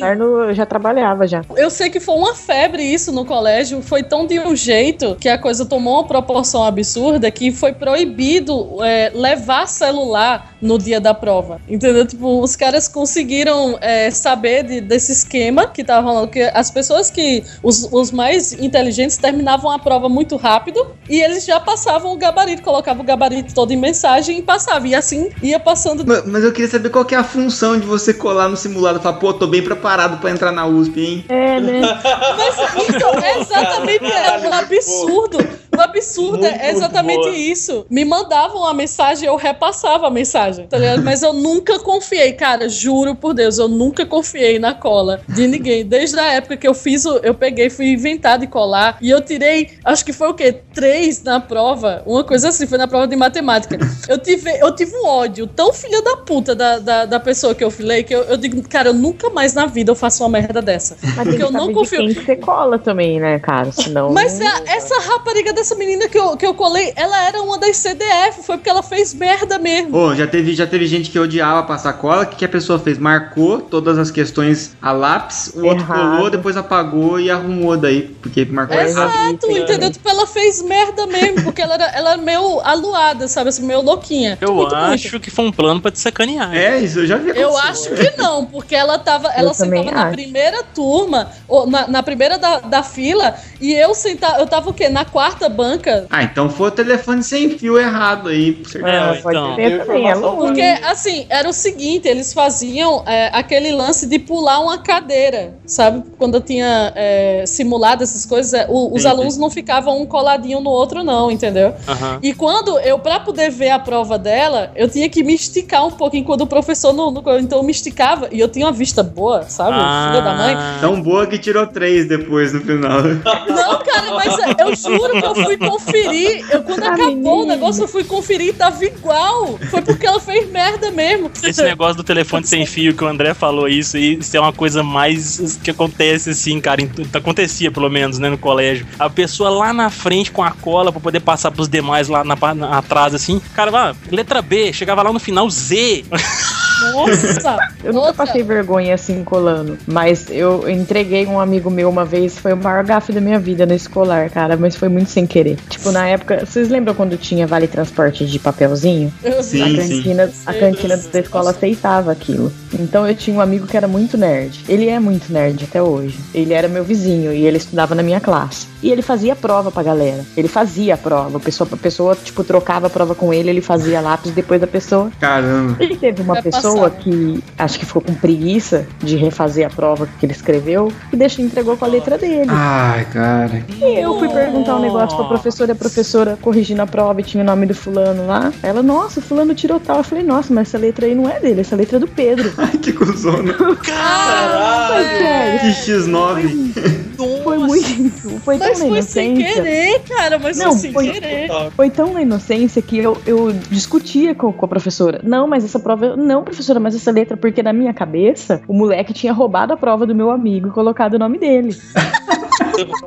[0.00, 1.42] Arno eu já trabalhava já.
[1.56, 5.28] Eu sei que foi uma febre isso no colégio, foi tão de um jeito que
[5.28, 11.12] a coisa tomou uma proporção absurda que foi proibido é, levar celular no dia da
[11.14, 11.60] prova.
[11.68, 12.06] Entendeu?
[12.06, 17.10] Tipo, os caras conseguiram é, saber de- desse esquema que tava rolando, que as pessoas
[17.10, 22.16] que, os, os mais inteligentes terminavam a prova muito rápido e eles já passavam o
[22.16, 24.86] gabarito, colocavam o gabarito todo em mensagem e passavam.
[24.86, 27.84] E assim ia passando Ma- Mas eu queria saber qual que é a função de
[27.84, 31.24] você colar no simulado e falar, pô, tô bem preparado pra entrar na USP, hein?
[31.28, 31.80] É, né?
[32.38, 35.38] Mas então, é exatamente é um absurdo.
[35.76, 37.30] O absurdo Muito, é exatamente boa.
[37.36, 37.86] isso.
[37.90, 41.02] Me mandavam uma mensagem, eu repassava a mensagem, tá ligado?
[41.02, 45.84] Mas eu nunca confiei, cara, juro por Deus, eu nunca confiei na cola de ninguém.
[45.84, 49.20] Desde a época que eu fiz, o, eu peguei, fui inventar de colar e eu
[49.20, 50.52] tirei, acho que foi o quê?
[50.74, 53.78] Três na prova, uma coisa assim, foi na prova de matemática.
[54.08, 57.64] Eu tive, eu tive um ódio tão filha da puta da, da, da pessoa que
[57.64, 60.28] eu filei que eu, eu digo, cara, eu nunca mais na vida eu faço uma
[60.28, 60.96] merda dessa.
[61.02, 61.98] Mas tem Porque que eu não confio.
[62.00, 63.70] quem que você cola também, né, cara?
[63.72, 64.10] Senão.
[64.12, 67.78] Mas a- essa rapariga dessa menina que eu, que eu colei, ela era uma das
[67.78, 69.96] CDF, foi porque ela fez merda mesmo.
[69.96, 72.24] Ô, já teve, já teve gente que odiava passar cola.
[72.24, 72.98] O que, que a pessoa fez?
[72.98, 76.16] Marcou todas as questões a lápis, o outro Errado.
[76.16, 79.10] colou, depois apagou e arrumou daí, porque marcou errado.
[79.10, 79.90] Exato, entendeu?
[79.90, 83.48] Tipo, ela fez merda mesmo, porque ela era, ela era meio aluada, sabe?
[83.48, 84.36] Assim, meio louquinha.
[84.42, 85.20] Eu Muito, acho muito.
[85.20, 86.54] que foi um plano pra te sacanear.
[86.54, 89.28] É, isso eu já vi Eu acho que não, porque ela tava.
[89.28, 93.94] Ela também sentava na primeira turma, ou na, na primeira da, da fila, e eu
[93.94, 94.38] sentava.
[94.38, 94.90] Eu tava o quê?
[94.90, 96.06] Na quarta banca.
[96.10, 98.52] Ah, então foi o telefone sem fio errado aí.
[98.52, 98.94] por certeza.
[98.94, 99.60] É, É, pode então.
[99.60, 100.14] é.
[100.46, 106.02] Porque, assim, era o seguinte, eles faziam é, aquele lance de pular uma cadeira, sabe?
[106.18, 110.06] Quando eu tinha é, simulado essas coisas, é, o- os Sim, alunos não ficavam um
[110.06, 111.74] coladinho no outro, não, entendeu?
[112.22, 115.90] E quando eu, pra poder ver a prova dela, eu tinha que me esticar um
[115.90, 117.10] pouco enquanto o professor não.
[117.10, 119.72] não- então eu me esticava e eu tinha uma vista boa, sabe?
[119.74, 120.54] Filha da mãe.
[120.56, 120.78] Ah.
[120.80, 123.02] Tão boa que tirou três depois no final.
[123.02, 126.44] Não, cara, mas eu juro que eu fui conferir.
[126.50, 127.54] Eu, quando acabou o menina.
[127.54, 129.58] negócio, eu fui conferir e tava igual.
[129.70, 131.30] Foi porque ela fez merda mesmo.
[131.42, 134.52] Esse negócio do telefone sem fio que o André falou isso, e isso é uma
[134.52, 136.80] coisa mais que acontece assim, cara,
[137.12, 138.86] acontecia pelo menos, né, no colégio.
[138.98, 142.36] A pessoa lá na frente com a cola pra poder passar pros demais lá na,
[142.54, 143.40] na- atrás assim.
[143.54, 146.04] Cara, ah, letra B, chegava lá no final Z.
[146.92, 147.56] Nossa!
[147.82, 148.26] Eu nunca Outra.
[148.26, 152.84] passei vergonha assim colando, mas eu entreguei um amigo meu uma vez, foi o maior
[152.84, 155.56] gafe da minha vida no escolar, cara, mas foi muito sem querer.
[155.68, 159.12] Tipo, na época, vocês lembram quando tinha vale transporte de papelzinho?
[159.42, 162.52] Sim, a cantina, a Sei, cantina da escola aceitava aquilo.
[162.78, 164.64] Então eu tinha um amigo que era muito nerd.
[164.68, 166.18] Ele é muito nerd até hoje.
[166.34, 168.66] Ele era meu vizinho e ele estudava na minha classe.
[168.82, 170.24] E ele fazia prova pra galera.
[170.36, 171.38] Ele fazia a prova.
[171.38, 174.66] A pessoa, a pessoa tipo, trocava a prova com ele, ele fazia lápis depois da
[174.66, 175.10] pessoa.
[175.18, 175.82] Caramba.
[175.82, 177.02] E teve uma Vai pessoa passar.
[177.02, 181.44] que acho que ficou com preguiça de refazer a prova que ele escreveu e deixou
[181.44, 182.50] entregou com a letra dele.
[182.50, 183.64] Ai, cara.
[183.80, 187.42] E eu fui perguntar um negócio pra professora, a professora corrigindo a prova e tinha
[187.42, 188.52] o nome do fulano lá.
[188.62, 189.98] Ela, nossa, o fulano tirou tal.
[189.98, 192.52] Eu falei, nossa, mas essa letra aí não é dele, essa letra é do Pedro.
[192.64, 193.52] Ai, que cuzona.
[193.84, 197.14] Sério, Que X9.
[197.42, 198.40] foi muito.
[198.40, 199.62] Foi tão Mas na foi sem inocência.
[199.62, 201.48] querer, cara, mas Não, foi sem foi- querer.
[201.76, 205.20] Foi tão na inocência que eu, eu discutia com, com a professora.
[205.22, 206.16] Não, mas essa prova.
[206.16, 210.06] Não, professora, mas essa letra, porque na minha cabeça, o moleque tinha roubado a prova
[210.06, 211.76] do meu amigo e colocado o nome dele.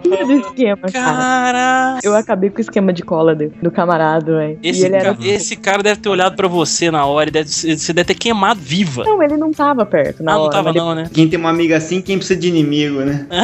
[0.04, 2.00] Todo esquema, cara.
[2.04, 4.60] Eu acabei com o esquema de cola do, do camarada, velho.
[4.64, 5.14] E Esse, ele era.
[5.16, 8.14] ca- esse cara deve ter olhado pra você na hora e deve, você deve ter
[8.16, 9.04] queimado viva.
[9.04, 10.52] Não, ele não tava perto na ah, não hora.
[10.52, 11.10] tava mas não, né?
[11.14, 13.26] Quem tem uma amiga assim, quem precisa de inimigo, né?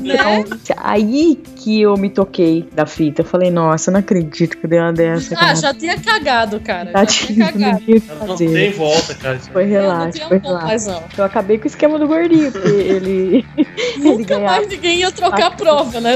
[0.00, 0.44] Né?
[0.78, 3.22] Aí que eu me toquei da fita.
[3.22, 5.34] Eu falei, nossa, eu não acredito que deu uma dessa.
[5.34, 5.54] Ah, cara.
[5.56, 6.90] já tinha cagado, cara.
[6.90, 7.84] Tá Já tinha não cagado.
[8.24, 8.52] Não fazer.
[8.52, 9.38] tem volta, cara.
[9.52, 11.02] Foi Não relaxa, foi mais, não.
[11.16, 13.44] Eu acabei com o esquema do gordinho, porque ele.
[13.98, 14.56] Nunca ganhava.
[14.56, 16.14] mais ninguém ia trocar a prova, né?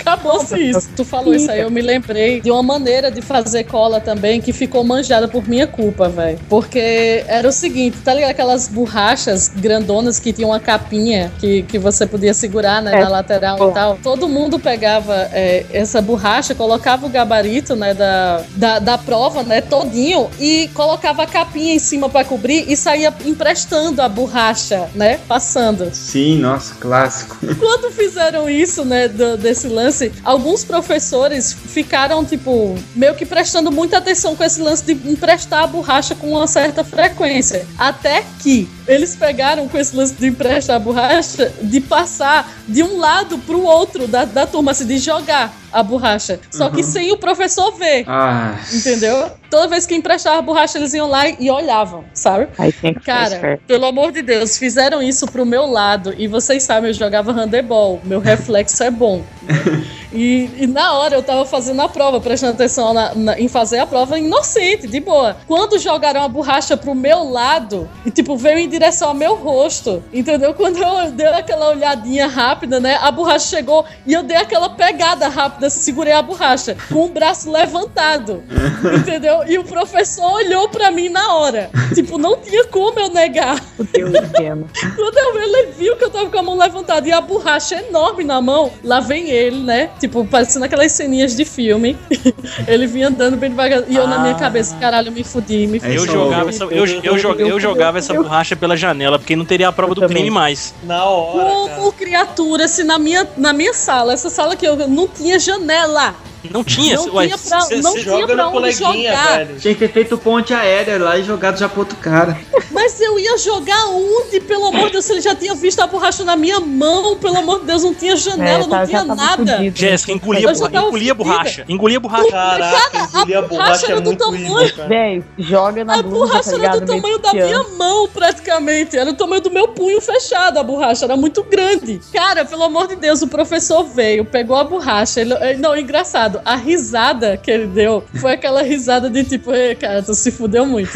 [0.00, 0.88] Acabou-se isso.
[0.96, 4.52] Tu falou isso aí, eu me lembrei de uma maneira de fazer cola também que
[4.52, 6.38] ficou manjada por minha culpa, velho.
[6.48, 8.30] Porque era o seguinte, tá ligado?
[8.56, 13.00] Aquelas borrachas grandonas que tinham uma capinha que, que você podia segurar, né, É.
[13.02, 13.98] na lateral e tal.
[14.02, 19.60] Todo mundo pegava é, essa borracha, colocava o gabarito, né, da, da, da prova, né,
[19.60, 25.18] todinho e colocava a capinha em cima pra cobrir e saía emprestando a borracha, né,
[25.28, 25.90] passando.
[25.92, 27.36] Sim, nossa, clássico.
[27.60, 33.98] Quando fizeram isso, né, do- desse lance, alguns professores ficaram, tipo, meio que prestando muita
[33.98, 37.66] atenção com esse lance de emprestar a borracha com uma certa frequência.
[37.78, 42.82] Até que Какие eles pegaram com esse lance de emprestar a borracha, de passar de
[42.82, 46.40] um lado pro outro da, da turma, assim, de jogar a borracha.
[46.50, 46.82] Só que Uhum.
[46.90, 48.04] sem o professor ver.
[48.08, 49.30] Ah, Entendeu?
[49.50, 52.48] Toda vez que emprestava a borracha, eles iam lá e olhavam, sabe?
[52.58, 56.14] Aí tem que ficar Cara, pelo amor de Deus, fizeram isso pro meu lado.
[56.16, 58.00] E vocês sabem, eu jogava handebol.
[58.04, 59.22] Meu reflexo é bom.
[59.42, 59.54] né?
[60.12, 63.80] E, e na hora eu tava fazendo a prova, prestando atenção na- na- em fazer
[63.80, 65.36] a prova inocente, de boa.
[65.46, 70.02] Quando jogaram a borracha pro meu lado, e tipo, veio em direção ao meu rosto.
[70.12, 70.54] Entendeu?
[70.54, 72.98] Quando eu dei aquela olhadinha rápida, né?
[73.00, 77.50] A borracha chegou e eu dei aquela pegada rápida, segurei a borracha com o braço
[77.50, 78.42] levantado.
[78.98, 79.42] entendeu?
[79.46, 81.70] E o professor olhou pra mim na hora.
[81.94, 83.56] Tipo, não tinha como eu negar.
[83.78, 83.86] O.
[84.96, 88.24] Quando eu, ele viu que eu tava com a mão levantada e a borracha enorme
[88.24, 89.90] na mão, lá vem ele, né?
[89.98, 91.96] Tipo, parecendo aquelas ceninhas de filme.
[92.66, 93.84] ele vinha andando bem devagar.
[93.88, 95.92] E eu na minha cabeça, caralho, eu me fudi, me fudi.
[95.92, 99.44] É Eu isso, jogava, essa, eu, eu, eu jogava essa borracha pela janela, porque não
[99.44, 100.16] teria a prova do também.
[100.16, 100.74] crime mais.
[100.82, 101.76] Na hora, cara.
[101.76, 106.14] Como criatura, se na minha, na minha sala, essa sala que eu não tinha janela.
[106.50, 106.96] Não tinha.
[106.96, 109.36] Não ué, tinha pra- cê- não cê- tinha Joga pra no onde coleguinha, jogar.
[109.38, 109.60] velho.
[109.60, 112.38] Tinha que ter feito ponte aérea lá e jogado já pro outro cara.
[112.70, 115.86] Mas eu ia jogar onde, pelo amor de Deus, se ele já tinha visto a
[115.86, 119.04] borracha na minha mão, pelo amor de Deus, não tinha janela, É, tá- não tinha
[119.04, 119.70] nada.
[119.74, 121.64] Jéssica, engolia, a borra- engolia a borracha.
[121.68, 122.30] Engolia a borracha.
[122.30, 124.88] Caraca, engolir a a borracha borracha é era do tamanho- cara.
[124.88, 128.96] Véi, joga na A blusa, borracha tá era do tamanho da minha mão, praticamente.
[128.96, 131.04] Era do tamanho do meu punho fechado, a borracha.
[131.04, 132.00] Era muito grande.
[132.12, 135.20] Cara, pelo amor de Deus, o professor veio, pegou a borracha.
[135.20, 139.74] Ele, eh, não, engraçado, a risada que ele deu foi aquela risada de tipo, "Ei,
[139.74, 140.90] cara, tu se fudeu muito.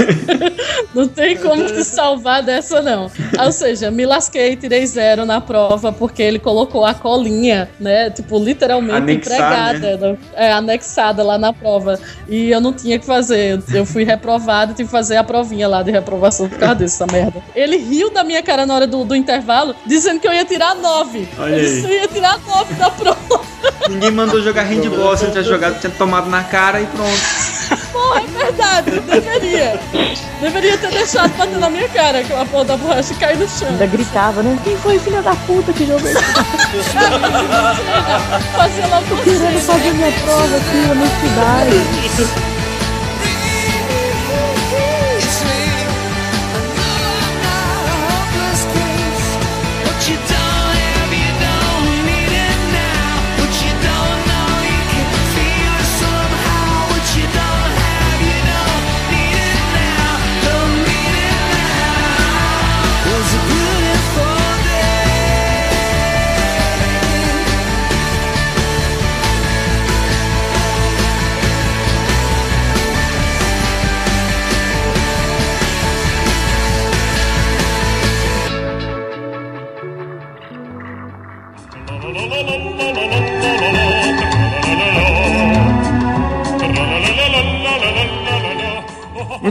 [0.95, 3.11] não tem como te salvar dessa, não.
[3.39, 8.11] Ou seja, me lasquei, tirei zero na prova, porque ele colocou a colinha, né?
[8.11, 10.19] Tipo, literalmente Anexar, empregada, né?
[10.35, 11.99] é, anexada lá na prova.
[12.29, 13.63] E eu não tinha que fazer.
[13.73, 17.43] Eu fui reprovada, tive que fazer a provinha lá de reprovação por causa dessa merda.
[17.55, 20.75] Ele riu da minha cara na hora do, do intervalo, dizendo que eu ia tirar
[20.75, 21.29] nove.
[21.39, 23.40] Olha eu disse eu ia tirar nove da prova.
[23.89, 27.11] Ninguém mandou jogar handball, ele tinha jogado, tinha tomado na cara e pronto.
[27.93, 29.81] Porra, é verdade, deveria.
[30.41, 33.49] Deveria ter deixado bater na minha cara com a porra da borracha e cair no
[33.49, 33.69] chão.
[33.69, 34.59] Ainda gritava, né?
[34.65, 36.21] Quem foi filha da puta que jogou isso?
[38.57, 42.50] Fazia lá por Querendo fazer minha prova aqui na minha cidade.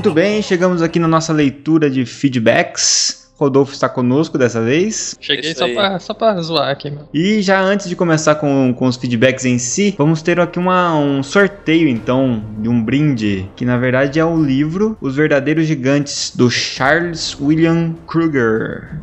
[0.09, 3.29] Muito bem, chegamos aqui na nossa leitura de feedbacks.
[3.35, 5.15] Rodolfo está conosco dessa vez.
[5.21, 7.07] Cheguei só pra, só pra zoar aqui, meu.
[7.13, 10.95] E já antes de começar com, com os feedbacks em si, vamos ter aqui uma,
[10.95, 16.33] um sorteio então de um brinde, que na verdade é o livro Os Verdadeiros Gigantes
[16.35, 18.99] do Charles William Kruger.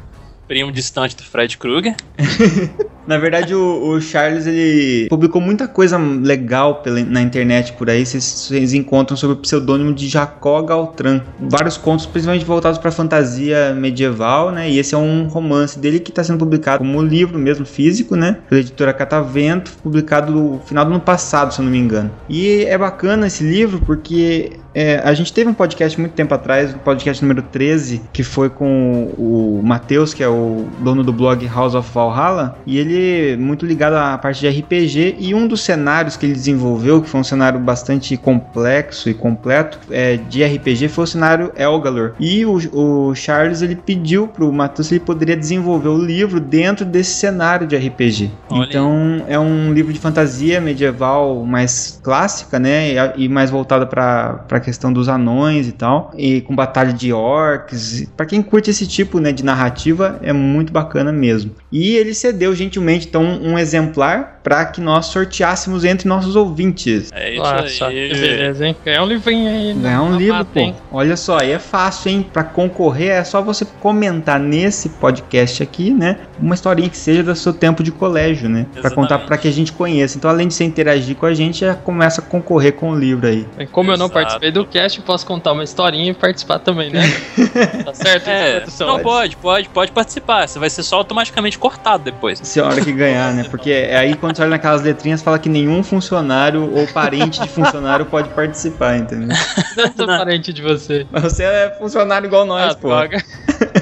[0.48, 1.94] Primo distante do Fred Krueger.
[3.06, 8.04] Na verdade, o, o Charles ele publicou muita coisa legal pela, na internet por aí.
[8.04, 11.22] Vocês, encontram sob o pseudônimo de Jacó Galtran.
[11.38, 14.68] Vários contos, principalmente voltados para fantasia medieval, né?
[14.68, 18.38] E esse é um romance dele que está sendo publicado como livro mesmo físico, né?
[18.48, 22.10] Pela editora Catavento, publicado no final do ano passado, se eu não me engano.
[22.28, 26.74] E é bacana esse livro porque é, a gente teve um podcast muito tempo atrás,
[26.74, 31.46] o podcast número 13, que foi com o Matheus, que é o dono do blog
[31.46, 35.62] House of Valhalla, e ele é muito ligado à parte de RPG, e um dos
[35.62, 40.88] cenários que ele desenvolveu, que foi um cenário bastante complexo e completo é, de RPG,
[40.88, 42.12] foi o cenário Elgalor.
[42.20, 46.84] E o, o Charles ele pediu pro Matheus se ele poderia desenvolver o livro dentro
[46.84, 48.30] desse cenário de RPG.
[48.50, 52.90] Olha então é um livro de fantasia medieval mais clássica, né?
[53.16, 56.12] E, e mais voltada para questão dos anões e tal.
[56.18, 58.06] E com batalha de orcs.
[58.16, 61.52] Para quem curte esse tipo né, de narrativa, é muito bacana mesmo.
[61.70, 67.10] E ele cedeu gentilmente então um exemplar para que nós sorteássemos entre nossos ouvintes.
[67.12, 68.10] É isso Nossa, aí.
[68.10, 68.76] que beleza, hein?
[68.84, 69.74] Ganhar um livrinho aí.
[69.74, 69.82] né?
[69.82, 70.60] Ganhar um livro, mata, pô.
[70.60, 70.76] hein?
[70.92, 72.26] Olha só, aí é fácil, hein?
[72.32, 76.18] Pra concorrer é só você comentar nesse podcast aqui, né?
[76.38, 78.66] Uma historinha que seja do seu tempo de colégio, né?
[78.80, 80.16] Pra contar pra que a gente conheça.
[80.16, 83.26] Então, além de você interagir com a gente, já começa a concorrer com o livro
[83.26, 83.44] aí.
[83.72, 84.12] Como eu não Exato.
[84.20, 87.02] participei do cast, eu posso contar uma historinha e participar também, né?
[87.84, 88.28] tá certo?
[88.28, 90.46] É, não pode, pode, pode participar.
[90.46, 92.38] Você vai ser só automaticamente cortado depois.
[92.44, 93.42] Se a hora que ganhar, né?
[93.50, 97.48] Porque é aí quando você olha naquelas letrinhas, fala que nenhum funcionário ou parente de
[97.48, 99.34] funcionário pode participar, entendeu?
[99.76, 101.06] Eu sou parente de você.
[101.10, 102.88] Mas você é funcionário igual nós, ah, pô.
[102.88, 103.24] droga.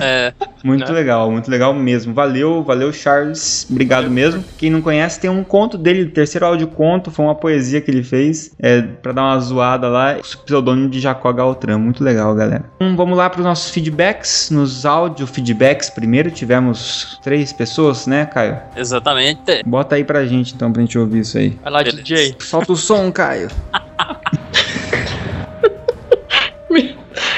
[0.00, 0.32] É,
[0.64, 0.92] Muito Né?
[0.98, 2.14] legal, muito legal mesmo.
[2.14, 3.66] Valeu, valeu, Charles.
[3.70, 4.42] Obrigado mesmo.
[4.58, 7.90] Quem não conhece, tem um conto dele, o terceiro áudio conto, foi uma poesia que
[7.90, 11.78] ele fez, é, pra dar uma zoada lá, o pseudônimo de Jacó Galtran.
[11.78, 12.64] Muito legal, galera.
[12.76, 14.50] Então, vamos lá para os nossos feedbacks.
[14.50, 18.58] Nos áudio feedbacks, primeiro tivemos três pessoas, né, Caio?
[18.76, 19.62] exatamente.
[19.66, 21.58] Bota aí pra gente, então, pra gente ouvir isso aí.
[21.62, 22.02] Vai lá, Beleza.
[22.02, 22.34] DJ.
[22.38, 23.48] Solta o som, Caio.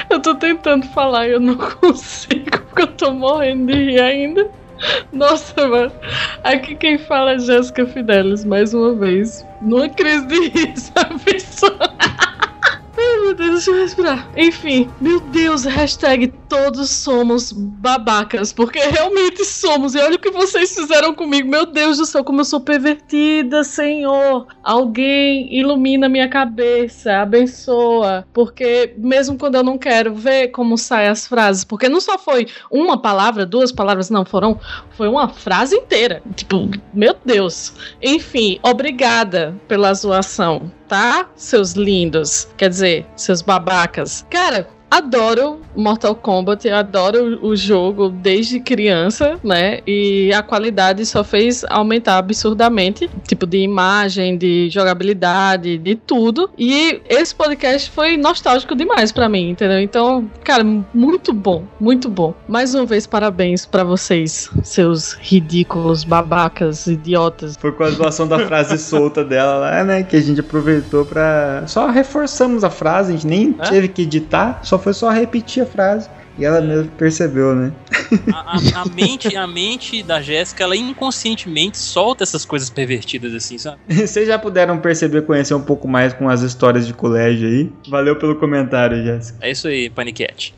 [0.09, 4.51] Eu tô tentando falar e eu não consigo, porque eu tô morrendo de rir ainda.
[5.13, 5.93] Nossa, mano.
[6.43, 9.47] Aqui quem fala é Jéssica Fidelis, mais uma vez.
[9.63, 11.79] Numa crise de riso, a pessoa.
[13.07, 14.29] Ai, meu Deus, deixa eu respirar.
[14.37, 19.95] Enfim, meu Deus, hashtag todos somos babacas, porque realmente somos.
[19.95, 21.49] E olha o que vocês fizeram comigo.
[21.49, 24.47] Meu Deus do céu, como eu sou pervertida, Senhor.
[24.63, 28.27] Alguém ilumina minha cabeça, abençoa.
[28.33, 32.47] Porque mesmo quando eu não quero ver como saem as frases, porque não só foi
[32.71, 34.59] uma palavra, duas palavras, não, foram.
[34.91, 36.23] Foi uma frase inteira.
[36.35, 37.73] Tipo, meu Deus.
[38.03, 41.29] Enfim, obrigada pela zoação, tá?
[41.37, 42.49] Seus lindos.
[42.57, 44.27] Quer dizer, seus babacas.
[44.31, 49.81] Cara, adoro Mortal Kombat, adoro o jogo desde criança, né?
[49.87, 56.49] E a qualidade só fez aumentar absurdamente, tipo de imagem, de jogabilidade, de tudo.
[56.57, 59.81] E esse podcast foi nostálgico demais pra mim, entendeu?
[59.81, 60.65] Então, cara,
[60.95, 62.35] muito bom, muito bom.
[62.49, 67.57] Mais uma vez parabéns pra vocês, seus ridículos babacas, idiotas.
[67.61, 70.03] Foi com a zoação da frase solta dela lá, né?
[70.03, 71.65] Que a gente aproveitou pra.
[71.67, 73.69] Só reforçamos a frase, a gente nem É?
[73.69, 76.09] teve que editar, só foi só repetir a frase.
[76.39, 77.73] E ela mesmo percebeu, né?
[78.31, 83.57] A, a- a mente, a mente da Jéssica, ela inconscientemente solta essas coisas pervertidas assim,
[83.57, 83.79] sabe?
[83.89, 87.73] Vocês já puderam perceber, conhecer um pouco mais com as histórias de colégio aí.
[87.89, 89.39] Valeu pelo comentário, Jéssica.
[89.41, 90.53] É isso aí, Panicat.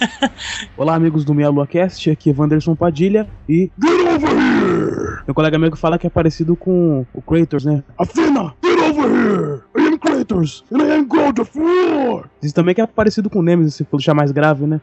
[0.78, 3.70] Olá, amigos do Meia Lua Cast, aqui é Wanderson Padilha e.
[3.82, 5.22] Get over here!
[5.26, 7.82] Meu colega meu que fala que é parecido com o Kratos, né?
[7.98, 9.60] Athena, get over here!
[9.76, 12.24] I am Kratos, and I am God of War!
[12.42, 14.80] Diz também que é parecido com o Nemesis, se for deixar mais grave, né?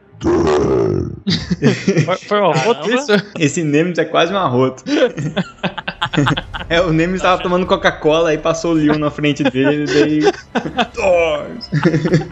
[2.04, 3.12] Foi, foi uma rota isso?
[3.38, 4.82] Esse Nemesis é quase um arroto.
[6.68, 10.20] é, o Nemesis tava tomando Coca-Cola e passou o Leon na frente dele e daí.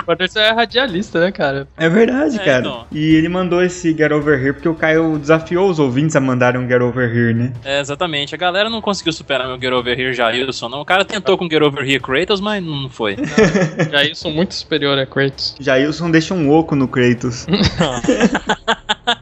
[0.06, 1.68] O Anderson é radialista, né, cara?
[1.76, 2.60] É verdade, É, cara.
[2.60, 2.86] então.
[2.90, 6.60] E ele mandou esse Get Over Here porque o Caio desafiou os ouvintes a mandarem
[6.60, 7.52] um Get Over Here, né?
[7.64, 8.34] É, exatamente.
[8.34, 10.80] A galera não conseguiu superar meu Get Over Here Jailson, não.
[10.80, 13.16] O cara tentou com Get Over Here Kratos, mas não foi.
[13.90, 15.54] Já isso muito superior a Kratos.
[15.60, 17.46] Jailson deixa um oco no Kratos.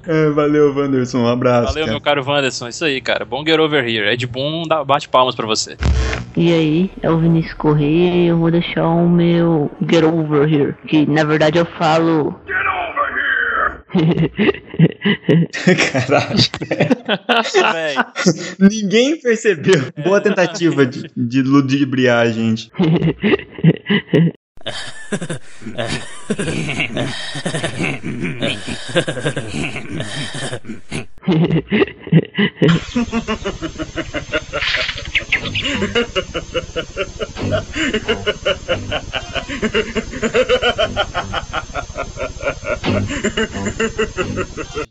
[0.08, 1.18] É, valeu, Wanderson.
[1.18, 1.66] Um abraço.
[1.68, 1.90] Valeu, cara.
[1.92, 2.68] meu caro Wanderson.
[2.68, 3.24] Isso aí, cara.
[3.24, 4.06] Bom Get Over Here.
[4.08, 5.76] É de bom, dá- bate palmas pra você.
[6.36, 10.74] E aí, é o Vinícius Correia e eu vou deixar o meu Get Over Here,
[10.86, 12.38] que na verdade eu falo.
[16.06, 16.38] Caralho.
[18.58, 19.92] Ninguém percebeu.
[20.04, 22.70] Boa tentativa de, de ludibriar a gente.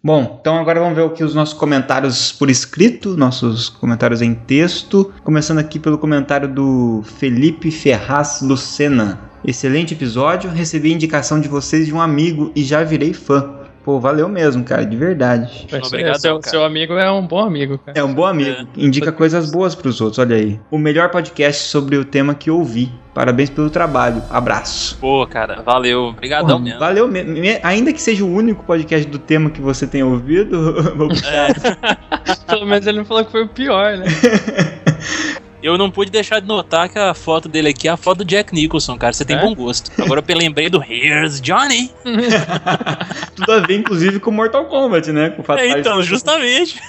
[0.04, 5.14] Bom, então agora vamos ver aqui os nossos comentários por escrito, nossos comentários em texto.
[5.24, 9.20] Começando aqui pelo comentário do Felipe Ferraz Lucena.
[9.44, 13.65] Excelente episódio, recebi indicação de vocês de um amigo e já virei fã.
[13.86, 15.68] Pô, valeu mesmo, cara, de verdade.
[15.86, 16.50] Obrigado, seu, cara.
[16.50, 17.96] seu amigo é um bom amigo, cara.
[18.00, 20.60] É um bom amigo, indica coisas boas pros outros, olha aí.
[20.72, 22.92] O melhor podcast sobre o tema que ouvi.
[23.14, 24.24] Parabéns pelo trabalho.
[24.30, 24.98] Abraço.
[25.00, 26.06] Pô, cara, valeu.
[26.08, 26.80] Obrigadão mesmo.
[26.80, 27.32] valeu mesmo.
[27.34, 31.54] Me- Ainda que seja o único podcast do tema que você tenha ouvido, vou puxar.
[32.48, 34.06] Pelo menos ele não falou que foi o pior, né?
[35.66, 38.26] Eu não pude deixar de notar que a foto dele aqui é a foto do
[38.26, 39.12] Jack Nicholson, cara.
[39.14, 39.42] Você tem É?
[39.42, 39.90] bom gosto.
[40.00, 41.90] Agora eu lembrei do Here's Johnny.
[43.36, 45.32] Tudo a ver, inclusive, com Mortal Kombat, né?
[45.32, 46.80] Com É, então, justamente.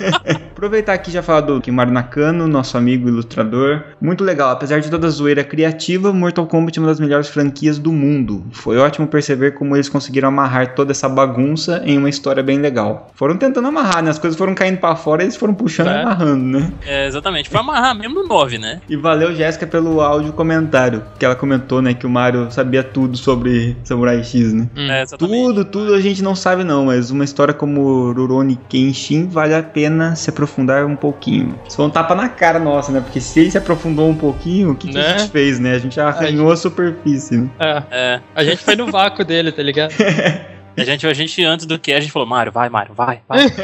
[0.52, 3.82] Aproveitar aqui e já falar do Kimaru Nakano, nosso amigo ilustrador.
[4.00, 7.78] Muito legal, apesar de toda a zoeira criativa, Mortal Kombat é uma das melhores franquias
[7.78, 8.46] do mundo.
[8.52, 13.10] Foi ótimo perceber como eles conseguiram amarrar toda essa bagunça em uma história bem legal.
[13.14, 14.08] Foram tentando amarrar, né?
[14.10, 16.00] As coisas foram caindo pra fora e eles foram puxando e É.
[16.02, 16.72] amarrando, né?
[16.86, 17.50] É, exatamente.
[17.50, 18.80] Foi amarrar mesmo no 9, né?
[18.88, 21.02] E valeu, Jéssica, pelo áudio comentário.
[21.18, 24.68] Que ela comentou, né, que o Mario sabia tudo sobre Samurai X, né?
[24.76, 25.44] É, exatamente.
[25.44, 29.62] Tudo, tudo a gente não sabe não, mas uma história como Rurouni Kenshin vale a
[29.62, 31.58] pena se aprofundar um pouquinho.
[31.66, 33.00] Isso foi um tapa na cara nossa, né?
[33.00, 35.18] Porque se ele se aprofundou um pouquinho, o que, que a Né?
[35.18, 35.74] gente fez, né?
[35.74, 37.50] A gente arranhou a superfície, né?
[37.58, 37.82] É.
[37.90, 38.20] É.
[38.34, 39.92] A gente foi no vácuo dele, tá ligado?
[40.76, 43.46] A gente, a gente, antes do que, a gente falou, Mário, vai, Mário, vai, vai.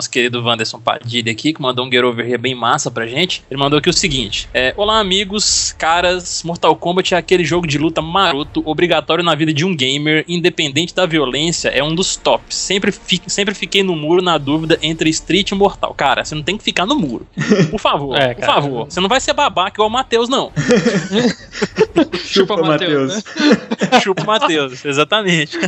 [0.00, 3.42] Nosso querido Wanderson Padilha aqui, que mandou um Get Over Here bem massa pra gente.
[3.50, 6.42] Ele mandou aqui o seguinte: é, Olá, amigos, caras.
[6.42, 10.94] Mortal Kombat é aquele jogo de luta maroto, obrigatório na vida de um gamer, independente
[10.94, 12.56] da violência, é um dos tops.
[12.56, 15.92] Sempre, fi- sempre fiquei no muro na dúvida entre Street e Mortal.
[15.92, 17.26] Cara, você não tem que ficar no muro.
[17.70, 18.84] Por favor, É, por favor.
[18.86, 20.50] Você não vai ser babaca igual o Matheus, não.
[22.24, 23.16] Chupa, Matheus.
[23.16, 23.22] né?
[24.02, 25.58] Chupa o Matheus, exatamente.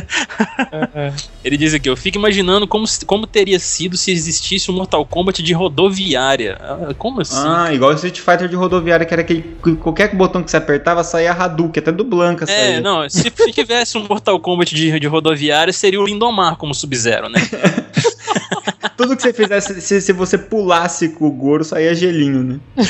[1.45, 5.41] Ele diz aqui: Eu fico imaginando como, como teria sido se existisse um Mortal Kombat
[5.43, 6.57] de rodoviária.
[6.61, 7.35] Ah, Como assim?
[7.47, 9.41] Ah, igual o Street Fighter de rodoviária, que era aquele.
[9.63, 12.81] que Qualquer botão que você apertava saía Hadouken, até do Blanca É, saía.
[12.81, 17.29] não, se, se tivesse um Mortal Kombat de, de rodoviária, seria o Lindomar como Sub-Zero,
[17.29, 17.39] né?
[18.97, 22.59] Tudo que você fizesse, se, se você pulasse com o Goro, saía gelinho, né?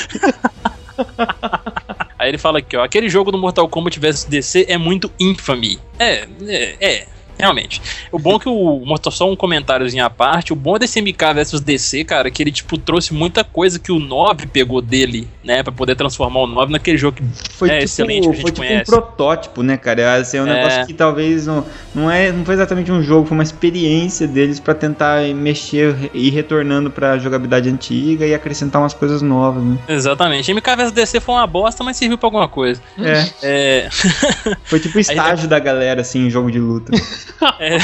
[2.19, 5.79] Aí ele fala aqui, ó, aquele jogo do Mortal Kombat vs DC é muito infame.
[5.99, 7.07] É, é, é.
[7.37, 7.81] Realmente.
[8.11, 8.83] O bom é que o.
[9.11, 10.53] Só um comentáriozinho à parte.
[10.53, 13.91] O bom desse MK versus DC, cara, é que ele, tipo, trouxe muita coisa que
[13.91, 15.61] o 9 pegou dele, né?
[15.61, 17.23] Pra poder transformar o 9 naquele jogo que
[17.53, 18.85] Foi é tipo, excelente, que a gente foi tipo um conhece.
[18.91, 20.15] protótipo, né, cara?
[20.15, 20.53] Assim, é um É.
[20.53, 24.59] negócio que talvez não, não, é, não foi exatamente um jogo, foi uma experiência deles
[24.59, 29.77] pra tentar mexer e ir retornando pra jogabilidade antiga e acrescentar umas coisas novas, né?
[29.87, 30.51] Exatamente.
[30.53, 32.81] MK vs DC foi uma bosta, mas serviu pra alguma coisa.
[32.97, 33.25] É.
[33.43, 33.89] É.
[34.65, 36.91] Foi tipo o estágio da galera, assim, em jogo de luta.
[37.59, 37.77] É.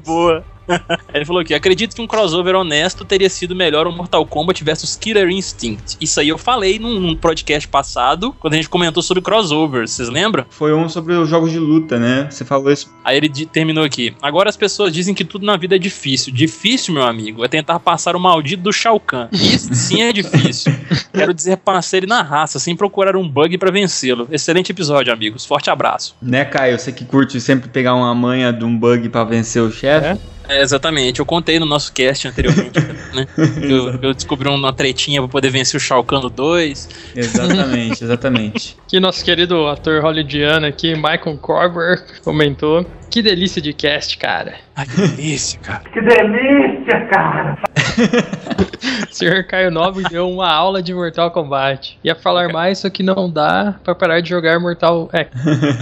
[0.04, 0.44] Boa.
[1.12, 4.96] Ele falou aqui: acredito que um crossover honesto teria sido melhor um Mortal Kombat versus
[4.96, 5.96] Killer Instinct.
[6.00, 10.08] Isso aí eu falei num, num podcast passado, quando a gente comentou sobre crossovers, vocês
[10.08, 10.44] lembram?
[10.50, 12.28] Foi um sobre os jogos de luta, né?
[12.30, 12.92] Você falou isso.
[13.04, 14.14] Aí ele terminou aqui.
[14.20, 16.32] Agora as pessoas dizem que tudo na vida é difícil.
[16.32, 19.28] Difícil, meu amigo, é tentar passar o maldito do Shao Kahn.
[19.32, 20.72] Isso sim é difícil.
[21.12, 24.28] Quero dizer, passei ele na raça, sem procurar um bug pra vencê-lo.
[24.30, 25.44] Excelente episódio, amigos.
[25.44, 26.14] Forte abraço.
[26.20, 26.78] Né, Caio?
[26.78, 30.06] Você que curte sempre pegar uma manha de um bug pra vencer o chefe.
[30.06, 30.18] É,
[30.48, 32.78] exatamente, eu contei no nosso cast anteriormente,
[33.14, 33.26] né?
[33.62, 36.88] Eu, eu descobri uma tretinha pra poder vencer o Shao Kahn no 2.
[37.14, 38.76] Exatamente, exatamente.
[38.88, 42.86] Que nosso querido ator hollywoodiano aqui, Michael Corber, comentou.
[43.10, 44.56] Que delícia de cast, cara.
[44.74, 45.88] Ai, que delícia, cara.
[45.90, 47.58] Que delícia, cara!
[49.10, 51.98] O senhor Caio Nobre deu uma aula de Mortal Kombat.
[52.04, 55.08] Ia falar mais, só que não dá pra parar de jogar Mortal.
[55.12, 55.28] É.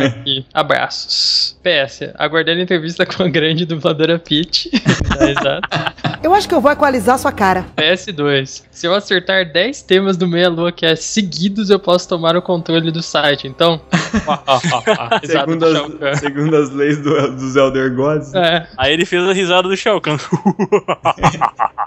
[0.07, 0.47] Aqui.
[0.55, 1.59] Abraços.
[1.63, 4.54] PS, aguardando a entrevista com a grande dubladora Peach.
[5.19, 5.69] Tá, exato.
[6.23, 7.67] Eu acho que eu vou equalizar sua cara.
[7.77, 8.63] PS2.
[8.71, 12.43] Se eu acertar 10 temas do Meia Lua que é seguidos, eu posso tomar o
[12.43, 13.47] controle do site.
[13.47, 13.81] Então.
[15.25, 18.35] Segundo, as, segundo as leis do, dos Elder Gods.
[18.35, 18.67] É.
[18.77, 20.17] Aí ele fez a risada do Shao Kahn.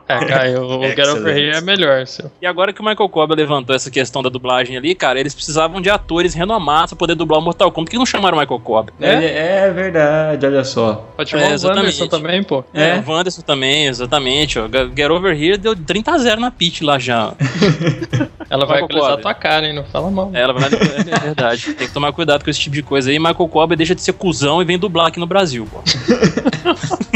[0.09, 2.31] É, o Get Over Here é melhor, seu.
[2.41, 5.81] E agora que o Michael Cobb levantou essa questão da dublagem ali, cara, eles precisavam
[5.81, 7.87] de atores renomados pra poder dublar o Mortal Kombat.
[7.87, 8.89] Por que não chamaram o Michael Cobb?
[9.01, 11.05] É, é verdade, olha só.
[11.17, 11.67] Pode chamar É, o.
[11.67, 12.56] Wanderson também, pô.
[12.73, 14.59] É, o Wanderson também, exatamente.
[14.59, 14.67] Ó.
[14.67, 17.33] Get Over Here deu 30 a 0 na pitch lá já.
[18.49, 19.73] Ela vai Michael equalizar tua cara, hein?
[19.73, 20.31] Não fala mal.
[20.33, 21.73] É, Ela vai é verdade.
[21.75, 23.19] Tem que tomar cuidado com esse tipo de coisa aí.
[23.19, 25.81] Michael Cobb deixa de ser cuzão e vem dublar aqui no Brasil, pô.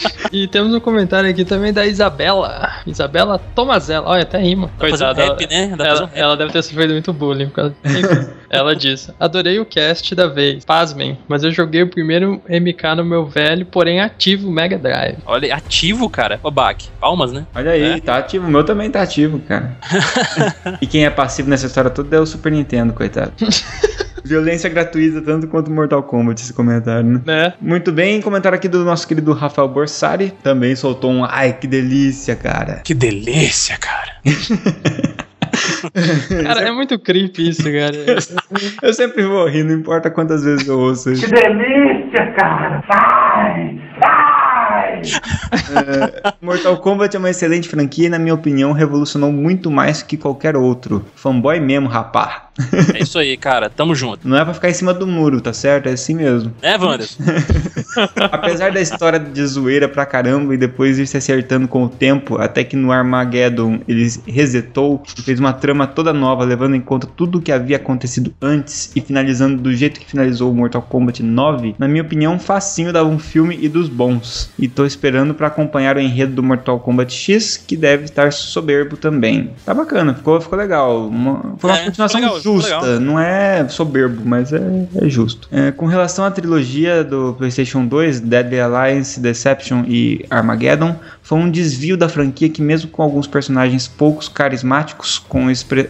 [0.32, 2.70] E temos um comentário aqui também da Isabela.
[2.86, 4.08] Isabela Tomazella.
[4.08, 4.68] Olha, até rima.
[4.68, 5.32] Dá pra fazer um Coitada.
[5.32, 5.76] rap, né?
[5.76, 6.18] Fazer um Ela, rap.
[6.18, 7.46] ela deve ter sofrido muito bullying.
[7.46, 7.74] Por causa...
[7.84, 10.64] Enfim, ela diz: Adorei o cast da vez.
[10.64, 15.18] Pasmem, mas eu joguei o primeiro MK no meu velho, porém ativo Mega Drive.
[15.26, 16.38] Olha, ativo, cara.
[16.42, 17.44] Ô, Bach, palmas, né?
[17.54, 18.46] Olha aí, tá ativo.
[18.46, 19.76] O meu também tá ativo, cara.
[20.80, 23.32] e quem é passivo nessa história toda é o Super Nintendo, coitado.
[24.24, 27.20] Violência gratuita, tanto quanto Mortal Kombat, esse comentário, né?
[27.24, 27.54] Né?
[27.60, 30.32] Muito bem, comentário aqui do nosso querido Rafael Borsari.
[30.42, 31.24] Também soltou um.
[31.24, 32.80] Ai, que delícia, cara.
[32.84, 34.20] Que delícia, cara.
[36.42, 37.96] Cara, é muito creepy isso, cara.
[38.82, 41.26] Eu sempre vou rir, não importa quantas vezes eu ouço isso.
[41.26, 42.82] Que delícia, cara!
[42.86, 43.80] Vai!
[44.00, 45.02] Vai!
[45.02, 50.16] É, Mortal Kombat é uma excelente franquia e, na minha opinião, revolucionou muito mais que
[50.16, 51.04] qualquer outro.
[51.14, 52.49] Fanboy mesmo, rapá.
[52.94, 53.68] É isso aí, cara.
[53.70, 54.26] Tamo junto.
[54.28, 55.88] Não é pra ficar em cima do muro, tá certo?
[55.88, 56.52] É assim mesmo.
[56.62, 57.22] É, Wanderson?
[58.30, 62.38] Apesar da história de zoeira pra caramba e depois ir se acertando com o tempo,
[62.38, 67.06] até que no Armageddon ele resetou e fez uma trama toda nova, levando em conta
[67.06, 71.22] tudo o que havia acontecido antes e finalizando do jeito que finalizou o Mortal Kombat
[71.22, 74.50] 9, na minha opinião, facinho dava um filme e dos bons.
[74.58, 78.96] E tô esperando pra acompanhar o enredo do Mortal Kombat X, que deve estar soberbo
[78.96, 79.50] também.
[79.64, 81.06] Tá bacana, ficou, ficou legal.
[81.08, 82.40] Uma- foi uma É, continuação legal.
[82.54, 83.00] Justa, Legal.
[83.00, 84.60] não é soberbo, mas é,
[84.96, 85.48] é justo.
[85.50, 91.50] É, com relação à trilogia do PlayStation 2, Deadly Alliance, Deception e Armageddon, foi um
[91.50, 95.46] desvio da franquia que, mesmo com alguns personagens poucos carismáticos, com,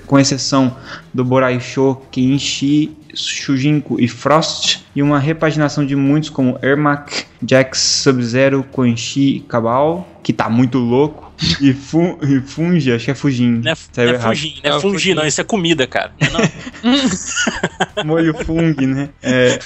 [0.06, 0.76] com exceção
[1.12, 8.64] do Boraisho, Kenichi, Shujinko e Frost, e uma repaginação de muitos como Ermac, Jax, Sub-Zero,
[8.72, 11.29] Quanxi e Cabal, que tá muito louco,
[11.60, 13.60] e, Fu e Fungi, acho que é Fujin.
[13.64, 15.26] Não é, Saiu não é fugir, não é fugir, não.
[15.26, 16.12] Isso é comida, cara.
[16.32, 16.40] Não,
[18.04, 19.08] Molho Fung, né?
[19.22, 19.58] É.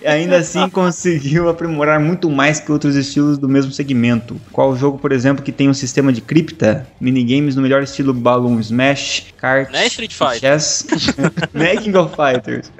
[0.00, 4.40] E ainda assim conseguiu aprimorar muito mais que outros estilos do mesmo segmento.
[4.52, 8.58] Qual jogo, por exemplo, que tem um sistema de cripta, minigames no melhor estilo Balloon
[8.60, 10.40] Smash, Kart, Não é Street Fighter.
[10.40, 10.86] Chess,
[11.54, 12.70] Making of Fighters.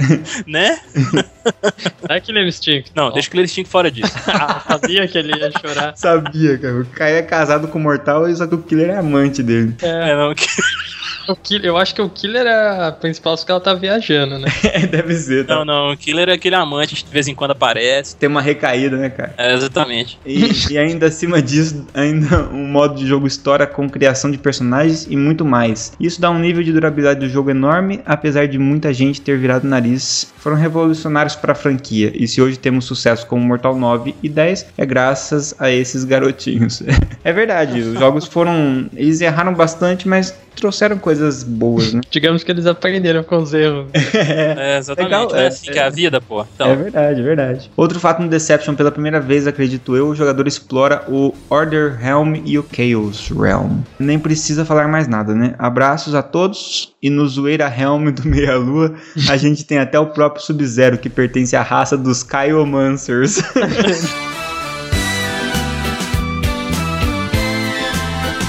[0.46, 0.78] né?
[2.00, 2.92] Será que ele é Instinct?
[2.94, 4.12] Não, deixa o Killer Instinct fora disso.
[4.26, 5.92] Ah, sabia que ele ia chorar.
[5.96, 6.80] Sabia, cara.
[6.80, 9.74] O Caio é casado com o Mortal, só que o Killer é amante dele.
[9.82, 11.01] É, não, que- O
[11.42, 14.48] Killer, eu acho que o Killer é a principal porque ela tá viajando, né?
[14.72, 15.56] É, deve ser, tá?
[15.56, 15.92] não, não.
[15.92, 18.16] O Killer é aquele amante que de vez em quando aparece.
[18.16, 19.34] Tem uma recaída, né, cara?
[19.36, 20.18] É, exatamente.
[20.24, 25.06] E, e ainda acima disso, ainda um modo de jogo história com criação de personagens
[25.10, 25.92] e muito mais.
[26.00, 29.64] Isso dá um nível de durabilidade do jogo enorme, apesar de muita gente ter virado
[29.64, 30.32] o nariz.
[30.38, 34.66] Foram revolucionários para a franquia, e se hoje temos sucesso como Mortal 9 e 10,
[34.78, 36.82] é graças a esses garotinhos.
[37.22, 38.88] é verdade, os jogos foram.
[38.94, 41.11] Eles erraram bastante, mas trouxeram coisas
[41.44, 42.00] boas, né?
[42.10, 43.86] Digamos que eles aprenderam com os erros.
[44.14, 45.10] É, exatamente.
[45.10, 46.44] Legal, não é é, assim que é a vida, pô.
[46.54, 47.70] Então, É verdade, é verdade.
[47.76, 52.36] Outro fato no Deception, pela primeira vez, acredito eu, o jogador explora o Order Realm
[52.44, 53.80] e o Chaos Realm.
[53.98, 55.54] Nem precisa falar mais nada, né?
[55.58, 58.94] Abraços a todos e no Zoeira Realm do Meia Lua,
[59.28, 63.42] a gente tem até o próprio Sub-Zero, que pertence à raça dos Kyomancers.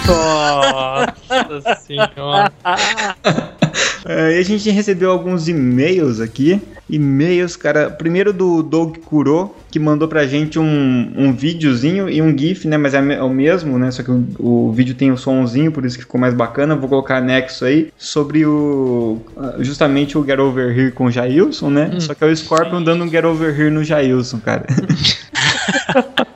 [0.07, 2.51] Nossa senhora.
[4.05, 6.61] É, e a gente recebeu alguns e-mails aqui.
[6.93, 7.89] E-mails, cara.
[7.89, 12.77] Primeiro do Doug Kuro, que mandou pra gente um, um videozinho e um GIF, né?
[12.77, 13.89] Mas é, é o mesmo, né?
[13.89, 16.75] Só que o, o vídeo tem o somzinho, por isso que ficou mais bacana.
[16.75, 17.91] Vou colocar anexo aí.
[17.97, 19.19] Sobre o.
[19.59, 21.99] Justamente o Get Over Here com o Jailson, né?
[21.99, 24.65] Só que é o Scorpion dando um Get Over Here no Jailson, cara.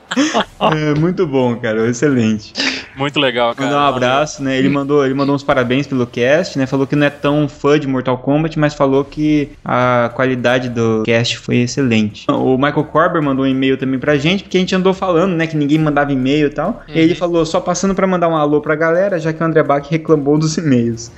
[0.60, 1.88] é muito bom, cara.
[1.88, 2.52] Excelente.
[2.96, 3.70] muito legal, cara.
[3.70, 4.58] Mandar um abraço, né?
[4.58, 6.66] Ele mandou, ele mandou uns parabéns pelo cast, né?
[6.66, 11.02] Falou que não é tão fã de Mortal Kombat, mas falou que a qualidade do
[11.04, 12.24] cast foi excelente.
[12.30, 15.46] O Michael Corber mandou um e-mail também pra gente, porque a gente andou falando, né,
[15.46, 16.82] que ninguém mandava e-mail e tal.
[16.88, 19.62] E ele falou, só passando pra mandar um alô pra galera, já que o André
[19.62, 21.12] Bach reclamou dos e-mails.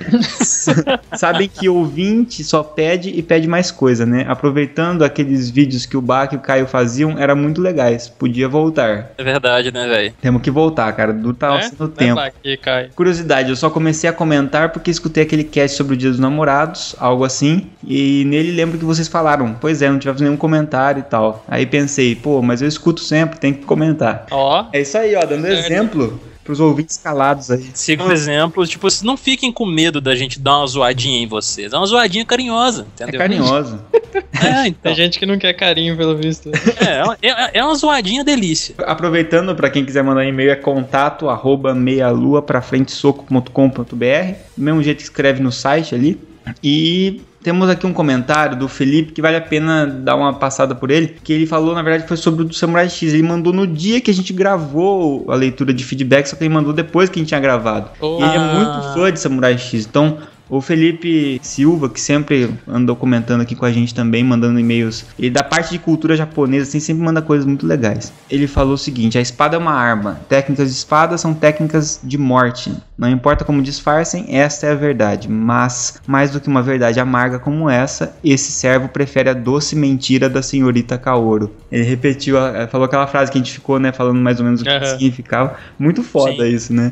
[1.15, 4.25] Sabem que o ouvinte só pede e pede mais coisa, né?
[4.27, 8.09] Aproveitando aqueles vídeos que o Bach e o Caio faziam, eram muito legais.
[8.09, 9.11] Podia voltar.
[9.17, 10.13] É verdade, né, velho?
[10.19, 11.13] Temos que voltar, cara.
[11.13, 11.69] Du tá É?
[11.77, 12.61] Vai tempo.
[12.61, 12.89] Caio.
[12.95, 16.95] Curiosidade, eu só comecei a comentar porque escutei aquele cast sobre o Dia dos Namorados,
[16.99, 21.03] algo assim, e nele lembro que vocês falaram, pois é, não tivemos nenhum comentário e
[21.03, 21.43] tal.
[21.47, 24.25] Aí pensei, pô, mas eu escuto sempre, tem que comentar.
[24.31, 24.65] Ó.
[24.73, 27.69] É isso aí, ó, dando exemplo pros ouvintes calados aí.
[27.75, 31.71] Sigam um exemplo, tipo, não fiquem com medo da gente dar uma zoadinha em vocês.
[31.71, 33.19] É uma zoadinha carinhosa, É entendeu?
[33.19, 33.79] carinhoso.
[34.43, 34.81] É, então.
[34.81, 36.49] Tem gente que não quer carinho, pelo visto.
[36.85, 38.73] É, é uma- é, é uma zoadinha delícia.
[38.79, 44.33] Aproveitando, pra quem quiser mandar e-mail, é contato arroba meialua pra frente soco.com.br.
[44.57, 46.19] Do mesmo jeito que escreve no site ali.
[46.63, 50.91] E temos aqui um comentário do Felipe que vale a pena dar uma passada por
[50.91, 51.15] ele.
[51.23, 53.13] Que ele falou, na verdade, foi sobre o do Samurai X.
[53.13, 56.53] Ele mandou no dia que a gente gravou a leitura de feedback, só que ele
[56.53, 57.89] mandou depois que a gente tinha gravado.
[57.99, 58.19] Oh.
[58.19, 58.53] E ele é Ah.
[58.53, 59.85] muito fã de Samurai X.
[59.85, 60.17] Então,
[60.51, 65.05] o Felipe Silva, que sempre andou comentando aqui com a gente também, mandando e-mails.
[65.17, 68.11] Ele da parte de cultura japonesa, assim, sempre manda coisas muito legais.
[68.29, 70.19] Ele falou o seguinte: a espada é uma arma.
[70.27, 72.71] Técnicas de espada são técnicas de morte.
[72.97, 75.27] Não importa como disfarcem, esta é a verdade.
[75.29, 80.29] Mas, mais do que uma verdade amarga como essa, esse servo prefere a doce mentira
[80.29, 81.49] da senhorita Kaoru.
[81.71, 84.61] Ele repetiu, a- falou aquela frase que a gente ficou, né, falando mais ou menos
[84.61, 84.85] o que Aham.
[84.85, 85.55] significava.
[85.79, 86.53] Muito foda Sim.
[86.53, 86.91] isso, né?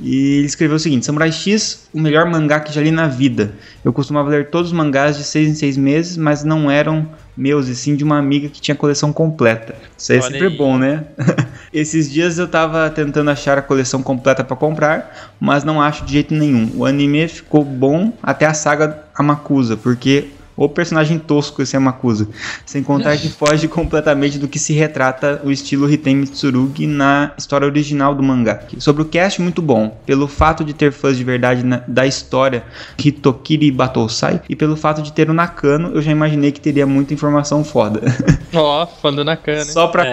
[0.00, 3.52] E ele escreveu o seguinte: Samurai X, o melhor mangá que já li na vida.
[3.84, 7.68] Eu costumava ler todos os mangás de seis em seis meses, mas não eram meus,
[7.68, 9.74] e sim de uma amiga que tinha a coleção completa.
[9.96, 10.56] Isso aí é sempre aí.
[10.56, 11.04] bom, né?
[11.72, 16.12] Esses dias eu tava tentando achar a coleção completa pra comprar, mas não acho de
[16.12, 16.70] jeito nenhum.
[16.74, 20.28] O anime ficou bom até a saga Amakusa, porque
[20.66, 22.28] o personagem tosco esse Amakusa.
[22.66, 27.66] Sem contar que foge completamente do que se retrata o estilo Hiten Mitsurugi na história
[27.66, 28.60] original do mangá.
[28.78, 29.96] Sobre o cast, muito bom.
[30.06, 32.62] Pelo fato de ter fãs de verdade na- da história
[32.98, 37.12] Hitokiri Batosai e pelo fato de ter o Nakano, eu já imaginei que teria muita
[37.14, 38.00] informação foda.
[38.54, 39.64] Ó, fã do Nakana.
[39.64, 40.04] Só pra.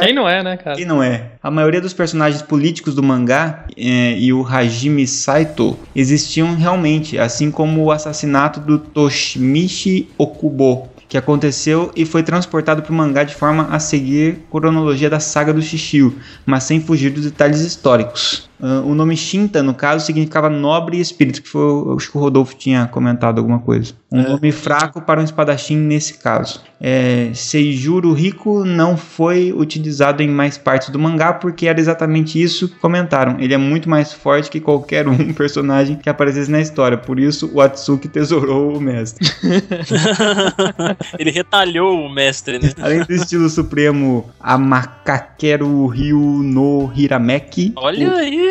[0.00, 0.76] Quem não é, né, cara?
[0.76, 1.26] Quem não é?
[1.44, 7.50] A maioria dos personagens políticos do mangá eh, e o Hajime Saito existiam realmente, assim
[7.50, 13.34] como o assassinato do Toshimichi Okubo, que aconteceu e foi transportado para o mangá de
[13.34, 16.16] forma a seguir a cronologia da saga do Shishio,
[16.46, 18.48] mas sem fugir dos detalhes históricos.
[18.62, 22.20] Ah, o nome Shinta, no caso, significava nobre espírito, que foi, o- acho que o
[22.20, 23.92] Rodolfo tinha comentado alguma coisa.
[24.12, 26.62] Um nome fraco para um espadachim nesse caso.
[26.80, 32.68] É, Seijuro Rico não foi utilizado em mais partes do mangá porque era exatamente isso
[32.68, 33.40] que comentaram.
[33.40, 36.96] Ele é muito mais forte que qualquer um personagem que aparecesse na história.
[36.96, 39.26] Por isso, o Atsuki tesourou o mestre.
[41.18, 42.70] Ele retalhou o mestre, né?
[42.80, 47.72] Além do estilo supremo Amakakeru Ryu no Hirameki.
[47.76, 48.43] Olha o, aí.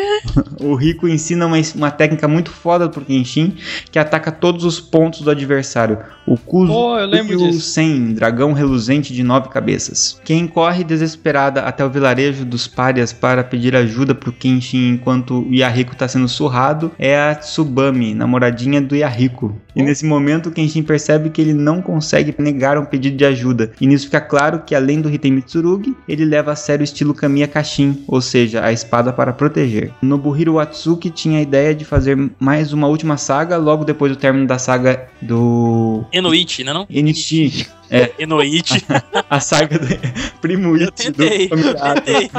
[0.60, 3.54] O Rico ensina uma, uma técnica muito foda pro Kenshin
[3.90, 5.98] que ataca todos os pontos do adversário.
[6.26, 7.60] O Kuzu Ryu disso.
[7.60, 10.20] Sen, dragão reluzente de nove cabeças.
[10.24, 15.54] Quem corre desesperada até o vilarejo dos párias para pedir ajuda pro Kenshin enquanto o
[15.54, 19.54] Yahiko está sendo surrado é a Tsubami, namoradinha do Yahiko.
[19.76, 23.72] E nesse momento o Kenshin percebe que ele não consegue negar um pedido de ajuda.
[23.80, 27.12] E nisso fica claro que além do Hitei Mitsurugi, ele leva a sério o estilo
[27.12, 29.83] Kamiya Kashin, ou seja, a espada para proteger.
[30.02, 34.46] Nobuhiro Watsuki tinha a ideia de fazer mais uma última saga logo depois do término
[34.46, 36.86] da saga do Enoichi, né não?
[36.90, 37.66] Enichi.
[37.90, 38.82] É, Enoichi.
[39.30, 39.86] a saga do
[40.40, 42.30] Primo Ichi do tentei, familiar tentei.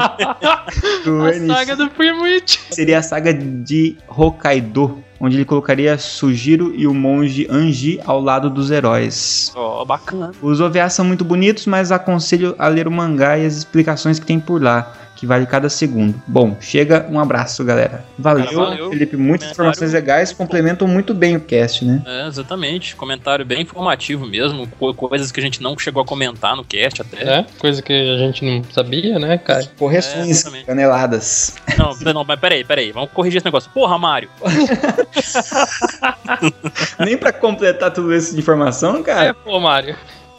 [1.03, 1.47] do A Enichi.
[1.53, 2.59] saga do Primo It.
[2.71, 8.49] Seria a saga de Hokkaido, onde ele colocaria Sujiro e o monge Anji ao lado
[8.49, 9.51] dos heróis.
[9.55, 10.31] Ó, bacana.
[10.41, 14.25] Os OVAs são muito bonitos, mas aconselho a ler o mangá e as explicações que
[14.25, 16.21] tem por lá, que vale cada segundo.
[16.27, 18.05] Bom, chega, um abraço, galera.
[18.17, 18.89] Valeu, Cara, valeu.
[18.89, 19.15] Felipe.
[19.17, 22.01] Muitas informações legais, complementam muito bem o cast, né?
[22.05, 22.95] É, exatamente.
[22.95, 24.67] Comentário bem informativo mesmo.
[24.79, 27.39] co- Coisas que a gente não chegou a comentar no cast até.
[27.39, 29.65] É, coisa que a gente não sabia, né, cara?
[29.77, 31.55] Correções, É, caneladas.
[31.77, 32.91] Não, não, mas peraí, peraí.
[32.91, 33.69] Vamos corrigir esse negócio.
[33.73, 34.29] Porra, Mário.
[36.99, 39.33] Nem pra completar tudo isso de informação, É, cara.
[39.33, 39.95] pô, Mário.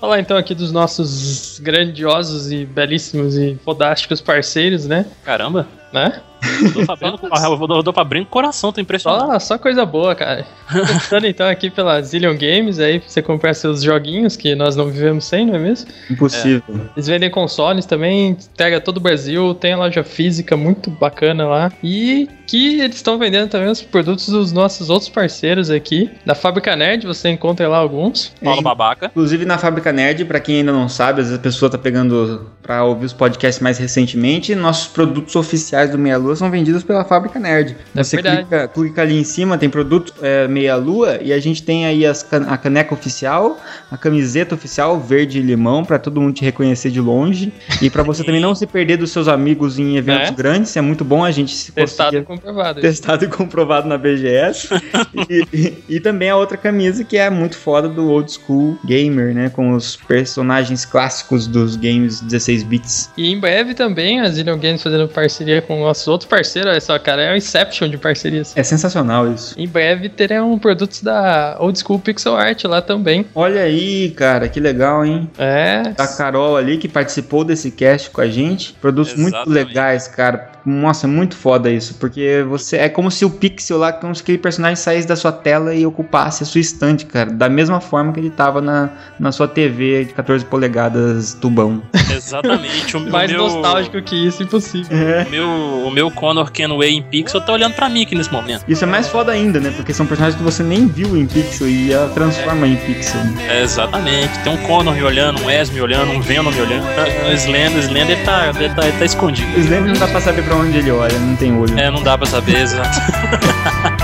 [0.07, 5.05] Falar então aqui dos nossos grandiosos e belíssimos e fodásticos parceiros, né?
[5.25, 5.67] Caramba.
[5.93, 6.23] Né?
[6.63, 9.33] Rodolfo abrindo, ah, o Rodolfo abrindo o coração, tô impressionado.
[9.33, 10.47] Só, só coisa boa, cara.
[10.71, 14.87] Começando então aqui pela Zillion Games, aí pra você comprar seus joguinhos que nós não
[14.87, 15.91] vivemos sem, não é mesmo?
[16.09, 16.63] Impossível.
[16.95, 21.73] Eles vendem consoles também, pega todo o Brasil, tem a loja física muito bacana lá.
[21.83, 26.11] E que eles estão vendendo também os produtos dos nossos outros parceiros aqui.
[26.25, 28.33] Da Fábrica Nerd, você encontra lá alguns.
[28.43, 29.07] Paulo Babaca.
[29.07, 32.51] Inclusive na Fábrica Nerd, pra quem ainda não sabe, às vezes a pessoa tá pegando
[32.63, 37.05] pra ouvir os podcasts mais recentemente, nossos produtos oficiais do Meia Lua são vendidos pela
[37.05, 37.77] Fábrica Nerd.
[37.95, 38.43] É Você verdade.
[38.43, 42.05] clica, clica ali em cima, tem produto é, Meia Lua e a gente tem aí
[42.07, 43.59] as can- a caneca oficial,
[43.91, 48.03] a camiseta oficial verde e limão pra todo mundo te reconhecer de longe e pra
[48.03, 50.33] você também não se perder dos seus amigos em eventos É.
[50.33, 50.77] grandes.
[50.77, 52.81] É muito bom a gente se Testado conseguir- comprovado.
[52.81, 54.69] testado e comprovado na BGS.
[55.29, 59.35] e, e- e também a outra camisa que é muito foda do Old School Gamer,
[59.35, 59.49] né?
[59.51, 63.11] Com os personagens clássicos dos games 16 bits.
[63.17, 66.99] E em breve também a Zillion Games fazendo parceria com nossos outros parceiros, olha só,
[66.99, 68.53] cara, é o Inception de parcerias.
[68.57, 69.55] É sensacional isso.
[69.59, 73.27] Em breve terão produtos da Old School Pixel Art lá também.
[73.35, 75.31] Olha aí, cara, que legal, hein?
[75.39, 75.83] É.
[75.99, 78.73] A Carol ali que participou desse cast com a gente.
[78.81, 79.67] Produtos muito Exatamente.
[79.69, 80.51] legais, cara.
[80.65, 81.95] Nossa, é muito foda isso.
[81.95, 82.77] Porque você.
[82.77, 85.87] É como se o pixel lá, como se aquele personagem saísse da sua tela e
[85.87, 87.31] ocupasse a sua estante, cara.
[87.31, 91.83] Da mesma forma que ele tava na, na sua TV de 14 polegadas tubão.
[92.15, 92.97] Exatamente.
[92.97, 94.97] O, o Mais meu, nostálgico que isso, impossível.
[95.27, 95.49] O meu,
[95.87, 98.65] o meu Connor Kenway em Pixel tá olhando pra mim aqui nesse momento.
[98.69, 99.73] Isso é mais foda ainda, né?
[99.77, 103.21] Porque são personagens que você nem viu em pixel e ela transforma em pixel.
[103.49, 104.39] É, exatamente.
[104.41, 106.87] Tem um Connor me olhando, um Wes me olhando, um Venom me olhando.
[107.29, 109.49] O Slender, o Slender tá, ele tá, ele tá escondido.
[109.57, 111.79] O Slender não dá pra saber pra onde ele olha, não tem olho.
[111.79, 112.91] É, não dá pra saber, exato.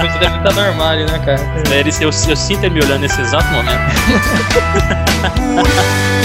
[0.01, 1.41] Você deve estar no armário, né, cara?
[1.71, 3.81] É, ele- eu, eu sinto ele me olhando nesse exato momento.